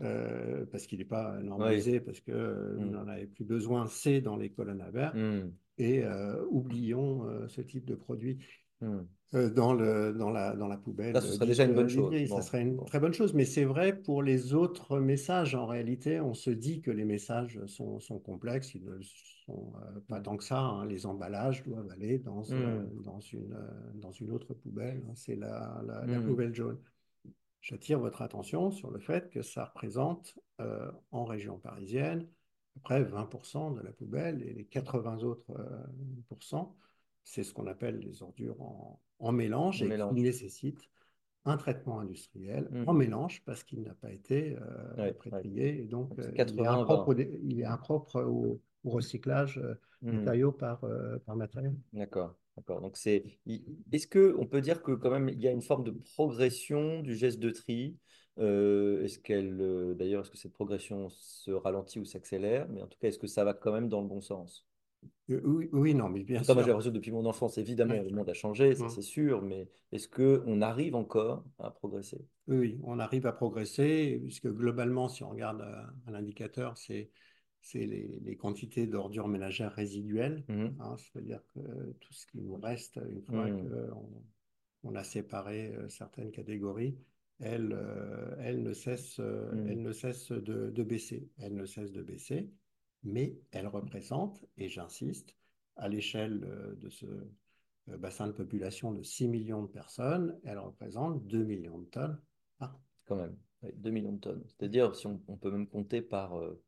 euh, 0.00 0.66
parce 0.66 0.86
qu'il 0.86 0.98
n'est 0.98 1.04
pas 1.04 1.38
normalisé, 1.40 2.00
parce 2.00 2.20
que 2.20 2.32
euh, 2.32 2.76
Hmm, 2.76 2.90
n'en 2.90 3.08
avez 3.08 3.26
plus 3.26 3.44
besoin, 3.44 3.86
c'est 3.86 4.20
dans 4.20 4.36
les 4.36 4.50
colonnes 4.50 4.80
à 4.82 4.90
verre. 4.90 5.12
hmm, 5.14 5.48
Et 5.78 6.04
euh, 6.04 6.44
oublions 6.50 7.26
ce 7.48 7.60
type 7.60 7.84
de 7.84 7.94
produit 7.94 8.38
euh, 9.34 9.50
dans 9.50 9.72
le, 9.72 10.12
dans 10.12 10.30
la, 10.30 10.54
dans 10.54 10.68
la 10.68 10.76
Là, 10.76 10.82
poubelle 10.82 11.14
ce 11.20 11.32
serait 11.32 11.46
déjà 11.46 11.64
une 11.64 11.74
bonne 11.74 11.88
chose. 11.88 12.14
Ça 12.26 12.42
serait 12.42 12.62
une 12.62 12.84
très 12.84 13.00
bonne 13.00 13.12
chose. 13.12 13.34
Mais 13.34 13.44
c'est 13.44 13.64
vrai 13.64 13.96
pour 14.00 14.22
les 14.22 14.54
autres 14.54 15.00
messages. 15.00 15.54
En 15.54 15.66
réalité, 15.66 16.20
on 16.20 16.34
se 16.34 16.50
dit 16.50 16.80
que 16.80 16.90
les 16.90 17.04
messages 17.04 17.64
sont, 17.66 17.98
sont 18.00 18.18
complexes. 18.18 18.74
Ils 18.74 18.84
ne 18.84 18.98
sont 19.46 19.72
pas 20.08 20.20
tant 20.20 20.36
que 20.36 20.44
ça. 20.44 20.60
hein. 20.60 20.86
Les 20.86 21.06
emballages 21.06 21.62
doivent 21.64 21.90
aller 21.90 22.18
dans, 22.18 22.42
dans 23.04 23.20
une, 23.20 23.56
dans 23.94 24.12
une 24.12 24.30
autre 24.30 24.54
poubelle. 24.54 25.02
hein. 25.08 25.12
C'est 25.14 25.36
la, 25.36 25.82
la, 25.86 26.06
la 26.06 26.20
poubelle 26.20 26.54
jaune. 26.54 26.78
J'attire 27.66 27.98
votre 27.98 28.22
attention 28.22 28.70
sur 28.70 28.92
le 28.92 29.00
fait 29.00 29.28
que 29.28 29.42
ça 29.42 29.64
représente 29.64 30.38
euh, 30.60 30.88
en 31.10 31.24
région 31.24 31.58
parisienne 31.58 32.20
à 32.20 32.74
peu 32.74 32.80
près 32.80 33.02
20% 33.02 33.72
de 33.72 33.80
la 33.80 33.90
poubelle 33.90 34.40
et 34.44 34.52
les 34.52 34.66
80 34.66 35.24
autres 35.24 35.50
euh, 35.50 36.36
c'est 37.24 37.42
ce 37.42 37.52
qu'on 37.52 37.66
appelle 37.66 37.98
les 37.98 38.22
ordures 38.22 38.62
en, 38.62 39.00
en 39.18 39.32
mélange 39.32 39.82
et 39.82 39.90
qui 39.90 40.14
nécessitent 40.14 40.88
un 41.44 41.56
traitement 41.56 41.98
industriel 41.98 42.70
en 42.86 42.92
Hmm. 42.92 42.98
mélange 43.00 43.42
parce 43.44 43.64
qu'il 43.64 43.82
n'a 43.82 43.94
pas 43.94 44.12
été 44.12 44.56
euh, 44.56 44.94
Ouais, 44.96 45.04
ouais. 45.04 45.16
prétrié 45.18 45.82
et 45.82 45.86
donc 45.86 46.18
euh, 46.20 46.30
il 46.36 46.60
est 46.60 46.66
80-20. 46.66 46.72
impropre, 46.82 47.08
au, 47.08 47.14
dé- 47.14 47.40
il 47.42 47.60
est 47.60 47.64
impropre 47.64 48.22
au, 48.22 48.60
au 48.84 48.90
recyclage 48.90 49.58
euh, 49.58 49.74
Hmm. 50.02 50.12
matériau 50.12 50.52
par, 50.52 50.82
par 51.26 51.34
matériau. 51.34 51.72
D'accord, 51.92 52.36
d'accord. 52.56 52.80
Donc 52.80 52.96
c'est, 52.96 53.24
est-ce 53.92 54.06
que 54.06 54.34
on 54.38 54.46
peut 54.46 54.60
dire 54.60 54.82
que 54.82 54.92
quand 54.92 55.10
même 55.10 55.28
il 55.28 55.40
y 55.40 55.48
a 55.48 55.52
une 55.52 55.62
forme 55.62 55.84
de 55.84 55.90
progression 55.90 57.00
du 57.02 57.14
geste 57.16 57.38
de 57.40 57.50
tri? 57.50 57.96
est-ce 58.38 59.18
qu'elle, 59.18 59.56
d'ailleurs, 59.96 60.20
est-ce 60.22 60.30
que 60.30 60.36
cette 60.36 60.52
progression 60.52 61.08
se 61.08 61.50
ralentit 61.50 61.98
ou 61.98 62.04
s'accélère? 62.04 62.68
Mais 62.68 62.82
en 62.82 62.86
tout 62.86 62.98
cas, 62.98 63.08
est-ce 63.08 63.18
que 63.18 63.26
ça 63.26 63.44
va 63.44 63.54
quand 63.54 63.72
même 63.72 63.88
dans 63.88 64.02
le 64.02 64.08
bon 64.08 64.20
sens? 64.20 64.66
oui, 65.28 65.68
oui, 65.72 65.94
non, 65.94 66.08
mais 66.08 66.22
bien 66.24 66.42
En 66.42 66.44
cas, 66.44 66.54
moi, 66.54 66.62
j'ai 66.62 66.68
sûr. 66.68 66.70
l'impression 66.70 66.92
depuis 66.92 67.10
mon 67.12 67.26
enfance, 67.26 67.58
évidemment, 67.58 67.94
le 67.94 68.10
monde 68.10 68.28
a 68.30 68.34
changé, 68.34 68.74
ça 68.76 68.88
c'est 68.88 69.02
sûr, 69.02 69.42
mais 69.42 69.68
est-ce 69.92 70.08
qu'on 70.08 70.60
arrive 70.62 70.94
encore 70.94 71.44
à 71.58 71.70
progresser? 71.70 72.24
Oui, 72.48 72.78
on 72.84 72.98
arrive 73.00 73.26
à 73.26 73.32
progresser, 73.32 74.20
puisque 74.22 74.46
globalement, 74.48 75.08
si 75.08 75.24
on 75.24 75.30
regarde 75.30 75.62
euh, 75.62 75.82
un 76.06 76.14
indicateur, 76.14 76.76
c'est 76.78 77.10
c'est 77.66 77.86
les, 77.86 78.20
les 78.22 78.36
quantités 78.36 78.86
d'ordures 78.86 79.28
ménagères 79.28 79.72
résiduelles, 79.74 80.44
Mhm. 80.48 80.76
hein, 80.78 80.96
c'est-à-dire 80.98 81.42
que 81.54 81.92
tout 82.00 82.12
ce 82.12 82.26
qui 82.26 82.40
nous 82.40 82.56
reste 82.56 83.00
une 83.10 83.22
fois 83.22 83.48
Mhm. 83.48 83.56
qu'on 83.68 84.24
on 84.84 84.94
a 84.94 85.04
séparé 85.04 85.74
euh, 85.74 85.88
certaines 85.88 86.30
catégories, 86.30 86.96
elles, 87.40 87.72
euh, 87.72 88.36
elles 88.40 88.62
ne 88.62 88.72
cessent, 88.72 89.18
euh, 89.20 89.52
Mhm. 89.52 89.66
elles 89.66 89.82
ne 89.82 89.92
cessent 89.92 90.32
de, 90.32 90.70
de 90.70 90.82
baisser. 90.82 91.28
Elles 91.38 91.54
ne 91.56 91.66
cessent 91.66 91.92
de 91.92 92.02
baisser, 92.02 92.50
mais 93.02 93.36
elles 93.52 93.66
représentent, 93.66 94.44
et 94.56 94.68
j'insiste, 94.68 95.34
à 95.76 95.88
l'échelle 95.88 96.44
euh, 96.44 96.74
de 96.76 96.88
ce 96.88 97.06
euh, 97.88 97.96
bassin 97.98 98.26
de 98.28 98.32
population 98.32 98.92
de 98.92 99.02
6 99.02 99.28
millions 99.28 99.62
de 99.62 99.68
personnes, 99.68 100.38
elles 100.44 100.58
représentent 100.58 101.26
2 101.26 101.44
millions 101.44 101.78
de 101.78 101.86
tonnes 101.86 102.20
par 102.58 102.74
an. 102.74 102.80
Quand 103.06 103.16
même, 103.16 103.36
Ouais, 103.62 103.72
2 103.72 103.90
millions 103.90 104.12
de 104.12 104.20
tonnes. 104.20 104.44
C'est-à-dire, 104.46 104.94
si 104.94 105.06
on, 105.06 105.20
on 105.28 105.36
peut 105.36 105.50
même 105.50 105.66
compter 105.68 106.02
par, 106.02 106.38
euh, 106.38 106.62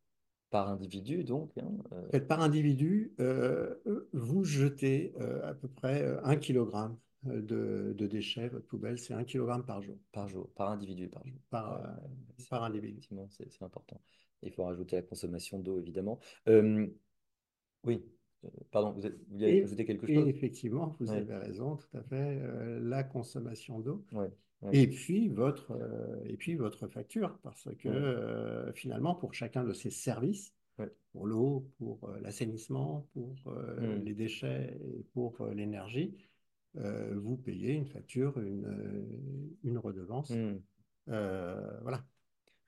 par 0.49 0.69
individu, 0.69 1.23
donc, 1.23 1.51
hein, 1.57 1.71
euh, 1.93 2.19
par 2.19 2.41
individu, 2.41 3.13
euh, 3.19 3.75
vous 4.13 4.43
jetez 4.43 5.13
euh, 5.19 5.47
à 5.49 5.53
peu 5.53 5.67
près 5.67 6.01
euh, 6.03 6.19
1 6.23 6.35
kg 6.37 6.95
de, 7.23 7.93
de 7.95 8.07
déchets. 8.07 8.47
Votre 8.49 8.67
poubelle, 8.67 8.97
c'est 8.99 9.13
1 9.13 9.23
kg 9.23 9.63
par 9.65 9.81
jour, 9.81 9.97
par 10.11 10.27
jour, 10.27 10.49
par 10.55 10.69
individu 10.69 11.07
par 11.07 11.25
jour. 11.25 11.39
par, 11.49 11.81
par 12.49 12.63
individu. 12.63 12.99
Effectivement, 12.99 13.27
c'est 13.29 13.61
important. 13.63 14.01
Il 14.41 14.51
faut 14.53 14.63
rajouter 14.63 14.95
la 14.95 15.01
consommation 15.03 15.59
d'eau, 15.59 15.79
évidemment. 15.79 16.19
Oui, 17.83 18.03
pardon, 18.71 18.91
vous, 18.93 19.05
êtes- 19.05 19.17
vous 19.29 19.43
Et, 19.45 19.65
ajouter 19.65 19.85
quelque 19.85 20.07
et 20.07 20.13
chose? 20.13 20.29
effectivement, 20.29 20.95
vous 20.99 21.13
Ouais, 21.13 21.15
avez 21.15 21.35
raison, 21.35 21.75
tout 21.75 21.97
à 21.97 22.03
fait, 22.03 22.39
la 22.79 23.03
consommation 23.03 23.79
d'eau. 23.81 24.05
ouais, 24.11 24.31
Et 24.71 24.87
puis 24.87 25.29
votre, 25.29 25.71
euh, 25.71 26.23
et 26.25 26.37
puis 26.37 26.55
votre 26.55 26.87
facture, 26.87 27.39
parce 27.43 27.67
que 27.79 27.89
euh, 27.89 28.71
finalement, 28.73 29.15
pour 29.15 29.33
chacun 29.33 29.63
de 29.63 29.73
ces 29.73 29.89
services, 29.89 30.53
ouais. 30.77 30.89
pour 31.11 31.25
l'eau, 31.27 31.69
pour 31.77 32.09
euh, 32.09 32.19
l'assainissement, 32.21 33.07
pour 33.13 33.35
Hmm, 33.79 33.99
les 34.03 34.13
déchets 34.13 34.79
et 34.83 35.03
pour 35.13 35.45
l'énergie, 35.47 36.17
vous 36.75 37.35
payez 37.37 37.73
une 37.73 37.87
facture, 37.87 38.39
une, 38.39 39.09
une 39.63 39.77
redevance. 39.77 40.39
Euh, 41.09 41.79
voilà. 41.81 42.03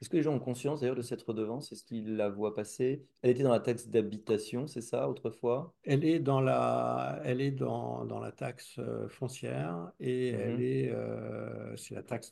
Est-ce 0.02 0.10
que 0.10 0.18
les 0.18 0.24
gens 0.24 0.34
ont 0.34 0.40
conscience 0.40 0.82
d'ailleurs 0.82 0.96
de 0.96 1.04
cette 1.04 1.22
redevance? 1.22 1.72
Est-ce 1.72 1.84
qu'ils 1.84 2.16
la 2.16 2.30
voient 2.30 2.56
passer? 2.56 3.06
Elle 3.22 3.32
était 3.32 3.44
dans 3.44 3.52
la 3.52 3.60
taxe 3.60 3.88
d'habitation, 3.88 4.66
c'est 4.66 4.82
ça, 4.82 5.08
autrefois? 5.08 5.76
Elle 5.84 6.04
est 6.06 6.20
dans 6.20 6.42
la, 6.42 7.22
elle 7.24 7.40
est 7.40 7.52
dans, 7.52 8.06
dans 8.06 8.20
la 8.20 8.32
taxe 8.32 8.80
euh, 8.80 9.08
foncière 9.08 9.92
et 10.00 10.30
elle 10.30 10.56
Mhm. 10.56 10.62
est, 10.62 10.92
euh, 10.92 11.76
c'est 11.78 11.94
la 11.94 12.02
taxe 12.04 12.32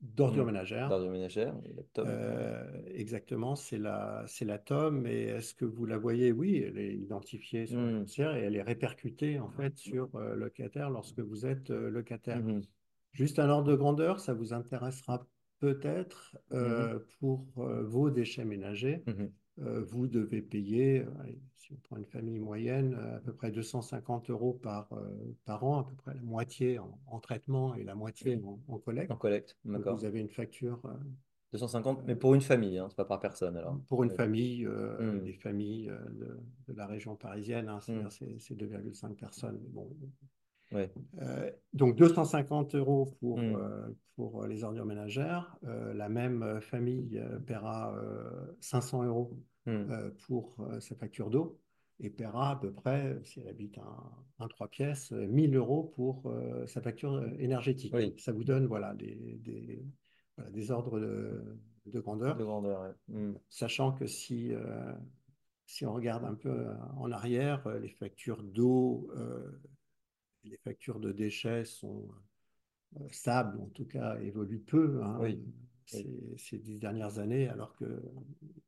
d'ordure 0.00 0.44
Hmm. 0.44 0.46
ménagère. 0.46 0.88
D'ordure 0.88 1.10
ménagère, 1.10 1.54
la 1.76 1.82
tome. 1.92 2.08
Euh, 2.08 2.82
exactement, 2.94 3.56
c'est 3.56 3.76
la, 3.76 4.24
c'est 4.26 4.46
la 4.46 4.58
tome. 4.58 5.06
Et 5.06 5.24
est-ce 5.24 5.54
que 5.54 5.66
vous 5.66 5.84
la 5.84 5.98
voyez? 5.98 6.32
Oui, 6.32 6.64
elle 6.66 6.78
est 6.78 6.94
identifiée 6.94 7.66
sur 7.66 7.78
la 7.78 7.90
Hmm, 7.90 8.00
foncière 8.00 8.34
et 8.36 8.40
elle 8.40 8.56
est 8.56 8.62
répercutée 8.62 9.38
en 9.38 9.50
fait 9.50 9.76
sur 9.76 10.08
euh, 10.14 10.34
locataire 10.34 10.88
lorsque 10.88 11.20
vous 11.20 11.44
êtes 11.44 11.68
locataire. 11.68 12.42
Juste 13.12 13.38
un 13.38 13.50
ordre 13.50 13.68
de 13.70 13.76
grandeur, 13.76 14.18
ça 14.20 14.32
vous 14.32 14.54
intéressera 14.54 15.26
peut-être 15.60 16.36
mhm, 16.50 16.58
euh, 16.58 16.98
pour 17.20 17.46
euh, 17.58 17.84
vos 17.84 18.10
déchets 18.10 18.44
ménagers. 18.44 19.04
mhm. 19.06 19.32
Euh, 19.58 19.84
vous 19.84 20.06
devez 20.06 20.40
payer, 20.42 21.04
si 21.56 21.72
on 21.72 21.76
prend 21.76 21.96
une 21.98 22.06
famille 22.06 22.38
moyenne, 22.38 22.94
à 22.94 23.20
peu 23.20 23.32
près 23.34 23.50
250 23.50 24.30
euros 24.30 24.54
par, 24.54 24.88
par 25.44 25.64
an, 25.64 25.80
à 25.80 25.84
peu 25.84 25.94
près 25.96 26.14
la 26.14 26.22
moitié 26.22 26.78
en, 26.78 26.98
en 27.06 27.20
traitement 27.20 27.74
et 27.74 27.84
la 27.84 27.94
moitié 27.94 28.40
en, 28.42 28.58
en 28.68 28.78
collecte. 28.78 29.10
En 29.12 29.16
collecte, 29.16 29.56
d'accord. 29.64 29.96
vous 29.98 30.04
avez 30.06 30.20
une 30.20 30.30
facture 30.30 30.80
euh, 30.86 30.94
250, 31.52 32.04
mais 32.06 32.14
pour 32.16 32.34
une 32.34 32.40
famille, 32.40 32.78
hein, 32.78 32.86
c'est 32.88 32.96
pas 32.96 33.04
par 33.04 33.20
personne 33.20 33.56
alors. 33.56 33.80
pour 33.88 34.04
une 34.04 34.10
famille, 34.10 34.66
Hmm, 34.98 35.18
des 35.24 35.32
familles 35.32 35.86
de, 36.12 36.38
de 36.68 36.72
la 36.74 36.86
région 36.86 37.16
parisienne, 37.16 37.68
hein, 37.68 37.80
c'est-à-dire 37.80 38.12
c'est 38.12 38.38
c'est 38.38 38.54
2,5 38.54 39.14
personnes. 39.14 39.58
bon. 39.70 39.90
Ouais. 40.72 40.90
Euh, 41.20 41.50
donc 41.72 41.96
250 41.96 42.74
euros 42.74 43.06
pour, 43.20 43.38
Hmm, 43.38 43.56
euh, 43.56 43.88
pour 44.16 44.46
les 44.46 44.64
ordures 44.64 44.84
ménagères. 44.86 45.56
Euh, 45.64 45.94
la 45.94 46.08
même 46.08 46.42
euh, 46.42 46.60
famille 46.60 47.18
euh, 47.18 47.38
paiera 47.40 47.94
euh, 47.96 48.52
500 48.60 49.04
euros 49.04 49.36
hmm. 49.66 49.70
euh, 49.70 50.10
pour 50.26 50.56
euh, 50.60 50.80
sa 50.80 50.94
facture 50.94 51.30
d'eau 51.30 51.58
et 52.02 52.10
paiera 52.10 52.52
à 52.52 52.56
peu 52.56 52.72
près, 52.72 53.18
si 53.24 53.40
elle 53.40 53.48
habite 53.48 53.78
un, 53.78 54.44
un 54.44 54.48
3 54.48 54.68
pièces, 54.68 55.12
euh, 55.12 55.26
1000 55.26 55.54
euros 55.54 55.92
pour 55.96 56.22
euh, 56.26 56.66
sa 56.66 56.80
facture 56.80 57.14
euh, 57.14 57.28
énergétique. 57.38 57.92
Oui, 57.94 58.14
Ça 58.18 58.32
vous 58.32 58.44
donne 58.44 58.66
voilà, 58.66 58.94
des, 58.94 59.38
des, 59.42 59.84
voilà, 60.36 60.50
des 60.50 60.70
ordres 60.70 60.98
de, 60.98 61.42
de 61.86 62.00
grandeur, 62.00 62.36
de 62.36 62.44
grandeur. 62.44 62.82
ouais. 62.82 63.14
Hmm, 63.14 63.34
sachant 63.48 63.92
que 63.92 64.06
si, 64.06 64.54
euh, 64.54 64.94
si 65.66 65.84
on 65.84 65.92
regarde 65.92 66.24
un 66.24 66.34
peu 66.34 66.48
euh, 66.48 66.74
en 66.96 67.10
arrière, 67.12 67.66
euh, 67.66 67.78
les 67.78 67.90
factures 67.90 68.42
d'eau, 68.42 69.10
euh, 69.16 69.50
les 70.44 70.58
factures 70.58 71.00
de 71.00 71.12
déchets 71.12 71.64
sont 71.64 72.08
euh, 73.00 73.08
stables, 73.10 73.60
en 73.60 73.68
tout 73.68 73.86
cas 73.86 74.18
évoluent 74.20 74.60
peu 74.60 75.02
hein, 75.02 75.18
Oui, 75.20 75.38
ces, 75.86 76.08
ces 76.38 76.58
dix 76.58 76.78
dernières 76.78 77.18
années, 77.18 77.48
alors 77.48 77.74
que, 77.76 78.02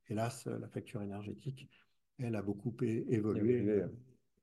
hélas, 0.08 0.46
la 0.46 0.68
facture 0.68 1.02
énergétique, 1.02 1.68
elle 2.18 2.36
a 2.36 2.42
beaucoup 2.42 2.74
évolué, 2.82 3.54
évolué, 3.54 3.82
euh, 3.82 3.88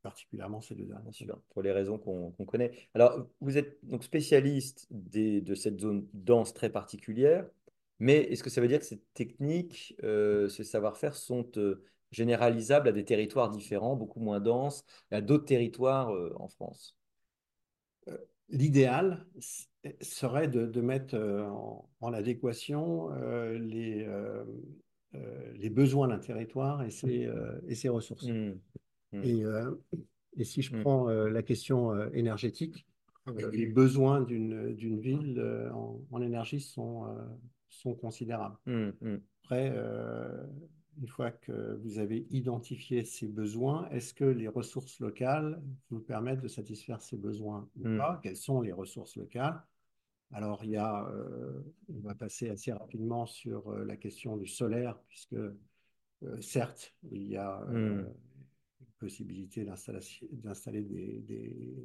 particulièrement 0.01 0.61
ces 0.61 0.75
deux 0.75 0.85
dernières 0.85 1.21
années. 1.21 1.35
sûr, 1.35 1.41
pour 1.49 1.61
les 1.61 1.71
raisons 1.71 1.97
qu'on 1.97 2.31
connaît. 2.45 2.71
Alors, 2.93 3.27
vous 3.41 3.57
êtes 3.57 3.79
donc 3.85 4.03
spécialiste 4.03 4.87
des- 4.91 5.41
de 5.41 5.55
cette 5.55 5.79
zone 5.79 6.07
dense 6.13 6.53
très 6.53 6.69
particulière, 6.69 7.47
mais 7.99 8.17
est-ce 8.23 8.43
que 8.43 8.49
ça 8.49 8.61
veut 8.61 8.67
dire 8.67 8.79
que 8.79 8.85
ces 8.85 9.01
techniques, 9.13 9.95
euh, 10.03 10.47
ce 10.49 10.63
savoir-faire 10.63 11.15
sont 11.15 11.49
euh, 11.57 11.83
généralisables 12.11 12.87
à 12.87 12.91
des 12.91 13.05
territoires 13.05 13.49
différents, 13.49 13.95
beaucoup 13.95 14.19
moins 14.21 14.39
denses, 14.39 14.85
à 15.11 15.21
d'autres 15.21 15.45
territoires 15.45 16.11
euh, 16.13 16.33
en 16.37 16.47
France? 16.47 16.98
Euh, 18.09 18.17
L'idéal 18.51 19.27
serait 20.01 20.47
de, 20.47 20.65
de 20.65 20.81
mettre 20.81 21.13
euh, 21.15 21.45
en, 21.45 21.87
en 22.01 22.13
adéquation 22.13 23.11
euh, 23.13 23.59
les, 23.59 24.03
euh, 24.07 24.43
les 25.55 25.69
besoins 25.69 26.07
d'un 26.07 26.17
territoire 26.17 26.81
et 26.81 26.89
ses, 26.89 27.27
euh, 27.27 27.59
et 27.67 27.75
ses 27.75 27.89
ressources. 27.89 28.25
Hmm, 28.27 28.53
hmm, 29.11 29.21
Et, 29.23 29.43
et 30.37 30.43
si 30.43 30.63
je 30.63 30.75
prends 30.81 31.07
la 31.09 31.43
question 31.43 32.09
énergétique, 32.11 32.87
euh, 33.27 33.51
les 33.51 33.67
besoins 33.67 34.21
d'une 34.21 34.99
ville 34.99 35.39
en, 35.73 36.01
en 36.09 36.21
énergie 36.21 36.59
sont, 36.59 37.05
sont 37.69 37.93
considérables. 37.93 38.57
Après, 39.43 39.71
une 40.99 41.07
fois 41.07 41.31
que 41.31 41.79
vous 41.83 41.99
avez 41.99 42.27
identifié 42.29 43.03
ces 43.03 43.27
besoins, 43.27 43.89
est-ce 43.89 44.13
que 44.13 44.25
les 44.25 44.47
ressources 44.47 44.99
locales 44.99 45.61
vous 45.89 45.99
permettent 45.99 46.41
de 46.41 46.47
satisfaire 46.47 47.01
ces 47.01 47.17
besoins 47.17 47.69
ou 47.79 47.87
hmm. 47.87 47.97
pas? 47.97 48.19
Quelles 48.21 48.35
sont 48.35 48.61
les 48.61 48.71
ressources 48.73 49.15
locales? 49.15 49.61
Alors, 50.31 50.63
il 50.63 50.71
y 50.71 50.77
a, 50.77 51.07
euh, 51.07 51.63
on 51.89 51.99
va 52.01 52.13
passer 52.13 52.49
assez 52.49 52.71
rapidement 52.71 53.25
sur 53.25 53.69
euh, 53.69 53.83
la 53.85 53.97
question 53.97 54.37
du 54.37 54.45
solaire, 54.45 54.99
puisque 55.07 55.33
euh, 55.33 56.41
certes, 56.41 56.93
il 57.11 57.23
y 57.23 57.37
a 57.37 57.61
Hmm, 57.65 58.05
possibilité 58.99 59.65
d'installer 59.65 60.83
des, 60.83 61.19
des, 61.21 61.75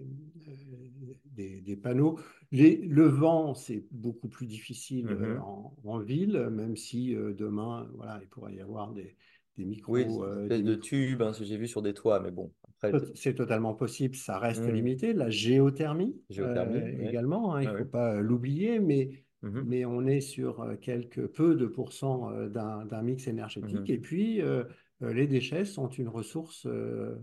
euh, 0.48 1.14
des- 1.24 1.60
des 1.62 1.76
panneaux. 1.76 2.18
Les- 2.52 2.76
le 2.76 3.06
vent, 3.06 3.54
c'est 3.54 3.86
beaucoup 3.90 4.28
plus 4.28 4.46
difficile 4.46 5.12
euh, 5.12 5.32
mhm. 5.32 5.40
en, 5.40 5.76
en 5.84 5.98
ville, 6.00 6.38
même 6.50 6.76
si 6.76 7.14
euh, 7.16 7.32
demain, 7.34 7.88
voilà, 7.94 8.18
il 8.22 8.28
pourrait 8.28 8.54
y 8.54 8.60
avoir 8.60 8.92
des, 8.92 9.16
des 9.56 9.64
Oui, 9.86 10.04
micros, 10.04 10.24
euh, 10.24 10.48
espèces 10.48 10.62
des 10.62 10.62
de 10.62 10.74
micros 10.74 10.74
tubes, 10.74 11.22
hein, 11.22 11.32
ce 11.32 11.38
que 11.40 11.44
j'ai 11.46 11.56
vu 11.58 11.68
sur 11.68 11.80
des 11.82 11.94
toits, 11.94 12.20
mais 12.20 12.30
bon, 12.30 12.52
après, 12.68 12.98
C'est 13.14 13.34
totalement 13.34 13.74
possible, 13.74 14.14
ça 14.16 14.38
reste 14.38 14.66
Hmm, 14.66 14.68
limité. 14.68 15.12
La 15.14 15.30
géothermie 15.30 16.20
géothermie, 16.28 16.82
euh, 16.82 16.92
oui. 16.98 17.14
également, 17.14 17.54
hein, 17.54 17.62
il 17.62 17.66
ne 17.68 17.70
Ah, 17.70 17.74
faut 17.74 17.84
oui. 17.84 17.86
pas 17.86 18.20
l'oublier, 18.20 18.78
mais, 18.78 19.24
Mhm, 19.42 19.64
mais 19.64 19.84
on 19.86 20.06
est 20.06 20.20
sur 20.20 20.60
euh, 20.60 20.76
quelques 20.76 21.26
peu 21.28 21.54
de 21.54 21.66
pourcents 21.66 22.30
euh, 22.30 22.48
d'un 22.48 23.02
mix 23.02 23.26
énergétique. 23.26 23.88
mhm, 23.88 23.90
Et 23.90 23.98
puis, 23.98 24.42
euh, 24.42 24.64
euh, 24.64 24.64
les 25.12 25.26
déchets 25.26 25.64
sont 25.64 25.88
une 25.88 26.08
ressource 26.08 26.66
euh, 26.66 27.16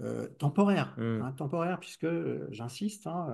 euh, 0.00 0.28
temporaire, 0.38 0.94
hmm. 0.96 1.22
hein, 1.22 1.32
temporaire, 1.32 1.80
puisque, 1.80 2.04
euh, 2.04 2.46
j'insiste, 2.50 3.08
hein, 3.08 3.26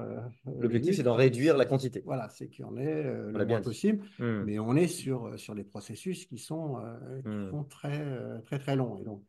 euh, 0.47 0.51
L'objectif, 0.61 0.97
c'est 0.97 1.03
d'en 1.03 1.15
réduire 1.15 1.59
la 1.59 1.67
quantité. 1.67 2.03
voilà, 2.07 2.31
c'est 2.31 2.49
qu'il 2.49 2.65
y 2.65 2.69
en 2.69 2.77
ait 2.79 3.05
euh, 3.05 3.25
On 3.25 3.27
le 3.27 3.33
moins 3.33 3.45
bien 3.45 3.61
possible, 3.61 4.05
Hmm, 4.19 4.45
mais 4.45 4.59
on 4.59 4.75
est 4.75 4.87
sur, 4.87 5.39
sur 5.39 5.55
des 5.55 5.65
processus 5.65 6.25
qui 6.25 6.39
sont, 6.39 6.79
euh, 6.79 7.21
qui 7.21 7.29
hmm, 7.29 7.51
sont 7.51 7.65
très, 7.65 8.01
euh, 8.01 8.41
très, 8.41 8.59
très 8.59 8.77
longs. 8.77 8.97
Et 8.99 9.05
donc, 9.05 9.23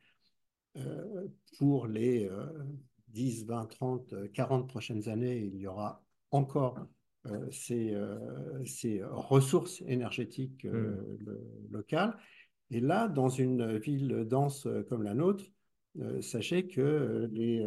euh, 0.78 1.26
pour 1.58 1.86
les 1.86 2.26
euh, 2.26 2.46
10, 3.08 3.44
20, 3.46 3.66
30, 3.66 4.12
euh, 4.14 4.28
40 4.32 4.68
prochaines 4.68 5.08
années, 5.08 5.36
il 5.36 5.60
y 5.60 5.66
aura 5.66 6.02
encore 6.30 6.78
ces, 7.50 7.96
ces, 8.66 9.02
ressources 9.02 9.82
énergétiques 9.88 10.64
locales. 11.70 12.16
Et 12.70 12.80
là, 12.80 13.08
dans 13.08 13.28
une 13.28 13.76
ville 13.76 14.24
dense 14.28 14.66
comme 14.88 15.02
la 15.02 15.14
nôtre, 15.14 15.44
sachez 16.20 16.66
que 16.66 17.28
les, 17.32 17.66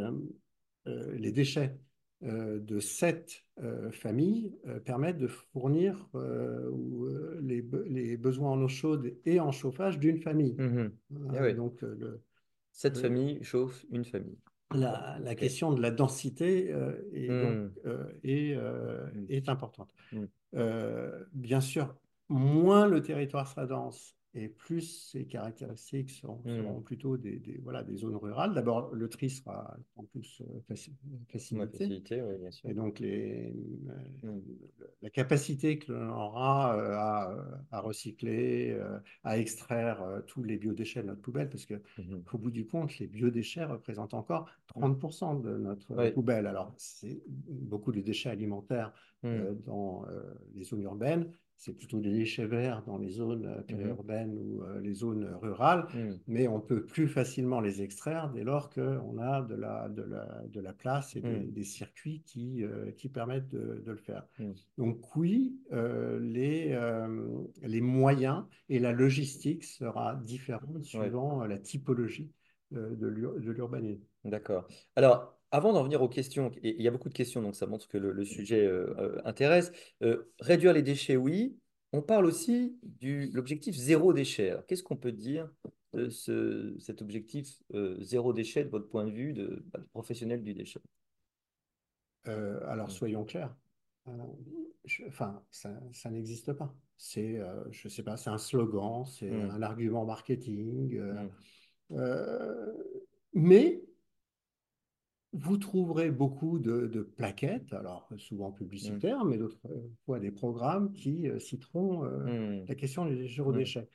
les 0.86 1.32
déchets 1.32 1.78
de 2.22 2.80
cette 2.80 3.45
famille 3.91 4.54
permettent 4.86 5.18
de 5.18 5.28
fournir 5.28 6.10
les, 7.41 7.66
les, 7.88 8.18
besoins 8.18 8.52
en 8.52 8.62
eau 8.62 8.68
chaude 8.68 9.16
et 9.26 9.39
en 9.39 9.52
chauffage 9.52 10.00
d'une 10.00 10.18
famille. 10.18 10.56
Mhm. 10.58 10.91
Ah 11.34 11.43
oui. 11.43 11.56
Donc, 11.56 11.82
le, 11.82 12.22
Cette 12.72 12.97
famille 12.97 13.41
chauffe 13.43 13.86
une 13.91 14.04
famille. 14.06 14.38
la, 14.74 15.18
la 15.22 15.36
question 15.36 15.74
de 15.74 15.82
la 15.82 15.91
densité 15.91 16.72
euh, 16.72 16.93
est, 17.14 17.28
donc, 17.28 17.72
euh, 17.86 18.06
est, 18.24 18.54
euh, 18.56 19.08
est 19.30 19.50
importante. 19.50 19.93
Euh, 20.56 21.24
bien 21.34 21.62
sûr, 21.62 21.95
moins 22.28 22.88
le 22.88 23.02
territoire 23.02 23.47
sera 23.47 23.66
dense 23.66 24.16
et 24.36 24.48
plus 24.48 25.10
ses 25.12 25.26
caractéristiques 25.26 26.12
seront, 26.12 26.42
Mm. 26.46 26.58
seront 26.58 26.82
plutôt 26.82 27.18
des, 27.18 27.40
des- 27.40 27.58
voilà, 27.58 27.82
des 27.84 27.96
zones 27.98 28.16
rurales. 28.16 28.54
D'abord, 28.54 28.94
le 28.94 29.10
tri 29.10 29.30
sera 29.30 29.76
en 29.96 30.04
plus 30.04 30.42
euh, 30.42 30.60
faci- 30.70 30.94
facilité. 31.32 31.78
facilité, 31.78 32.22
oui, 32.22 32.38
bien 32.40 32.52
sûr. 32.52 32.70
Et 32.70 32.74
donc, 32.76 33.00
les, 33.00 33.54
euh, 34.24 34.32
Mm. 34.36 34.42
la 35.02 35.10
capacité 35.10 35.80
que 35.80 35.92
l'on 35.94 36.10
aura 36.12 36.78
euh, 36.78 36.94
à, 36.94 37.62
à 37.72 37.82
recycler, 37.82 38.72
euh, 38.72 39.00
à 39.24 39.40
extraire 39.40 40.02
euh, 40.04 40.22
tous 40.22 40.44
les 40.44 40.58
biodéchets 40.58 41.02
de 41.02 41.08
notre 41.08 41.22
poubelle, 41.22 41.50
parce 41.50 41.66
que 41.66 41.82
Mhm. 41.98 42.24
au 42.32 42.38
bout 42.38 42.52
du 42.52 42.68
compte, 42.68 42.98
les 43.00 43.08
biodéchets 43.08 43.66
représentent 43.66 44.14
encore 44.14 44.48
30% 44.68 45.34
de 45.42 45.58
notre 45.58 45.96
Oui. 45.98 46.12
poubelle. 46.12 46.46
Alors, 46.46 46.74
c'est 46.78 47.22
beaucoup 47.28 47.92
de 47.92 48.02
déchets 48.02 48.30
alimentaires 48.30 48.94
Mm. 49.24 49.28
euh, 49.28 49.54
dans 49.66 50.06
euh, 50.08 50.22
les 50.54 50.64
zones 50.64 50.84
urbaines, 50.84 51.32
c'est 51.60 51.74
plutôt 51.74 51.99
des 51.99 52.12
déchets 52.12 52.45
verts 52.47 52.84
dans 52.88 52.97
les 52.97 53.10
zones 53.10 53.45
euh, 53.45 53.62
périurbaines 53.62 54.34
ou 54.34 54.64
euh, 54.64 54.80
les 54.80 54.93
zones 54.93 55.30
rurales, 55.41 55.86
Mm. 55.93 56.14
mais 56.28 56.47
on 56.47 56.60
peut 56.62 56.86
plus 56.86 57.07
facilement 57.07 57.60
les 57.60 57.82
extraire 57.82 58.32
dès 58.34 58.43
lors 58.43 58.70
qu'on 58.70 59.18
a 59.20 59.41
de 59.41 59.55
la, 59.55 59.89
de 59.89 60.01
la, 60.01 60.43
de 60.47 60.62
la 60.62 60.74
place 60.74 61.16
et 61.16 61.22
des, 61.22 61.30
Mm. 61.41 61.51
des 61.51 61.64
circuits 61.64 62.24
qui, 62.26 62.64
euh, 62.64 62.91
qui 62.91 63.10
permettent 63.10 63.49
de, 63.49 63.84
de 63.86 63.91
le 63.91 63.97
faire. 63.97 64.26
Donc 64.78 65.16
oui, 65.16 65.60
euh, 65.74 66.20
les, 66.22 66.72
euh, 66.72 67.28
les 67.62 67.82
moyens 67.82 68.45
et 68.70 68.80
la 68.80 68.93
logistique 68.93 69.66
sera 69.66 70.16
différente 70.16 70.84
suivant 70.84 71.43
euh, 71.43 71.47
la 71.47 71.57
typologie 71.57 72.32
euh, 72.74 72.95
de 72.95 73.07
l'urbanisme. 73.07 74.03
D'accord. 74.24 74.68
Alors, 74.95 75.39
avant 75.52 75.74
d'en 75.74 75.84
venir 75.84 76.02
aux 76.02 76.10
questions, 76.10 76.52
et 76.64 76.76
il 76.76 76.82
y 76.82 76.88
a 76.88 76.91
beaucoup 76.91 77.10
de 77.10 77.14
questions, 77.14 77.41
donc 77.41 77.56
ça 77.56 77.66
montre 77.68 77.88
que 77.88 77.97
le, 77.97 78.12
le 78.12 78.26
sujet 78.26 78.66
euh, 78.66 78.93
euh, 78.97 79.22
intéresse. 79.26 79.72
Euh, 80.04 80.32
réduire 80.39 80.74
les 80.74 80.84
déchets, 80.84 81.18
oui. 81.18 81.58
On 81.91 82.02
parle 82.04 82.26
aussi 82.26 82.78
de 82.84 83.34
l'objectif 83.34 83.76
zéro 83.76 84.14
déchet. 84.14 84.56
Qu'est-ce 84.68 84.84
qu'on 84.84 84.95
peut 84.97 85.12
dire 85.12 85.50
de 85.93 86.10
ce, 86.10 86.76
cet 86.80 87.02
objectif 87.02 87.58
euh, 87.74 87.97
zéro 88.00 88.32
déchet 88.32 88.64
de 88.64 88.70
votre 88.70 88.88
point 88.88 89.06
de 89.06 89.12
vue 89.12 89.34
de, 89.34 89.64
bah, 89.74 89.80
de 89.80 89.86
professionnel 89.86 90.43
du 90.43 90.54
déchet? 90.54 90.80
Alors 92.26 92.88
Mm. 92.88 92.91
soyons 92.91 93.26
clairs, 93.26 93.56
je- 94.86 95.04
enfin 95.08 95.41
ça, 95.50 95.72
ça 95.93 96.12
n'existe 96.12 96.54
pas. 96.54 96.76
C'est, 96.95 97.39
je 97.72 97.88
sais 97.89 98.04
pas, 98.04 98.18
c'est 98.18 98.30
un 98.30 98.38
slogan, 98.38 99.04
c'est 99.06 99.32
Mm. 99.32 99.50
un 99.52 99.62
argument 99.64 100.06
marketing. 100.06 100.95
euh, 100.95 101.14
Mm. 101.14 101.30
euh, 101.97 102.74
mais 103.34 103.82
vous 105.34 105.58
trouverez 105.58 106.10
beaucoup 106.12 106.60
de, 106.60 106.88
de 106.88 107.02
plaquettes, 107.02 107.74
alors 107.74 108.10
souvent 108.18 108.52
publicitaires, 108.52 109.26
mais 109.26 109.38
d'autres 109.38 109.60
fois 110.06 110.20
des 110.20 110.32
programmes 110.32 110.92
qui 110.94 111.30
euh, 111.30 111.40
citeront 111.40 112.04
euh, 112.06 112.62
Mm. 112.62 112.66
la 112.68 112.76
question 112.76 113.06
des 113.06 113.28
zéro 113.28 113.52
Mm. 113.52 113.58
déchet. 113.58 113.88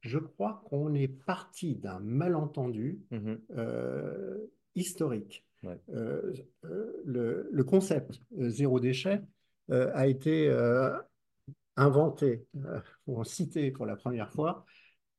Je 0.00 0.18
crois 0.18 0.62
qu'on 0.66 0.94
est 0.94 1.08
parti 1.08 1.76
d'un 1.76 2.00
malentendu 2.00 3.00
euh, 3.56 4.38
historique. 4.74 5.46
Ouais. 5.62 5.78
Euh, 5.90 6.32
euh, 6.64 7.00
le, 7.04 7.48
le 7.52 7.64
concept 7.64 8.20
euh, 8.38 8.48
zéro 8.50 8.80
déchet 8.80 9.22
euh, 9.70 9.90
a 9.94 10.08
été 10.08 10.48
euh, 10.48 10.90
inventé, 11.76 12.44
euh, 12.66 12.80
ou 13.06 13.22
cité 13.24 13.70
pour 13.70 13.86
la 13.86 13.94
première 13.96 14.30
fois 14.32 14.64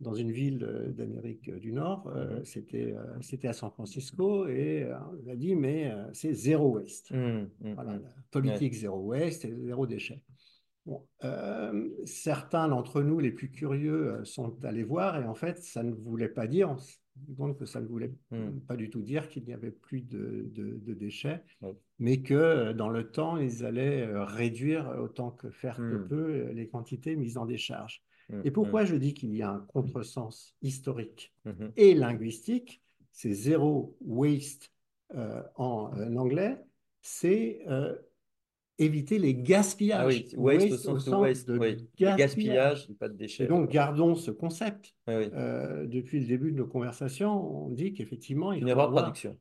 dans 0.03 0.13
une 0.13 0.31
ville 0.31 0.63
euh, 0.63 0.89
d'Amérique 0.91 1.49
du 1.55 1.71
Nord. 1.73 2.07
Euh, 2.07 2.37
Mhm. 2.39 2.45
C'était 2.45 2.93
euh, 2.93 3.03
c'était 3.21 3.47
à 3.47 3.53
San 3.53 3.71
Francisco 3.71 4.47
et 4.47 4.83
euh, 4.83 4.95
on 5.25 5.29
a 5.29 5.35
dit 5.35 5.55
mais 5.55 5.91
euh, 5.91 6.05
c'est 6.13 6.33
zéro 6.33 6.75
waste. 6.75 7.11
Mm. 7.11 7.47
Mm. 7.61 7.73
Voilà, 7.73 7.93
Mm. 7.93 8.01
la 8.03 8.09
politique 8.31 8.73
zéro 8.73 8.99
waste 8.99 9.45
et 9.45 9.55
zéro 9.55 9.87
déchet. 9.87 10.21
Bon, 10.85 11.01
euh, 11.23 11.89
certains 12.05 12.67
d'entre 12.67 13.01
nous, 13.01 13.19
les 13.19 13.31
plus 13.31 13.49
curieux, 13.49 14.15
euh, 14.15 14.23
sont 14.25 14.63
allés 14.65 14.83
voir 14.83 15.19
et 15.21 15.25
en 15.25 15.33
fait, 15.33 15.57
ça 15.63 15.81
ne 15.81 15.93
voulait 15.93 16.27
pas 16.27 16.45
dire, 16.45 16.75
compte 17.37 17.57
que 17.57 17.65
ça 17.65 17.79
ne 17.79 17.87
voulait 17.87 18.11
Mm. 18.31 18.59
pas 18.67 18.75
du 18.75 18.89
tout 18.89 19.01
dire 19.01 19.29
qu'il 19.29 19.43
n'y 19.45 19.53
avait 19.53 19.71
plus 19.71 20.01
de, 20.01 20.45
de- 20.51 20.77
de 20.87 20.93
déchets, 20.93 21.41
mais 21.99 22.21
que 22.21 22.33
euh, 22.33 22.73
dans 22.73 22.89
le 22.89 23.09
temps, 23.11 23.37
ils 23.37 23.63
allaient 23.63 24.01
euh, 24.05 24.25
réduire 24.25 24.83
autant 25.01 25.31
que 25.31 25.49
faire 25.51 25.77
que 25.77 25.97
Mm. 26.03 26.07
peut 26.09 26.29
euh, 26.33 26.53
les 26.53 26.67
quantités 26.67 27.15
mises 27.15 27.37
en 27.37 27.45
décharge. 27.45 28.03
Mm. 28.29 28.41
Et 28.45 28.51
pourquoi 28.51 28.85
je 28.85 28.95
dis 28.95 29.13
qu'il 29.13 29.35
y 29.35 29.41
a 29.41 29.51
un 29.51 29.59
contresens 29.59 30.55
historique 30.61 31.33
Mm. 31.45 31.49
Mhm. 31.51 31.71
et 31.77 31.93
linguistique, 31.95 32.81
c'est 33.11 33.33
zéro 33.33 33.95
waste 34.01 34.71
euh, 35.15 35.43
en, 35.55 35.91
en 35.93 36.15
anglais, 36.15 36.57
c'est 37.01 37.59
euh, 37.67 37.95
éviter 38.79 39.19
les 39.19 39.35
gaspillages. 39.35 40.01
Ah 40.01 40.07
oui, 40.07 40.33
waste 40.37 40.71
au 40.73 40.77
sens 40.77 41.05
de 41.05 41.11
waste, 41.11 41.47
de 41.47 41.57
oui. 41.59 41.75
gaspillage. 41.97 42.17
Gaspillage, 42.17 42.87
pas 42.99 43.07
de 43.09 43.13
Et 43.13 43.17
déchets. 43.17 43.45
donc, 43.45 43.61
d'accord. 43.67 43.73
gardons 43.73 44.15
ce 44.15 44.31
concept. 44.31 44.95
Oui. 45.07 45.13
Euh, 45.33 45.85
depuis 45.85 46.19
le 46.21 46.25
début 46.25 46.51
de 46.51 46.57
nos 46.57 46.65
conversations, 46.65 47.65
on 47.65 47.69
dit 47.69 47.93
qu'effectivement, 47.93 48.51
il 48.51 48.57
Une 48.59 48.63
faut 48.63 48.69
erreur 48.69 48.89
de 48.89 48.95
traduction. 48.95 49.37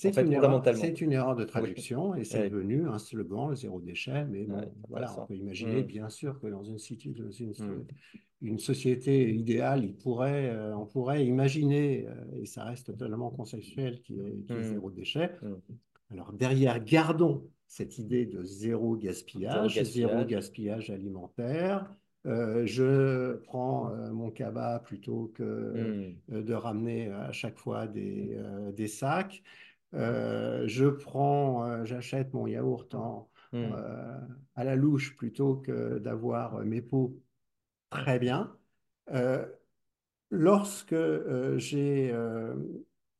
C'est 0.00 0.16
une 0.16 0.32
erreur, 0.32 0.62
une 0.62 1.36
de 1.36 1.44
traduction 1.44 2.14
et 2.14 2.22
c'est 2.22 2.42
Ouais. 2.42 2.50
devenu 2.50 2.86
un 2.86 2.98
slogan, 2.98 3.50
le 3.50 3.56
zéro 3.56 3.80
déchet. 3.80 4.24
Mais 4.26 4.44
bon, 4.44 4.60
voilà, 4.88 5.12
on 5.20 5.26
peut 5.26 5.34
imaginer 5.34 5.82
Mm. 5.82 5.86
bien 5.86 6.08
sûr 6.08 6.38
que 6.40 6.46
dans 6.46 6.62
une, 6.62 6.78
situ- 6.78 7.14
dans 7.14 7.30
une, 7.32 7.50
Mm. 7.50 7.84
une 8.42 8.58
société 8.60 9.34
idéale, 9.34 9.84
il 9.84 9.94
pourrait, 9.96 10.50
euh, 10.50 10.76
on 10.76 10.86
pourrait 10.86 11.26
imaginer, 11.26 12.06
euh, 12.06 12.40
et 12.40 12.46
ça 12.46 12.62
reste 12.62 12.86
totalement 12.86 13.30
conceptuel, 13.30 14.00
qui 14.02 14.14
est, 14.20 14.44
qui 14.46 14.52
est 14.52 14.60
Mm. 14.60 14.62
zéro 14.74 14.90
déchet. 14.92 15.30
Alors 16.12 16.32
derrière, 16.32 16.82
gardons 16.84 17.42
cette 17.66 17.98
idée 17.98 18.24
de 18.24 18.44
zéro 18.44 18.94
gaspillage, 18.96 19.74
Zéro 19.74 19.84
zéro 20.14 20.24
gaspillage. 20.24 20.90
alimentaire. 20.90 21.92
Euh, 22.26 22.66
je 22.66 23.36
prends 23.44 23.90
euh, 23.90 24.10
mon 24.12 24.30
cabas 24.30 24.78
plutôt 24.80 25.32
que 25.34 25.42
Mm. 25.42 26.34
euh, 26.34 26.42
de 26.42 26.54
ramener 26.54 27.08
à 27.10 27.32
chaque 27.32 27.58
fois 27.58 27.86
des, 27.88 28.36
des 28.76 28.86
sacs. 28.88 29.42
Euh, 29.94 30.64
je 30.66 30.86
prends, 30.86 31.64
euh, 31.64 31.84
j'achète 31.84 32.34
mon 32.34 32.46
yaourt 32.46 32.94
en, 32.94 33.30
Mm. 33.50 33.56
euh, 33.72 34.18
à 34.56 34.64
la 34.64 34.76
louche 34.76 35.16
plutôt 35.16 35.56
que 35.56 35.98
d'avoir 35.98 36.58
mes 36.64 36.82
pots 36.82 37.18
très 37.88 38.18
bien. 38.18 38.54
Lorsque 40.30 40.94
j'ai 41.56 42.14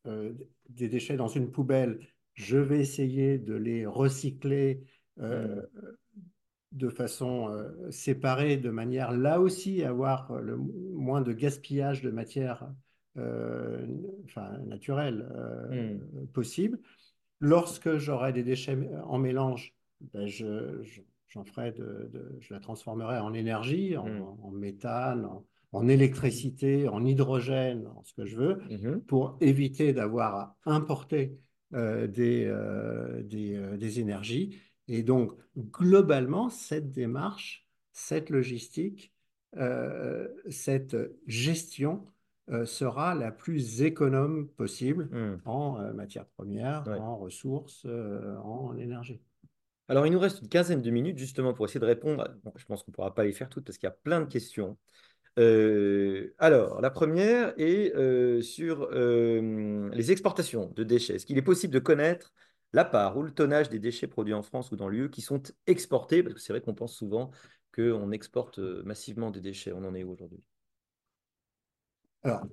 des 0.04 0.88
déchets 0.88 1.16
dans 1.16 1.28
une 1.28 1.50
poubelle, 1.50 2.00
je 2.34 2.58
vais 2.58 2.80
essayer 2.80 3.38
de 3.38 3.54
les 3.54 3.86
recycler 3.86 4.84
euh, 5.20 5.62
de 6.72 6.88
façon 6.88 7.48
euh, 7.48 7.90
séparée, 7.90 8.58
de 8.58 8.70
manière 8.70 9.12
là 9.12 9.40
aussi 9.40 9.82
à 9.82 9.88
avoir 9.88 10.34
le 10.40 10.56
moins 10.56 11.22
de 11.22 11.32
gaspillage 11.32 12.02
de 12.02 12.10
matière 12.10 12.70
euh, 13.16 13.86
enfin, 14.24 14.58
naturelle 14.66 15.28
euh, 15.34 15.96
possible. 16.32 16.78
Lorsque 17.40 17.96
j'aurai 17.98 18.32
des 18.32 18.42
déchets 18.42 18.76
en 19.04 19.18
mélange, 19.18 19.74
ben 20.12 20.26
je, 20.26 20.82
je- 20.82 21.02
ferai 21.46 21.72
de, 21.72 22.08
de- 22.12 22.36
je 22.40 22.52
la 22.54 22.60
transformerai 22.60 23.18
en 23.18 23.32
énergie, 23.34 23.96
en, 23.96 24.08
Mm. 24.08 24.22
en 24.42 24.50
méthane, 24.50 25.24
en, 25.24 25.44
en 25.72 25.88
électricité, 25.88 26.88
en 26.88 27.04
hydrogène, 27.04 27.86
en 27.86 28.02
ce 28.02 28.12
que 28.14 28.24
je 28.26 28.36
veux, 28.36 28.62
Mhm. 28.70 29.02
pour 29.02 29.36
éviter 29.40 29.92
d'avoir 29.92 30.34
à 30.34 30.56
importer 30.64 31.38
euh, 31.74 32.06
des, 32.06 32.46
euh, 32.46 33.22
des, 33.22 33.76
des 33.76 34.00
énergies. 34.00 34.58
Et 34.88 35.02
donc, 35.02 35.32
globalement, 35.56 36.48
cette 36.48 36.90
démarche, 36.92 37.68
cette 37.92 38.30
logistique, 38.30 39.12
cette 40.48 40.96
gestion 41.26 42.06
sera 42.64 43.14
la 43.14 43.30
plus 43.30 43.82
économe 43.82 44.48
possible 44.48 45.08
Mm. 45.12 45.40
en 45.44 45.80
euh, 45.80 45.92
matières 45.92 46.26
premières, 46.26 46.84
Ouais. 46.86 46.98
en 46.98 47.16
ressources, 47.16 47.84
euh, 47.86 48.36
en 48.38 48.76
énergie. 48.76 49.20
Alors, 49.88 50.06
il 50.06 50.12
nous 50.12 50.18
reste 50.18 50.42
une 50.42 50.48
quinzaine 50.48 50.82
de 50.82 50.90
minutes 50.90 51.18
justement 51.18 51.54
pour 51.54 51.64
essayer 51.64 51.80
de 51.80 51.86
répondre. 51.86 52.28
bon, 52.44 52.52
je 52.56 52.64
pense 52.66 52.82
qu'on 52.82 52.90
ne 52.90 52.94
pourra 52.94 53.14
pas 53.14 53.24
les 53.24 53.32
faire 53.32 53.48
toutes 53.48 53.64
parce 53.64 53.78
qu'il 53.78 53.86
y 53.86 53.92
a 53.92 53.96
plein 54.02 54.20
de 54.20 54.26
questions. 54.26 54.76
Euh, 55.38 56.34
alors, 56.38 56.80
la 56.80 56.90
première 56.90 57.54
est 57.58 57.94
euh, 57.94 58.42
sur 58.42 58.88
euh, 58.92 59.88
les 59.94 60.10
exportations 60.10 60.72
de 60.74 60.84
déchets. 60.84 61.14
Est-ce 61.14 61.26
qu'il 61.26 61.38
est 61.38 61.42
possible 61.42 61.72
de 61.72 61.78
connaître 61.78 62.32
la 62.74 62.84
part 62.84 63.16
ou 63.16 63.22
le 63.22 63.30
tonnage 63.30 63.70
des 63.70 63.78
déchets 63.78 64.08
produits 64.08 64.34
en 64.34 64.42
France 64.42 64.72
ou 64.72 64.76
dans 64.76 64.88
l'UE 64.88 65.10
qui 65.10 65.22
sont 65.22 65.42
exportés? 65.66 66.22
Parce 66.22 66.34
que 66.34 66.40
c'est 66.40 66.52
vrai 66.52 66.60
qu'on 66.60 66.74
pense 66.74 66.94
souvent 66.94 67.30
qu'on 67.74 68.10
exporte 68.10 68.58
euh, 68.58 68.82
massivement 68.84 69.30
des 69.30 69.40
déchets. 69.40 69.72
On 69.72 69.84
en 69.84 69.94
est 69.94 70.04
où 70.04 70.12
aujourd'hui? 70.12 70.42
Alors, 72.22 72.46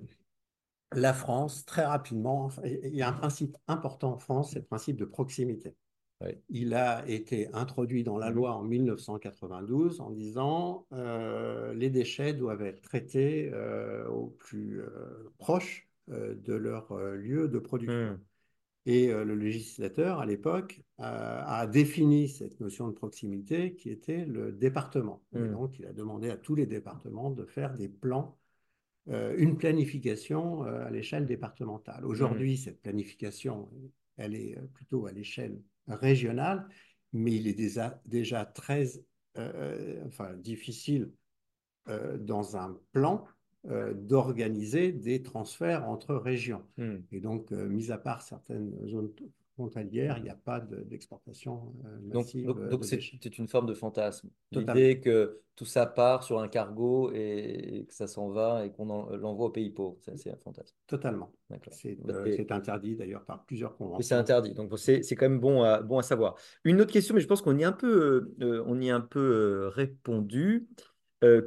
la 0.92 1.12
France, 1.12 1.64
très 1.64 1.84
rapidement, 1.84 2.50
il 2.64 2.94
y 2.94 3.02
a 3.02 3.08
un 3.08 3.12
principe 3.12 3.56
important 3.66 4.14
en 4.14 4.18
France, 4.18 4.52
c'est 4.52 4.60
le 4.60 4.64
principe 4.64 4.96
de 4.96 5.04
proximité. 5.04 5.74
Il 6.48 6.72
a 6.72 7.06
été 7.06 7.52
introduit 7.52 8.02
dans 8.02 8.16
la 8.16 8.30
loi 8.30 8.52
en 8.54 8.62
1992 8.62 10.00
en 10.00 10.10
disant 10.10 10.86
euh, 10.92 11.74
les 11.74 11.90
déchets 11.90 12.32
doivent 12.32 12.62
être 12.62 12.80
traités 12.80 13.50
euh, 13.52 14.08
au 14.08 14.28
plus 14.28 14.80
euh, 14.80 15.30
proche 15.38 15.88
de 16.08 16.54
leur 16.54 16.94
lieu 16.94 17.48
de 17.48 17.58
production. 17.58 18.12
Mmh. 18.12 18.20
Et 18.88 19.08
le 19.08 19.34
législateur, 19.34 20.20
à 20.20 20.26
l'époque, 20.26 20.80
a 20.98 21.66
défini 21.66 22.28
cette 22.28 22.60
notion 22.60 22.86
de 22.86 22.92
proximité 22.92 23.74
qui 23.74 23.90
était 23.90 24.24
le 24.24 24.52
département. 24.52 25.20
Et 25.34 25.40
mmh. 25.40 25.50
donc, 25.50 25.80
il 25.80 25.86
a 25.86 25.92
demandé 25.92 26.30
à 26.30 26.36
tous 26.36 26.54
les 26.54 26.66
départements 26.66 27.32
de 27.32 27.44
faire 27.44 27.74
des 27.74 27.88
plans 27.88 28.35
une 29.08 29.56
planification 29.56 30.62
à 30.62 30.90
l'échelle 30.90 31.26
départementale. 31.26 32.04
Aujourd'hui, 32.04 32.56
cette 32.56 32.80
planification, 32.82 33.68
elle 34.16 34.34
est 34.34 34.58
plutôt 34.74 35.06
à 35.06 35.12
l'échelle 35.12 35.60
régionale, 35.86 36.68
mais 37.12 37.34
il 37.36 37.46
est 37.46 37.54
déjà, 37.54 38.00
déjà 38.06 38.44
très 38.44 39.04
euh, 39.38 40.02
enfin, 40.06 40.32
difficile 40.34 41.10
euh, 41.88 42.16
dans 42.16 42.56
un 42.56 42.78
plan 42.92 43.26
euh, 43.66 43.92
d'organiser 43.92 44.92
des 44.92 45.22
transferts 45.22 45.88
entre 45.88 46.14
régions. 46.14 46.62
Hmm. 46.78 46.98
Et 47.12 47.20
donc, 47.20 47.50
mis 47.50 47.90
à 47.90 47.98
part 47.98 48.22
certaines 48.22 48.72
zones 48.86 49.12
frontalières, 49.56 50.18
il 50.18 50.24
n'y 50.24 50.28
a 50.28 50.36
pas 50.36 50.60
d'exportation 50.60 51.72
massive. 52.02 52.46
Donc, 52.46 52.68
donc 52.68 52.84
c'est 52.84 53.38
une 53.38 53.48
forme 53.48 53.66
de 53.66 53.74
fantasme. 53.74 54.28
L'idée 54.52 55.00
que 55.00 55.40
tout 55.56 55.64
ça 55.64 55.86
part 55.86 56.22
sur 56.22 56.38
un 56.38 56.48
cargo 56.48 57.10
et, 57.14 57.86
que 57.88 57.94
ça 57.94 58.06
s'en 58.06 58.28
va 58.28 58.66
et 58.66 58.70
qu'on 58.70 58.84
l'envoie 59.16 59.46
aux 59.46 59.50
pays 59.50 59.70
pauvres, 59.70 59.96
c'est 60.16 60.30
un 60.30 60.36
fantasme. 60.36 60.76
Totalement. 60.86 61.32
C'est 61.70 62.52
interdit 62.52 62.96
d'ailleurs 62.96 63.24
par 63.24 63.44
plusieurs 63.46 63.76
conventions. 63.76 64.06
C'est 64.06 64.14
interdit, 64.14 64.52
donc 64.52 64.78
c'est 64.78 65.02
quand 65.16 65.28
même 65.28 65.40
bon 65.40 65.62
à, 65.62 65.80
bon 65.80 65.98
à 65.98 66.02
savoir. 66.02 66.36
Une 66.64 66.80
autre 66.80 66.92
question, 66.92 67.14
mais 67.14 67.20
je 67.20 67.26
pense 67.26 67.40
qu'on 67.40 67.56
y 67.56 67.64
a 67.64 67.68
un 67.68 67.72
peu, 67.72 68.34
on 68.66 68.80
y 68.80 68.90
a 68.90 68.94
un 68.94 69.00
peu 69.00 69.70
répondu. 69.74 70.68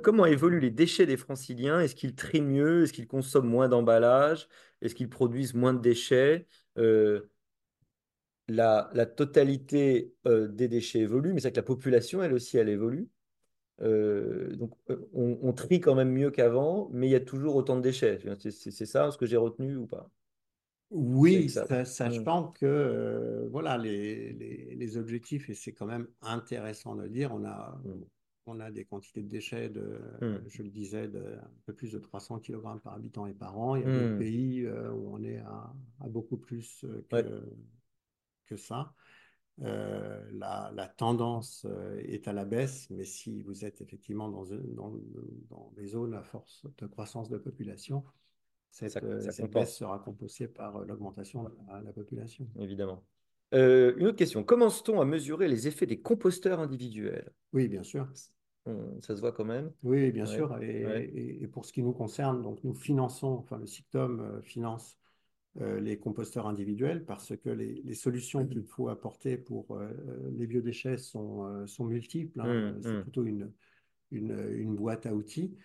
comment 0.01 0.26
évoluent 0.26 0.60
les 0.60 0.72
déchets 0.72 1.05
des 1.05 1.18
franciliens? 1.18 1.80
Est-ce 1.80 1.93
qu'ils 1.93 2.16
trient 2.16 2.41
mieux? 2.41 2.84
Est-ce 2.84 2.93
qu'ils 2.93 3.07
consomment 3.07 3.49
moins 3.49 3.70
d'emballage 3.70 4.47
Est-ce 4.82 4.95
qu'ils 4.95 5.10
produisent 5.10 5.53
moins 5.53 5.76
de 5.76 5.80
déchets? 5.80 6.47
La, 8.50 9.06
totalité 9.06 10.14
euh, 10.26 10.47
des 10.47 10.68
déchets 10.68 11.00
évolue, 11.00 11.34
mais 11.34 11.41
c'est 11.41 11.52
que 11.52 11.58
la 11.58 11.64
population, 11.64 12.22
elle 12.22 12.34
aussi, 12.34 12.58
elle 12.58 12.70
évolue. 12.70 13.10
Euh, 13.82 14.54
donc, 14.56 14.74
euh, 14.89 14.97
on, 15.14 15.54
trie 15.54 15.80
quand 15.80 15.95
même 15.95 16.12
mieux 16.12 16.32
qu'avant, 16.32 16.89
mais 16.91 17.08
il 17.08 17.12
y 17.12 17.16
a 17.16 17.22
toujours 17.22 17.56
autant 17.56 17.78
de 17.78 17.82
déchets. 17.82 18.20
C'est 18.39 18.86
ça 18.86 19.12
ce 19.12 19.18
que 19.18 19.26
j'ai 19.26 19.38
retenu 19.38 19.78
ou 19.78 19.88
pas? 19.88 20.10
Oui, 20.91 21.50
sachant 21.50 22.50
mmh. 22.50 22.54
que 22.60 23.47
voilà, 23.52 23.78
les, 23.78 24.97
objectifs, 24.97 25.50
et 25.50 25.54
c'est 25.54 25.72
quand 25.72 25.86
même 25.86 26.08
intéressant 26.22 26.95
de 26.95 27.04
le 27.04 27.10
dire, 27.10 27.32
on 27.32 27.45
a, 27.45 27.80
mmh. 27.86 27.91
on 28.47 28.60
a 28.60 28.72
des 28.72 28.86
quantités 28.86 29.22
de 29.22 29.30
déchets, 29.30 29.70
de, 29.70 30.00
mmh. 30.20 30.38
je 30.47 30.64
le 30.64 30.70
disais, 30.70 31.08
de 31.08 31.20
un 31.20 31.52
peu 31.68 31.74
plus 31.74 31.91
de 31.91 32.00
300 32.00 32.39
kg 32.39 32.80
par 32.84 32.95
habitant 32.95 33.28
et 33.28 33.34
par 33.34 33.58
an. 33.58 33.76
Il 33.76 33.84
y 33.84 33.86
a 33.86 34.10
des 34.10 34.18
pays 34.18 34.68
où 34.68 35.14
on 35.14 35.24
est 35.24 35.38
à, 35.38 35.72
beaucoup 36.08 36.38
plus 36.38 36.84
que 37.10 37.43
que 38.50 38.58
ça. 38.58 38.93
Euh, 39.64 40.22
la, 40.32 40.88
tendance 40.95 41.66
euh, 41.70 42.00
est 42.06 42.28
à 42.30 42.34
la 42.34 42.45
baisse, 42.45 42.89
mais 42.91 43.04
si 43.04 43.41
vous 43.41 43.66
êtes 43.66 43.82
effectivement 43.82 44.30
dans, 44.30 44.45
dans, 44.76 45.72
des 45.76 45.88
zones 45.88 46.14
à 46.14 46.24
force 46.24 46.66
de 46.78 46.88
croissance 46.88 47.30
de 47.30 47.38
population, 47.38 48.06
cette, 48.72 49.04
euh, 49.04 49.47
baisse 49.52 49.76
sera 49.76 50.00
compensée 50.00 50.47
par 50.47 50.80
l'augmentation 50.86 51.43
de 51.43 51.50
la, 51.84 51.91
population. 51.91 52.47
Évidemment. 52.58 53.04
une 53.52 54.08
autre 54.08 54.18
question. 54.18 54.43
Commence-t-on 54.43 55.02
à 55.02 55.06
mesurer 55.06 55.50
les 55.50 55.68
effets 55.68 55.88
des 55.88 56.00
composteurs 56.00 56.60
individuels? 56.60 57.32
Oui, 57.52 57.68
bien 57.68 57.84
sûr. 57.84 58.08
Ça 59.02 59.16
se 59.16 59.20
voit 59.20 59.32
quand 59.32 59.45
même? 59.45 59.72
Oui, 59.84 60.12
bien 60.12 60.28
sûr. 60.28 60.62
Et, 60.62 61.41
et, 61.41 61.47
pour 61.47 61.66
ce 61.66 61.74
qui 61.74 61.82
nous 61.82 61.91
concerne, 61.91 62.43
donc 62.43 62.64
nous 62.64 62.76
finançons, 62.76 63.34
enfin 63.39 63.58
le 63.58 63.66
SICTOM 63.66 64.41
finance 64.43 64.99
euh, 64.99 64.99
les 65.56 65.97
composteurs 65.97 66.47
individuels 66.47 67.04
parce 67.06 67.36
que 67.36 67.50
les, 67.50 67.93
solutions 67.93 68.45
qu'il 68.45 68.64
faut 68.64 68.88
apporter 68.88 69.38
pour 69.38 69.72
euh, 69.72 69.89
les 70.38 70.47
biodéchets 70.47 70.97
sont, 70.97 71.45
euh, 71.45 71.66
sont 71.66 71.86
multiples. 71.86 72.39
Hein. 72.39 72.72
Mmh, 72.72 72.82
C'est 72.82 72.93
mmh. 72.93 73.02
plutôt 73.02 73.24
une, 73.26 73.52
une, 74.12 74.76
boîte 74.76 75.06
à 75.06 75.14
outils. 75.14 75.58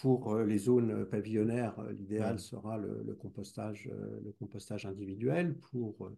pour 0.00 0.38
les 0.38 0.58
zones 0.58 1.04
pavillonnaires, 1.06 1.76
l'idéal 1.92 2.36
mmh. 2.36 2.38
sera 2.38 2.78
le, 2.78 3.14
compostage, 3.14 3.90
le 4.24 4.32
compostage 4.32 4.86
individuel. 4.86 5.54
Pour 5.70 6.10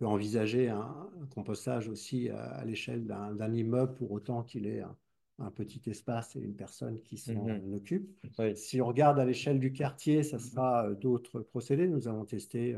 envisager 0.00 0.68
un, 0.68 1.10
compostage 1.34 1.88
aussi 1.88 2.28
à, 2.30 2.64
l'échelle 2.64 3.06
d'un 3.06 3.52
immeuble 3.52 3.94
pour 3.94 4.10
autant 4.12 4.42
qu'il 4.42 4.66
ait 4.66 4.80
un, 4.80 4.96
un 5.42 5.50
petit 5.50 5.82
espace 5.90 6.36
et 6.36 6.40
une 6.40 6.54
personne 6.54 7.00
qui 7.02 7.18
s'en 7.18 7.34
mhm. 7.34 7.74
occupe. 7.74 8.10
Si 8.54 8.80
on 8.80 8.86
regarde 8.86 9.18
à 9.18 9.24
l'échelle 9.24 9.58
du 9.58 9.72
quartier, 9.72 10.22
ça 10.22 10.38
sera 10.38 10.86
euh, 10.86 10.94
d'autres 10.94 11.40
procédés. 11.40 11.88
Nous 11.88 12.08
avons 12.08 12.24
testé 12.24 12.76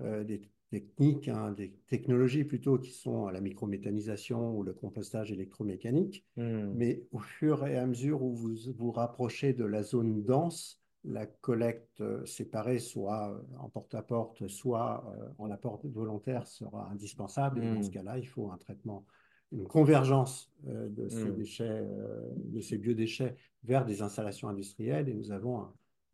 euh, 0.00 0.24
des 0.24 0.42
techniques, 0.70 1.28
hein, 1.28 1.52
des 1.52 1.72
technologies 1.86 2.44
plutôt 2.44 2.78
qui 2.78 2.90
sont 2.90 3.28
la 3.28 3.40
microméthanisation 3.40 4.56
ou 4.56 4.62
le 4.62 4.72
compostage 4.72 5.30
électromécanique. 5.30 6.24
Hmm. 6.36 6.72
Mais 6.74 7.04
au 7.12 7.18
fur 7.18 7.66
et 7.66 7.76
à 7.76 7.86
mesure 7.86 8.22
où 8.22 8.34
vous 8.34 8.56
vous 8.76 8.90
rapprochez 8.90 9.52
de 9.52 9.64
la 9.64 9.82
zone 9.82 10.24
dense, 10.24 10.82
la 11.04 11.26
collecte 11.26 12.00
euh, 12.00 12.24
séparée, 12.26 12.80
soit 12.80 13.40
en 13.60 13.68
porte-à-porte, 13.68 14.48
soit 14.48 15.04
en 15.38 15.50
apport 15.50 15.80
volontaire, 15.84 16.46
sera 16.46 16.88
indispensable. 16.90 17.62
Et 17.62 17.74
dans 17.74 17.82
ce 17.82 17.88
hmm. 17.88 17.92
cas-là, 17.92 18.18
il 18.18 18.26
faut 18.26 18.50
un 18.50 18.58
traitement 18.58 19.04
une 19.52 19.66
convergence 19.66 20.50
euh, 20.68 20.88
de, 20.88 21.08
ces 21.08 21.24
hmm. 21.24 21.36
déchets, 21.36 21.64
euh, 21.68 22.20
de 22.36 22.60
ces 22.60 22.78
biodéchets 22.78 23.36
vers 23.64 23.84
des 23.84 24.02
installations 24.02 24.48
industrielles 24.48 25.08
et 25.08 25.14
nous 25.14 25.32
avons 25.32 25.60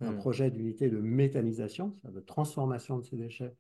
un, 0.00 0.12
hmm. 0.12 0.16
projet 0.16 0.50
d'unité 0.50 0.90
de 0.90 0.98
méthanisation, 0.98 1.96
de 2.04 2.20
transformation 2.20 2.98
de 2.98 3.04
ces 3.04 3.16
déchets 3.16 3.54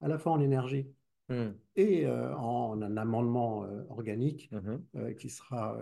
à 0.00 0.08
la 0.08 0.18
fois 0.18 0.32
en 0.32 0.40
énergie 0.40 0.86
hmm. 1.28 1.48
et 1.76 2.06
euh, 2.06 2.34
en 2.36 2.80
un 2.80 2.96
amendement 2.96 3.66
organique 3.90 4.50
qui 5.18 5.28
sera 5.28 5.78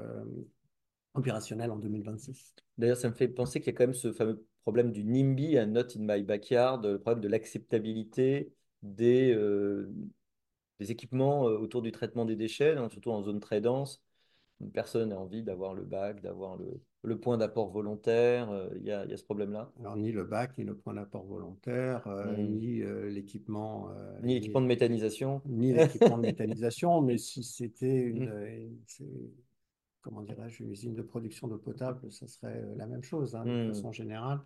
opérationnel 1.15 1.71
en 1.71 1.77
2026. 1.77 2.55
D'ailleurs, 2.79 2.97
ça 2.97 3.09
me 3.09 3.15
fait 3.15 3.29
penser 3.29 3.61
qu'il 3.61 3.73
y 3.73 3.75
a 3.75 3.79
quand 3.79 3.85
même 3.85 3.95
ce 3.95 4.13
fameux 4.13 4.45
problème 4.63 4.91
du 4.91 5.05
NIMBY, 5.05 5.59
un 5.59 5.67
Not 5.67 5.97
in 5.97 6.01
My 6.01 6.23
Backyard, 6.23 6.85
le 6.85 6.99
problème 6.99 7.23
de 7.23 7.29
l'acceptabilité 7.29 8.53
des, 8.83 9.33
des 10.81 10.91
équipements 10.91 11.49
euh, 11.49 11.59
autour 11.59 11.83
du 11.83 11.93
traitement 11.93 12.25
des 12.25 12.37
déchets, 12.37 12.77
surtout 12.91 13.11
en 13.11 13.23
zone 13.23 13.41
très 13.41 13.61
dense. 13.61 14.03
Personne 14.73 15.11
n'a 15.11 15.19
envie 15.19 15.43
d'avoir 15.43 15.75
le 15.75 15.85
bac, 15.85 16.23
d'avoir 16.23 16.57
le, 16.57 16.81
le, 17.03 17.19
point 17.19 17.37
d'apport 17.37 17.69
volontaire. 17.71 18.51
Euh, 18.51 18.71
il 18.77 18.85
y, 18.85 18.91
a, 18.91 19.05
y, 19.05 19.13
a 19.13 19.17
ce 19.17 19.25
problème-là. 19.25 19.71
Alors, 19.81 19.97
ni 19.97 20.13
le 20.13 20.25
bac, 20.25 20.57
ni 20.57 20.65
le 20.65 20.75
point 20.75 20.95
d'apport 20.95 21.27
volontaire, 21.27 22.07
euh, 22.07 22.35
hmm. 22.35 22.55
ni 22.55 22.83
l'équipement. 23.13 23.91
ni 24.23 24.35
l'équipement 24.35 24.63
de 24.63 24.67
méthanisation. 24.67 25.43
Ni 25.47 25.75
l'équipement 25.75 26.17
de 26.17 26.23
méthanisation, 26.23 27.03
mais 27.03 27.19
si 27.19 27.45
c'était 27.45 28.01
une. 28.01 28.31
Hmm. 28.31 29.05
comment 30.01 30.23
dirais-je, 30.23 30.63
une 30.63 30.71
usine 30.71 30.95
de 30.95 31.03
production 31.03 31.49
d'eau 31.49 31.59
potable, 31.59 32.11
ça 32.11 32.27
serait 32.27 32.65
la 32.77 32.87
même 32.87 33.03
chose, 33.03 33.35
hein, 33.35 33.45
de 33.45 33.67
hmm. 33.67 33.75
façon 33.75 33.93
générale. 33.93 34.41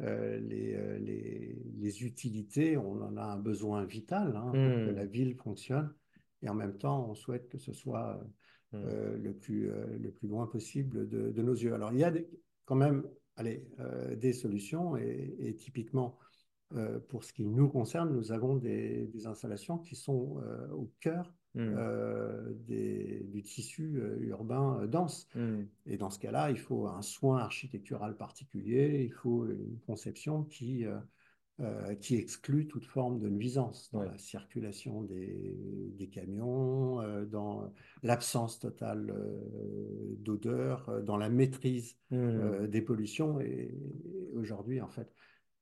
Euh, 0.00 0.40
euh, 0.50 0.98
les, 0.98 1.56
les, 1.76 2.02
utilités, 2.02 2.76
on 2.76 3.00
en 3.02 3.16
a 3.16 3.22
un 3.22 3.38
besoin 3.38 3.84
vital 3.84 4.34
hein, 4.36 4.46
pour 4.46 4.52
que 4.52 4.94
la 4.94 5.06
ville 5.06 5.36
fonctionne. 5.36 5.94
Et 6.42 6.48
en 6.48 6.54
même 6.54 6.76
temps, 6.76 7.08
on 7.08 7.14
souhaite 7.14 7.48
que 7.48 7.58
ce 7.58 7.72
soit 7.72 8.20
euh, 8.74 9.16
hmm. 9.16 9.22
le, 9.22 9.32
plus, 9.32 9.70
le 10.00 10.10
plus 10.10 10.28
loin 10.28 10.46
possible 10.46 11.08
de, 11.08 11.30
de, 11.30 11.42
nos 11.42 11.54
yeux. 11.54 11.74
Alors, 11.74 11.92
il 11.92 11.98
y 11.98 12.04
a 12.04 12.12
quand 12.64 12.74
même 12.74 13.06
allez, 13.36 13.66
des 14.16 14.32
solutions 14.32 14.96
et, 14.96 15.56
typiquement, 15.58 16.18
pour 17.08 17.24
ce 17.24 17.32
qui 17.32 17.44
nous 17.44 17.68
concerne, 17.68 18.12
nous 18.12 18.32
avons 18.32 18.56
des, 18.56 19.06
des 19.06 19.26
installations 19.26 19.78
qui 19.78 19.96
sont 19.96 20.40
au 20.72 20.90
cœur 21.00 21.32
Hmm. 21.54 21.74
Euh, 21.78 22.52
du 22.66 23.42
tissu 23.44 24.00
euh, 24.00 24.18
urbain 24.22 24.80
euh, 24.80 24.86
dense. 24.88 25.28
Hmm. 25.36 25.62
Et 25.86 25.96
dans 25.96 26.10
ce 26.10 26.18
cas-là, 26.18 26.50
il 26.50 26.58
faut 26.58 26.88
un 26.88 27.02
soin 27.02 27.38
architectural 27.38 28.16
particulier, 28.16 29.04
il 29.04 29.12
faut 29.12 29.46
une 29.46 29.78
conception 29.86 30.42
qui, 30.44 30.84
qui 32.00 32.16
exclut 32.16 32.66
toute 32.66 32.84
forme 32.84 33.20
de 33.20 33.28
nuisance 33.28 33.88
dans 33.92 34.02
la 34.02 34.18
circulation 34.18 35.02
des, 35.02 35.56
des 35.96 36.08
camions, 36.08 37.00
dans 37.26 37.72
l'absence 38.02 38.58
totale 38.58 39.14
d'odeur, 40.18 41.02
dans 41.04 41.16
la 41.16 41.28
maîtrise 41.28 41.96
hmm. 42.10 42.66
des 42.66 42.82
pollutions. 42.82 43.40
Et, 43.40 43.72
aujourd'hui, 44.34 44.80
en 44.80 44.88
fait, 44.88 45.12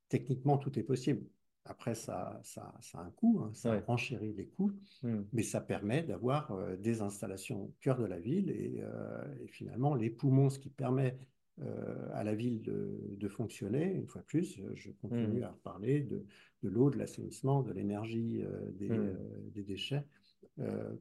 techniquement, 0.09 0.57
tout 0.57 0.79
est 0.79 0.83
possible. 0.83 1.23
Après, 1.65 1.95
ça, 1.95 2.39
ça, 2.43 2.73
ça 2.81 2.99
a 2.99 3.03
un 3.03 3.11
coût, 3.11 3.41
hein, 3.43 3.51
ça 3.53 3.71
Ouais. 3.71 3.83
renchérit 3.87 4.33
les 4.33 4.47
coûts, 4.47 4.73
Hmm. 5.01 5.23
mais 5.31 5.43
ça 5.43 5.61
permet 5.61 6.03
d'avoir 6.03 6.51
euh, 6.51 6.75
des 6.77 7.01
installations 7.01 7.63
au 7.63 7.75
cœur 7.81 7.97
de 7.99 8.05
la 8.05 8.19
ville 8.19 8.49
et, 8.51 8.79
euh, 8.81 9.23
et 9.43 9.47
finalement 9.47 9.95
les 9.95 10.09
poumons, 10.09 10.49
ce 10.49 10.59
qui 10.59 10.69
permet 10.69 11.17
euh, 11.61 12.09
à 12.13 12.23
la 12.23 12.35
ville 12.35 12.61
de, 12.61 12.99
de 13.17 13.27
fonctionner. 13.27 13.93
Une 13.93 14.07
fois 14.07 14.21
de 14.21 14.27
plus, 14.27 14.61
je 14.75 14.91
continue 14.91 15.43
Hmm. 15.43 15.43
à 15.43 15.51
reparler 15.51 16.01
de, 16.01 16.25
de 16.63 16.69
l'eau, 16.69 16.89
de 16.89 16.97
l'assainissement, 16.97 17.61
de 17.63 17.71
l'énergie, 17.71 18.43
des, 18.73 19.05
euh, 19.05 19.13
des 19.53 19.63
déchets. 19.63 20.03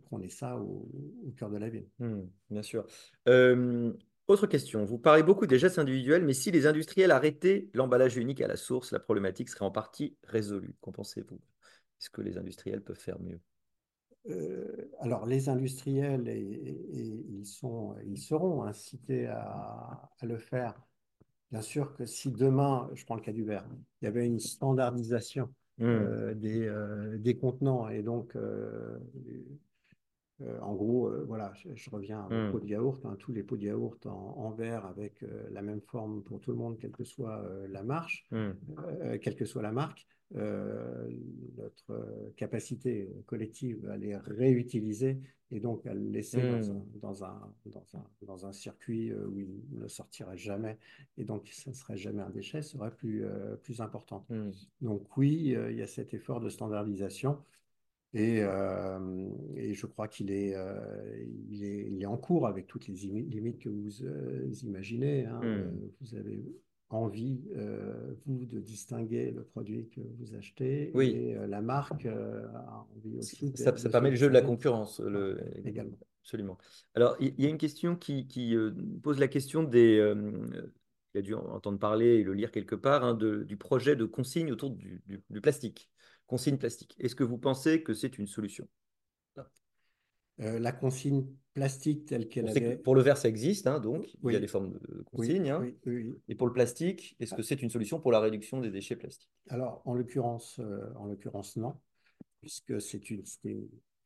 Prenez 0.02 0.28
ça 0.28 0.58
au, 0.58 0.88
au 1.26 1.30
cœur 1.36 1.50
de 1.50 1.56
la 1.58 1.68
ville. 1.68 1.88
Hmm, 1.98 2.26
bien 2.50 2.62
sûr. 2.62 2.86
Autre 4.26 4.46
question. 4.48 4.84
Vous 4.84 4.98
parlez 4.98 5.22
beaucoup 5.22 5.46
des 5.46 5.58
gestes 5.60 5.78
individuels, 5.78 6.24
mais 6.24 6.34
si 6.34 6.50
les 6.50 6.66
industriels 6.66 7.10
arrêtaient 7.12 7.68
l'emballage 7.74 8.16
unique 8.16 8.40
à 8.40 8.48
la 8.48 8.56
source, 8.56 8.90
la 8.92 8.98
problématique 9.00 9.48
serait 9.48 9.64
en 9.64 9.70
partie 9.70 10.16
résolue. 10.24 10.74
Qu'en 10.80 10.90
pensez-vous? 10.92 11.40
Est-ce 12.00 12.10
que 12.10 12.22
les 12.22 12.36
industriels 12.38 12.82
peuvent 12.82 12.98
faire 12.98 13.20
mieux? 13.20 13.40
Euh, 14.28 14.88
alors, 15.00 15.26
les 15.26 15.48
industriels, 15.48 16.28
et, 16.28 16.32
et- 16.40 16.98
et 17.00 17.24
ils 17.30 17.46
sont, 17.46 17.96
ils 18.06 18.18
seront 18.18 18.62
incités 18.62 19.26
à, 19.26 20.10
à 20.20 20.26
le 20.26 20.38
faire. 20.38 20.80
Bien 21.52 21.62
sûr 21.62 21.94
que 21.96 22.06
si 22.06 22.32
demain, 22.32 22.90
je 22.94 23.04
prends 23.06 23.16
le 23.16 23.22
cas 23.22 23.32
du 23.32 23.44
verre, 23.44 23.66
il 24.02 24.06
y 24.06 24.08
avait 24.08 24.26
une 24.26 24.40
standardisation 24.40 25.52
Hmm, 25.78 26.12
euh, 26.12 26.34
des, 26.34 26.66
euh, 26.66 27.18
des 27.18 27.36
contenants 27.38 27.88
et 27.90 28.02
donc 28.02 28.36
euh, 30.42 30.58
en 30.60 30.74
gros, 30.74 31.08
euh, 31.08 31.24
voilà, 31.26 31.52
je, 31.54 31.68
je 31.74 31.90
reviens 31.90 32.24
au 32.24 32.50
pot 32.50 32.58
hmm, 32.58 32.60
de 32.60 32.66
yaourt, 32.68 33.06
hein, 33.06 33.16
tous 33.18 33.32
les 33.32 33.42
pots 33.42 33.56
de 33.56 33.64
yaourt 33.64 34.06
en, 34.06 34.34
en 34.38 34.50
verre 34.50 34.86
avec 34.86 35.22
euh, 35.22 35.48
la 35.50 35.62
même 35.62 35.80
forme 35.80 36.22
pour 36.22 36.40
tout 36.40 36.50
le 36.50 36.56
monde, 36.56 36.78
quelle 36.78 36.90
que 36.92 37.04
soit 37.04 37.42
la 37.68 37.82
marche, 37.82 38.26
euh, 38.32 39.18
quelle 39.20 39.36
que 39.36 39.44
soit 39.44 39.62
la 39.62 39.72
marque, 39.72 40.06
notre 40.34 42.32
capacité 42.36 43.10
collective 43.26 43.86
à 43.90 43.98
les 43.98 44.16
réutiliser 44.16 45.20
et 45.50 45.60
donc 45.60 45.86
à 45.86 45.92
le 45.92 46.08
laisser 46.08 46.40
dans 46.40 46.56
hmm, 46.56 46.70
un, 46.70 46.98
dans 47.00 47.24
un, 47.24 47.52
dans 47.66 47.84
un, 47.94 48.04
dans 48.22 48.46
un 48.46 48.52
circuit 48.52 49.12
où 49.12 49.38
il 49.38 49.60
ne 49.72 49.88
sortirait 49.88 50.38
jamais 50.38 50.78
et 51.18 51.24
donc 51.24 51.48
ça 51.52 51.70
ne 51.70 51.74
serait 51.76 51.98
jamais 51.98 52.22
un 52.22 52.30
déchet, 52.30 52.62
serait 52.62 52.90
plus, 52.90 53.26
plus 53.62 53.82
important. 53.82 54.24
hmm, 54.30 54.52
Donc 54.80 55.14
oui, 55.18 55.54
il 55.54 55.76
y 55.76 55.82
a 55.82 55.86
cet 55.86 56.14
effort 56.14 56.40
de 56.40 56.48
standardisation. 56.48 57.38
Et, 58.14 58.40
euh, 58.42 59.28
et 59.56 59.72
je 59.72 59.86
crois 59.86 60.06
qu'il 60.06 60.30
est, 60.30 60.54
euh, 60.54 60.76
il 61.50 61.64
est, 61.64 61.86
il 61.90 62.02
est 62.02 62.06
en 62.06 62.18
cours 62.18 62.46
avec 62.46 62.66
toutes 62.66 62.86
les 62.86 63.06
imi- 63.06 63.28
limites 63.28 63.58
que 63.58 63.70
vous 63.70 64.04
euh, 64.04 64.50
imaginez. 64.62 65.26
hein. 65.26 65.40
Hmm. 65.42 65.88
Vous 66.00 66.14
avez 66.14 66.44
envie, 66.90 67.40
vous, 68.26 68.44
de 68.44 68.60
distinguer 68.60 69.30
le 69.30 69.44
produit 69.44 69.88
que 69.88 70.02
vous 70.18 70.34
achetez 70.34 70.90
Oui, 70.94 71.16
et 71.16 71.34
la 71.46 71.62
marque 71.62 72.04
a 72.04 72.86
envie 72.94 73.18
aussi 73.18 73.50
de, 73.50 73.56
ça, 73.56 73.64
ça 73.64 73.72
de 73.72 73.78
se 73.78 73.88
permet 73.88 74.10
le 74.10 74.16
jeu 74.16 74.28
de 74.28 74.34
la 74.34 74.42
concurrence, 74.42 75.00
le- 75.00 75.40
également. 75.64 75.96
absolument. 76.22 76.58
Alors, 76.94 77.16
il 77.18 77.32
y, 77.40 77.46
a 77.46 77.48
une 77.48 77.56
question 77.56 77.96
qui, 77.96 78.26
qui, 78.26 78.54
pose 79.02 79.18
la 79.18 79.28
question 79.28 79.62
des... 79.62 80.14
il 81.14 81.18
a 81.18 81.22
dû 81.22 81.34
en 81.34 81.46
entendre 81.46 81.78
parler 81.78 82.16
et 82.16 82.22
le 82.24 82.34
lire 82.34 82.50
quelque 82.50 82.74
part, 82.74 83.04
hein, 83.04 83.14
de- 83.14 83.42
du 83.44 83.56
projet 83.56 83.96
de 83.96 84.04
consigne 84.04 84.52
autour 84.52 84.68
du, 84.70 85.02
du- 85.06 85.22
du 85.30 85.40
plastique, 85.40 85.88
consigne 86.32 86.56
plastique. 86.56 86.96
Est-ce 86.98 87.14
que 87.14 87.24
vous 87.24 87.36
pensez 87.36 87.82
que 87.82 87.92
c'est 87.92 88.16
une 88.18 88.26
solution? 88.26 88.66
Euh, 90.40 90.58
la 90.58 90.72
consigne 90.72 91.26
plastique 91.52 92.06
telle 92.06 92.26
qu'elle 92.26 92.46
que 92.46 92.50
avait. 92.58 92.76
pour 92.78 92.94
le 92.94 93.02
verre, 93.02 93.18
ça 93.18 93.28
existe, 93.28 93.66
hein, 93.66 93.80
donc 93.80 94.14
il 94.24 94.32
y 94.32 94.36
a 94.36 94.40
des 94.40 94.46
formes 94.46 94.72
de 94.72 94.80
oui, 95.12 95.28
consigne. 95.28 95.50
hein. 95.50 95.60
oui, 95.60 95.76
oui. 95.84 96.14
Et 96.28 96.34
pour 96.34 96.46
le 96.46 96.54
plastique, 96.54 97.16
est-ce 97.20 97.34
que 97.34 97.42
c'est 97.42 97.60
une 97.60 97.68
solution 97.68 98.00
pour 98.00 98.12
la 98.12 98.20
réduction 98.20 98.62
des 98.62 98.70
déchets 98.70 98.96
plastiques? 98.96 99.30
Alors, 99.50 99.82
en 99.84 99.92
l'occurrence, 99.92 100.58
euh, 100.58 100.80
en 100.96 101.04
l'occurrence, 101.04 101.56
non. 101.56 101.74
puisque 102.40 102.80
c'est 102.80 103.10
une 103.10 103.26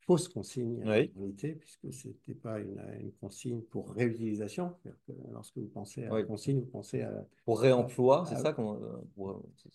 fausse 0.07 0.29
consigne 0.29 0.83
en 0.85 0.91
Oui, 0.91 1.11
réalité, 1.17 1.55
puisque 1.55 1.93
ce 1.93 2.09
n'était 2.09 2.35
pas 2.35 2.61
une, 2.61 2.81
une 3.01 3.13
consigne 3.13 3.61
pour 3.61 3.91
réutilisation. 3.93 4.75
Que 4.85 5.13
lorsque 5.33 5.59
vous 5.59 5.67
pensez 5.69 6.05
à 6.07 6.15
oui. 6.15 6.25
consigne, 6.27 6.61
vous 6.61 6.67
pensez 6.67 7.03
à, 7.03 7.27
Pour 7.45 7.61
réemploi, 7.61 8.25
c'est 8.29 8.37
à- 8.37 8.39
ça 8.39 8.53
qu'on... 8.53 8.75
euh, 8.77 9.33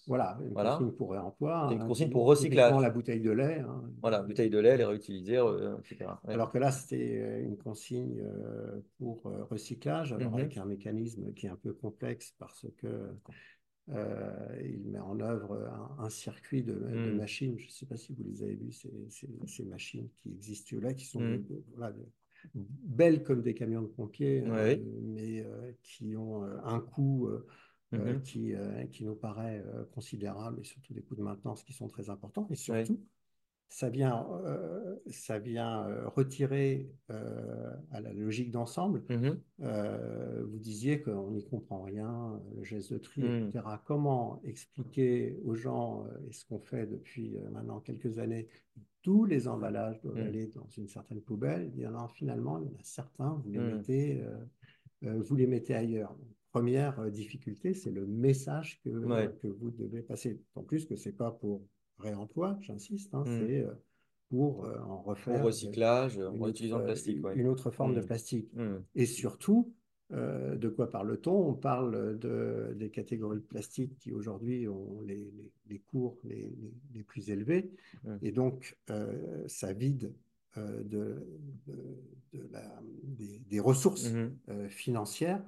voilà, 0.07 0.37
une 0.41 0.53
Voilà. 0.53 0.77
consigne 0.77 0.91
pour 0.91 1.11
réemploi, 1.11 1.65
C'est 1.69 1.75
une 1.75 1.81
hein, 1.81 1.87
consigne 1.87 2.09
pour 2.09 2.25
recyclage. 2.25 2.81
la 2.81 2.89
bouteille 2.89 3.21
de 3.21 3.31
lait. 3.31 3.59
hein. 3.59 3.81
Voilà, 4.01 4.21
bouteille 4.21 4.49
de 4.49 4.59
lait, 4.59 4.77
les 4.77 4.85
réutiliser, 4.85 5.37
euh, 5.37 5.77
etc. 5.79 6.19
Ouais. 6.25 6.33
Alors 6.33 6.49
que 6.51 6.57
là, 6.57 6.71
c'était 6.71 7.19
euh, 7.21 7.43
une 7.43 7.57
consigne 7.57 8.19
euh, 8.21 8.79
pour 8.97 9.25
euh, 9.27 9.43
recyclage, 9.45 10.13
alors 10.13 10.31
Mhm. 10.31 10.39
avec 10.39 10.57
un 10.57 10.65
mécanisme 10.65 11.33
qui 11.33 11.47
est 11.47 11.49
un 11.49 11.55
peu 11.55 11.73
complexe 11.73 12.33
parce 12.39 12.65
que 12.77 12.87
euh, 12.87 13.07
il 13.89 14.89
met 14.91 14.99
en 14.99 15.19
œuvre 15.19 15.55
un, 15.99 16.03
un 16.05 16.09
circuit 16.09 16.63
de, 16.63 16.73
de 16.73 17.11
Mm. 17.11 17.17
machines. 17.17 17.57
Je 17.59 17.65
ne 17.65 17.71
sais 17.71 17.85
pas 17.85 17.97
si 17.97 18.13
vous 18.13 18.23
les 18.23 18.43
avez 18.43 18.55
vus, 18.55 18.71
ces, 18.71 18.91
ces- 19.09 19.29
ces 19.47 19.65
machines 19.65 20.09
qui 20.17 20.29
existent 20.29 20.77
là, 20.79 20.93
qui 20.93 21.05
sont 21.05 21.21
Mm. 21.21 21.43
voilà, 21.75 21.91
de- 21.93 22.05
belles 22.55 23.23
comme 23.23 23.41
des 23.41 23.53
camions 23.53 23.81
de 23.81 23.87
pompiers, 23.87 24.41
Ouais. 24.49 24.81
mais 25.03 25.41
euh, 25.45 25.71
qui 25.83 26.15
ont 26.15 26.43
euh, 26.43 26.57
un 26.63 26.79
coût 26.79 27.27
euh, 27.27 27.45
euh, 27.93 28.13
Mhm. 28.13 28.21
qui, 28.21 28.53
euh, 28.55 28.85
qui 28.85 29.03
nous 29.03 29.15
paraît 29.15 29.61
euh, 29.65 29.83
considérable 29.85 30.61
et 30.61 30.63
surtout 30.63 30.93
des 30.93 31.01
coûts 31.01 31.15
de 31.15 31.23
maintenance 31.23 31.63
qui 31.63 31.73
sont 31.73 31.87
très 31.87 32.09
importants. 32.09 32.47
Et 32.49 32.71
Ouais. 32.71 32.85
Ça 33.73 33.89
vient, 33.89 34.27
euh, 34.45 34.97
ça 35.07 35.39
vient 35.39 35.87
euh, 35.87 36.05
retirer 36.09 36.91
euh, 37.09 37.73
à 37.91 38.01
la 38.01 38.11
logique 38.11 38.51
d'ensemble. 38.51 39.01
Euh, 39.61 40.43
vous 40.45 40.59
disiez 40.59 41.01
qu'on 41.01 41.31
n'y 41.31 41.45
comprend 41.45 41.81
rien, 41.83 42.37
le 42.57 42.63
geste 42.65 42.91
de 42.91 42.97
tri, 42.97 43.21
etc. 43.23 43.63
Comment 43.85 44.41
expliquer 44.43 45.37
aux 45.45 45.55
gens, 45.55 46.05
et 46.27 46.33
ce 46.33 46.43
qu'on 46.45 46.59
fait 46.59 46.85
depuis 46.85 47.37
maintenant 47.53 47.79
quelques 47.79 48.19
années, 48.19 48.49
tous 49.03 49.23
les 49.23 49.47
emballages 49.47 50.01
doivent 50.01 50.17
Mm. 50.19 50.27
aller 50.27 50.47
dans 50.47 50.67
une 50.77 50.87
certaine 50.89 51.21
poubelle? 51.21 51.71
Il 51.73 51.81
y 51.81 51.87
en 51.87 51.95
a 51.95 52.09
finalement, 52.09 52.59
il 52.59 52.65
y 52.65 52.69
en 52.69 52.73
a 52.77 52.83
certains, 52.83 53.41
vous 53.45 53.51
les 53.51 53.59
mettez, 53.59 54.21
vous 55.01 55.35
les 55.37 55.47
mettez 55.47 55.75
ailleurs. 55.75 56.13
Première 56.51 57.09
difficulté, 57.09 57.73
c'est 57.73 57.91
le 57.91 58.05
message 58.05 58.81
que, 58.83 58.89
Ouais. 58.89 59.33
que 59.41 59.47
vous 59.47 59.71
devez 59.71 60.01
passer. 60.01 60.41
En 60.55 60.63
plus 60.63 60.85
que 60.85 60.97
c'est 60.97 61.13
pas 61.13 61.31
pour 61.31 61.61
réemploi, 62.01 62.57
j'insiste, 62.61 63.13
hein, 63.13 63.23
Mm. 63.25 63.39
c'est 63.47 63.59
euh, 63.61 63.71
pour 64.29 64.65
euh, 64.65 64.77
en 64.79 65.01
refaire 65.01 65.43
recyclage, 65.43 66.17
en 66.17 66.33
une 66.35 66.43
réutilisant 66.43 66.77
le 66.77 66.83
autre, 66.83 66.91
plastique. 66.93 67.23
ouais. 67.25 67.35
une 67.35 67.47
autre 67.47 67.71
forme 67.71 67.93
de 67.95 68.01
Mm. 68.01 68.05
plastique. 68.05 68.53
Mm. 68.55 68.75
Et 68.95 69.05
surtout, 69.05 69.73
euh, 70.13 70.55
de 70.57 70.67
quoi 70.69 70.89
parle-t-on? 70.89 71.31
On 71.49 71.53
parle 71.53 72.17
de, 72.19 72.73
des 72.77 72.89
catégories 72.89 73.37
de 73.39 73.45
plastique 73.45 73.97
qui 73.99 74.11
aujourd'hui 74.11 74.67
ont 74.67 75.01
les, 75.01 75.15
les- 75.37 75.51
les 75.69 75.79
cours 75.79 76.17
les, 76.25 76.53
plus 77.03 77.29
élevés. 77.29 77.71
Et 78.21 78.31
donc, 78.31 78.77
euh, 78.89 79.43
ça 79.47 79.71
vide 79.73 80.13
euh, 80.57 80.83
de, 80.83 81.25
de- 81.67 81.97
de 82.33 82.47
la- 82.51 82.81
des, 83.03 83.39
des 83.39 83.59
ressources 83.61 84.11
euh, 84.49 84.67
financières 84.69 85.41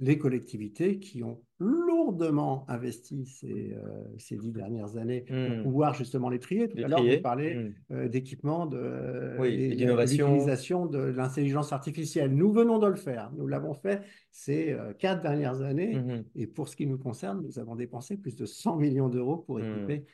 les 0.00 0.16
collectivités 0.16 0.98
qui 0.98 1.22
ont 1.22 1.42
lourdement 1.58 2.64
investi 2.68 3.26
ces, 3.26 3.74
euh, 3.74 4.02
ces 4.16 4.36
dix 4.38 4.50
dernières 4.50 4.96
années 4.96 5.20
pour 5.20 5.36
Mm. 5.36 5.62
pouvoir 5.62 5.94
justement 5.94 6.30
les 6.30 6.38
trier. 6.38 6.68
Tout 6.68 6.78
Les 6.78 6.84
à 6.84 6.88
l'heure, 6.88 7.04
vous 7.04 7.20
parlez 7.22 7.54
Mm. 7.54 7.74
euh, 7.92 8.08
d'équipements 8.08 8.64
de, 8.66 9.36
Oui, 9.38 9.68
l'utilisation 9.68 10.86
de 10.86 10.98
l'intelligence 10.98 11.72
artificielle. 11.72 12.34
Nous 12.34 12.50
venons 12.50 12.78
de 12.78 12.86
le 12.86 12.96
faire. 12.96 13.30
Nous 13.36 13.46
l'avons 13.46 13.74
fait 13.74 14.00
ces 14.30 14.72
euh, 14.72 14.94
quatre 14.94 15.20
dernières 15.22 15.60
années. 15.60 15.96
Mhm. 15.96 16.24
Et 16.34 16.46
pour 16.46 16.68
ce 16.68 16.76
qui 16.76 16.86
nous 16.86 16.98
concerne, 16.98 17.42
nous 17.42 17.58
avons 17.58 17.76
dépensé 17.76 18.16
plus 18.16 18.34
de 18.36 18.46
100 18.46 18.76
millions 18.76 19.10
d'euros 19.10 19.36
pour 19.36 19.58
Mm. 19.58 19.64
équiper 19.64 20.04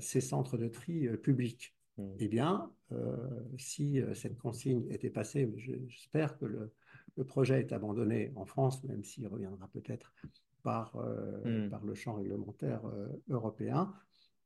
ces 0.00 0.20
centres 0.20 0.56
de 0.58 0.66
tri 0.66 1.06
publics. 1.22 1.72
Eh 2.18 2.26
bien, 2.26 2.68
si 3.58 4.00
cette 4.14 4.36
consigne 4.36 4.82
était 4.90 5.08
passée, 5.08 5.48
j'espère 5.56 6.36
que 6.36 6.46
le, 6.46 6.72
le 7.16 7.24
projet 7.24 7.60
est 7.60 7.72
abandonné 7.72 8.32
en 8.36 8.44
France, 8.44 8.82
même 8.84 9.04
s'il 9.04 9.26
reviendra 9.26 9.68
peut-être 9.68 10.12
par, 10.62 10.96
euh, 10.96 11.66
Mm. 11.66 11.70
par 11.70 11.84
le 11.84 11.94
champ 11.94 12.14
réglementaire 12.14 12.84
euh, 12.86 13.08
européen, 13.28 13.92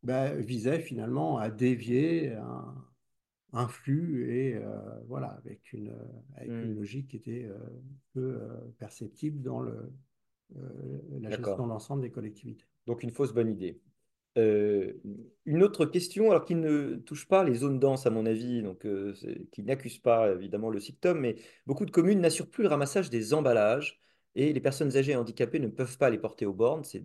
ben, 0.03 0.35
visait 0.41 0.81
finalement 0.81 1.39
à 1.39 1.51
dévier 1.51 2.33
un, 2.33 2.75
un 3.53 3.69
flux 3.69 4.31
et 4.31 4.57
euh, 4.57 4.79
voilà, 5.07 5.29
avec 5.29 5.73
une, 5.73 5.95
avec 6.37 6.51
Mm. 6.51 6.63
une 6.65 6.75
logique 6.75 7.09
qui 7.09 7.17
était 7.17 7.49
peu 8.13 8.39
perceptible 8.79 9.43
dans 9.43 9.61
le, 9.61 9.93
la 11.21 11.31
gestion 11.31 11.67
d'ensemble 11.67 12.03
des 12.03 12.11
collectivités. 12.11 12.65
Donc 12.87 13.03
une 13.03 13.11
fausse 13.11 13.33
bonne 13.33 13.51
idée. 13.51 13.81
Euh, 14.37 14.93
une 15.47 15.63
autre 15.63 15.87
question, 15.87 16.31
alors 16.31 16.45
qui 16.45 16.55
ne 16.55 16.97
touche 16.97 17.27
pas 17.27 17.45
les 17.45 17.55
zones 17.55 17.79
denses 17.79 18.07
à 18.07 18.11
mon 18.11 18.27
avis, 18.27 18.63
donc 18.63 18.85
euh, 18.85 19.15
qui 19.53 19.63
n'accuse 19.63 19.99
pas 19.99 20.33
évidemment 20.33 20.69
le 20.69 20.81
SICTOM, 20.81 21.19
mais 21.19 21.37
beaucoup 21.67 21.87
de 21.87 21.91
communes 21.91 22.21
n'assurent 22.21 22.51
plus 22.51 22.63
le 22.63 22.69
ramassage 22.69 23.09
des 23.09 23.33
emballages 23.33 24.01
et 24.35 24.53
les 24.53 24.61
personnes 24.61 24.95
âgées 24.97 25.13
et 25.13 25.17
handicapées 25.17 25.61
ne 25.61 25.69
peuvent 25.69 25.97
pas 25.97 26.11
les 26.11 26.19
porter 26.19 26.45
aux 26.45 26.53
bornes. 26.53 26.85
C'est 26.85 27.03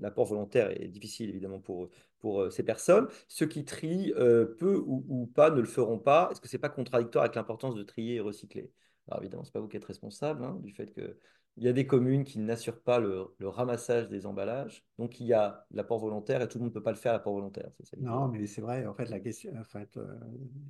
l'apport 0.00 0.26
volontaire 0.26 0.70
est 0.70 0.88
difficile 0.88 1.30
évidemment 1.30 1.60
pour, 1.60 1.88
euh, 2.24 2.50
ces 2.50 2.64
personnes. 2.64 3.08
Ceux 3.28 3.46
qui 3.46 3.64
trient 3.64 4.12
peu 4.58 4.82
ou, 4.84 5.30
pas 5.34 5.50
ne 5.50 5.60
le 5.60 5.66
feront 5.66 5.98
pas. 5.98 6.28
Est-ce 6.30 6.40
que 6.40 6.48
c'est 6.48 6.58
pas 6.58 6.68
contradictoire 6.68 7.24
avec 7.24 7.36
l'importance 7.36 7.74
de 7.74 7.82
trier 7.84 8.16
et 8.16 8.20
recycler? 8.20 8.70
Alors 9.08 9.22
évidemment, 9.22 9.44
c'est 9.44 9.52
pas 9.52 9.60
vous 9.60 9.68
qui 9.68 9.76
êtes 9.76 9.84
responsable 9.84 10.44
hein, 10.44 10.58
du 10.62 10.72
fait 10.72 10.92
que 10.92 11.16
il 11.56 11.64
y 11.64 11.68
a 11.68 11.72
des 11.72 11.86
communes 11.86 12.24
qui 12.24 12.38
n'assurent 12.38 12.82
pas 12.82 12.98
le, 13.00 13.26
le 13.38 13.48
ramassage 13.48 14.08
des 14.08 14.26
emballages. 14.26 14.84
Donc, 14.98 15.20
il 15.20 15.26
y 15.26 15.32
a 15.34 15.66
l'apport 15.70 15.98
volontaire 15.98 16.42
et 16.42 16.48
tout 16.48 16.58
le 16.58 16.64
monde 16.64 16.70
ne 16.72 16.74
peut 16.74 16.82
pas 16.82 16.92
le 16.92 16.96
faire, 16.98 17.12
l'apport 17.12 17.34
volontaire. 17.34 17.70
Ça. 17.84 17.96
Non, 17.98 18.28
mais 18.28 18.46
c'est 18.46 18.60
vrai, 18.60 18.84
en 18.86 18.92
fait, 18.94 19.06
la 19.08 19.20
question, 19.20 19.54
en 19.56 19.64
fait, 19.64 19.96
euh, 19.96 20.18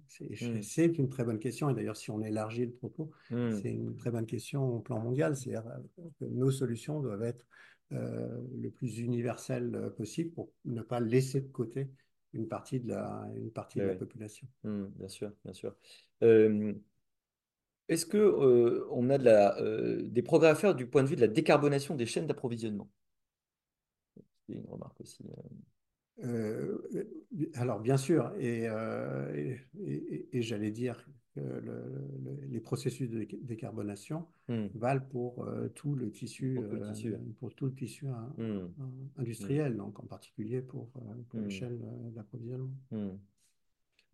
c'est 0.07 0.29
Hmm, 0.41 0.61
c'est 0.63 0.87
une 0.87 1.09
très 1.09 1.25
bonne 1.25 1.41
question. 1.41 1.69
Et 1.71 1.75
d'ailleurs, 1.75 1.97
si 1.97 2.11
on 2.13 2.23
élargit 2.23 2.67
le 2.67 2.73
propos, 2.73 3.11
hmm, 3.31 3.61
c'est 3.61 3.73
une 3.73 3.97
très 3.97 4.11
bonne 4.13 4.27
question 4.27 4.63
au 4.77 4.79
plan 4.81 5.01
mondial. 5.01 5.37
C'est-à-dire 5.37 5.67
euh, 5.67 6.09
que 6.21 6.25
nos 6.25 6.53
solutions 6.53 7.01
doivent 7.01 7.25
être 7.25 7.45
euh, 7.93 8.41
le 8.57 8.71
plus 8.71 8.99
universelles 9.01 9.93
possible 9.97 10.31
pour 10.35 10.53
ne 10.65 10.83
pas 10.83 11.01
laisser 11.01 11.41
de 11.41 11.49
côté 11.49 11.91
une 12.33 12.47
partie 12.47 12.79
de 12.81 12.89
la, 12.89 13.29
une 13.35 13.51
partie 13.51 13.81
de 13.81 13.89
la 13.89 13.95
ouais, 13.95 13.97
population. 13.97 14.47
hmm, 14.65 14.87
bien 14.97 15.09
sûr, 15.09 15.33
bien 15.45 15.53
sûr. 15.55 15.75
Euh, 16.23 16.75
est-ce 17.89 18.07
que, 18.07 18.17
euh, 18.19 18.87
on 18.91 19.11
a 19.11 19.19
de 19.19 19.25
la, 19.25 19.57
euh, 19.61 20.03
des 20.03 20.23
progrès 20.23 20.49
à 20.51 20.55
faire 20.55 20.75
du 20.75 20.87
point 20.87 21.03
de 21.03 21.09
vue 21.09 21.17
de 21.17 21.21
la 21.23 21.29
décarbonation 21.29 21.95
des 21.97 22.07
chaînes 22.07 22.27
d'approvisionnement? 22.27 22.89
C'est 24.47 24.55
une 24.55 24.67
remarque 24.67 25.01
aussi. 25.01 25.25
euh. 26.25 26.79
Alors, 27.55 27.81
bien 27.81 27.97
sûr, 27.97 28.33
et, 28.39 28.65
et, 29.35 29.61
et- 29.85 30.29
et 30.39 30.43
j'allais 30.43 30.71
dire 30.71 31.05
que 31.35 31.41
le- 31.41 31.85
le- 32.25 32.47
les 32.49 32.61
processus 32.61 33.11
de 33.11 33.25
dé- 33.25 33.39
décarbonation 33.43 34.27
valent 34.75 35.05
pour 35.11 35.47
tout 35.75 35.95
le 35.95 36.11
tissu, 36.11 36.55
pour 36.55 36.67
tout 36.67 36.77
le 36.77 36.83
tissu. 36.83 37.15
pour 37.39 37.55
tout 37.55 37.67
le 37.67 37.75
tissu 37.75 38.07
Hmm, 38.37 38.77
hmm, 38.79 39.09
industriel, 39.19 39.77
donc 39.77 39.99
en 40.01 40.07
particulier 40.07 40.63
pour, 40.63 40.89
pour 41.31 41.41
les 41.41 41.51
hmm, 41.51 41.51
chaînes 41.51 41.81
d'approvisionnement. 42.15 42.73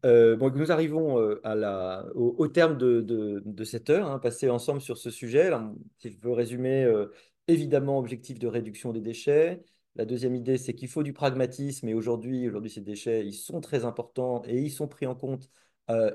Euh, 0.04 0.36
nous 0.36 0.72
arrivons 0.72 1.18
euh, 1.18 2.12
au, 2.14 2.48
terme 2.48 2.76
de, 2.76 3.64
cette 3.64 3.90
heure, 3.90 4.10
hein, 4.10 4.18
passée 4.18 4.50
ensemble 4.50 4.80
sur 4.80 4.98
ce 4.98 5.10
sujet. 5.10 5.50
Si 5.98 6.10
je 6.10 6.18
veux 6.18 6.32
résumer, 6.32 6.84
euh, 6.84 7.12
évidemment, 7.46 7.98
objectif 7.98 8.38
de 8.38 8.48
réduction 8.48 8.92
des 8.92 9.00
déchets. 9.00 9.62
La 9.94 10.04
deuxième 10.04 10.34
idée, 10.34 10.58
c'est 10.58 10.74
qu'il 10.74 10.88
faut 10.88 11.02
du 11.02 11.12
pragmatisme. 11.12 11.88
Et 11.88 11.94
aujourd'hui, 11.94 12.48
aujourd'hui, 12.48 12.70
ces 12.70 12.80
déchets, 12.80 13.24
ils 13.26 13.34
sont 13.34 13.60
très 13.60 13.84
importants 13.84 14.42
et 14.46 14.58
ils 14.60 14.70
sont 14.70 14.88
pris 14.88 15.06
en 15.06 15.14
compte 15.14 15.48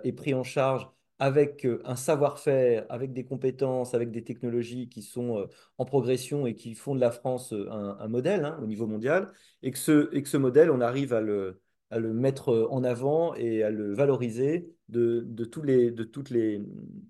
et 0.04 0.12
pris 0.14 0.34
en 0.34 0.44
charge 0.44 0.88
avec 1.20 1.68
un 1.86 1.96
savoir-faire, 1.96 2.86
avec 2.90 3.14
des 3.14 3.26
compétences, 3.26 3.94
avec 3.94 4.12
des 4.12 4.24
technologies 4.24 4.90
qui 4.90 5.04
sont 5.04 5.48
en 5.78 5.86
progression 5.86 6.48
et 6.48 6.56
qui 6.56 6.74
font 6.74 6.96
de 6.96 7.00
la 7.00 7.12
France 7.12 7.54
un, 7.54 8.08
modèle 8.08 8.46
hein, 8.46 8.60
au 8.62 8.66
niveau 8.66 8.88
mondial. 8.88 9.32
Et 9.62 9.72
que 9.72 9.78
ce 9.78 10.38
modèle, 10.38 10.72
on 10.72 10.82
arrive 10.82 11.14
à 11.14 11.22
le 11.22 11.62
à 11.90 12.00
le 12.00 12.14
mettre 12.14 12.68
en 12.70 12.84
avant 12.84 13.34
et 13.36 13.64
à 13.64 13.70
le 13.70 13.94
valoriser 13.94 14.70
de, 14.90 15.24
de, 15.26 15.46
tous 15.46 15.64
les, 15.64 15.92
de, 15.92 16.04
toutes, 16.04 16.30
les, 16.30 16.62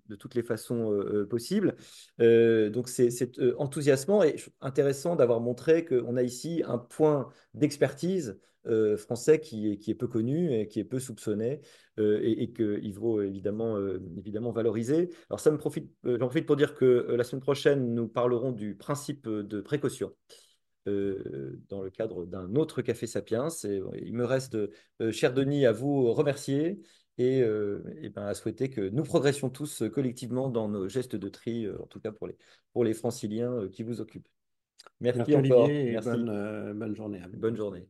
de 0.07 0.15
toutes 0.15 0.35
les 0.35 0.43
façons 0.43 0.91
euh, 0.91 1.25
possibles. 1.25 1.75
Euh, 2.21 2.69
donc 2.69 2.87
c'est 2.89 3.39
euh, 3.39 3.55
enthousiasmant 3.57 4.23
et 4.23 4.35
intéressant 4.61 5.15
d'avoir 5.15 5.39
montré 5.39 5.85
qu'on 5.85 6.15
a 6.15 6.23
ici 6.23 6.63
un 6.65 6.77
point 6.77 7.29
d'expertise 7.53 8.39
euh, 8.67 8.97
français 8.97 9.39
qui 9.39 9.71
est, 9.71 9.77
qui 9.77 9.91
est 9.91 9.95
peu 9.95 10.07
connu 10.07 10.53
et 10.53 10.67
qui 10.67 10.79
est 10.79 10.83
peu 10.83 10.99
soupçonné 10.99 11.61
euh, 11.99 12.19
et, 12.21 12.43
et 12.43 12.51
qu'il 12.51 12.93
vaut 12.93 13.21
évidemment, 13.21 13.77
euh, 13.77 13.99
évidemment 14.17 14.51
valoriser. 14.51 15.09
Alors 15.29 15.39
ça 15.39 15.51
me 15.51 15.57
profite, 15.57 15.89
euh, 16.05 16.17
j'en 16.19 16.27
profite 16.27 16.45
pour 16.45 16.57
dire 16.57 16.75
que 16.75 16.85
euh, 16.85 17.15
la 17.17 17.23
semaine 17.23 17.41
prochaine, 17.41 17.93
nous 17.93 18.07
parlerons 18.07 18.51
du 18.51 18.75
principe 18.75 19.27
de 19.27 19.61
précaution 19.61 20.11
euh, 20.87 21.59
dans 21.69 21.81
le 21.81 21.89
cadre 21.89 22.25
d'un 22.25 22.55
autre 22.55 22.81
Café 22.81 23.07
Sapiens. 23.07 23.49
Et, 23.63 23.79
euh, 23.79 23.89
il 24.01 24.13
me 24.13 24.25
reste, 24.25 24.55
euh, 24.55 25.11
cher 25.11 25.33
Denis, 25.33 25.65
à 25.65 25.71
vous 25.71 26.13
remercier 26.13 26.79
et, 27.17 27.39
et 27.39 28.09
ben, 28.09 28.27
à 28.27 28.35
souhaiter 28.35 28.69
que 28.69 28.89
nous 28.89 29.03
progressions 29.03 29.49
tous 29.49 29.81
collectivement 29.91 30.49
dans 30.49 30.69
nos 30.69 30.87
gestes 30.87 31.15
de 31.15 31.29
tri, 31.29 31.67
en 31.67 31.87
tout 31.87 31.99
cas 31.99 32.11
pour 32.11 32.27
les, 32.27 32.37
pour 32.73 32.83
les 32.83 32.93
franciliens 32.93 33.67
qui 33.71 33.81
vous 33.81 34.01
occupent. 34.01 34.27
Merci 34.99 35.23
Merci 35.25 35.35
encore. 35.35 35.63
Olivier 35.65 35.93
et 35.93 35.99
bonne, 35.99 36.25
Merci. 36.25 36.77
bonne 36.77 36.95
journée. 36.95 37.21
Bonne 37.33 37.55
journée. 37.55 37.87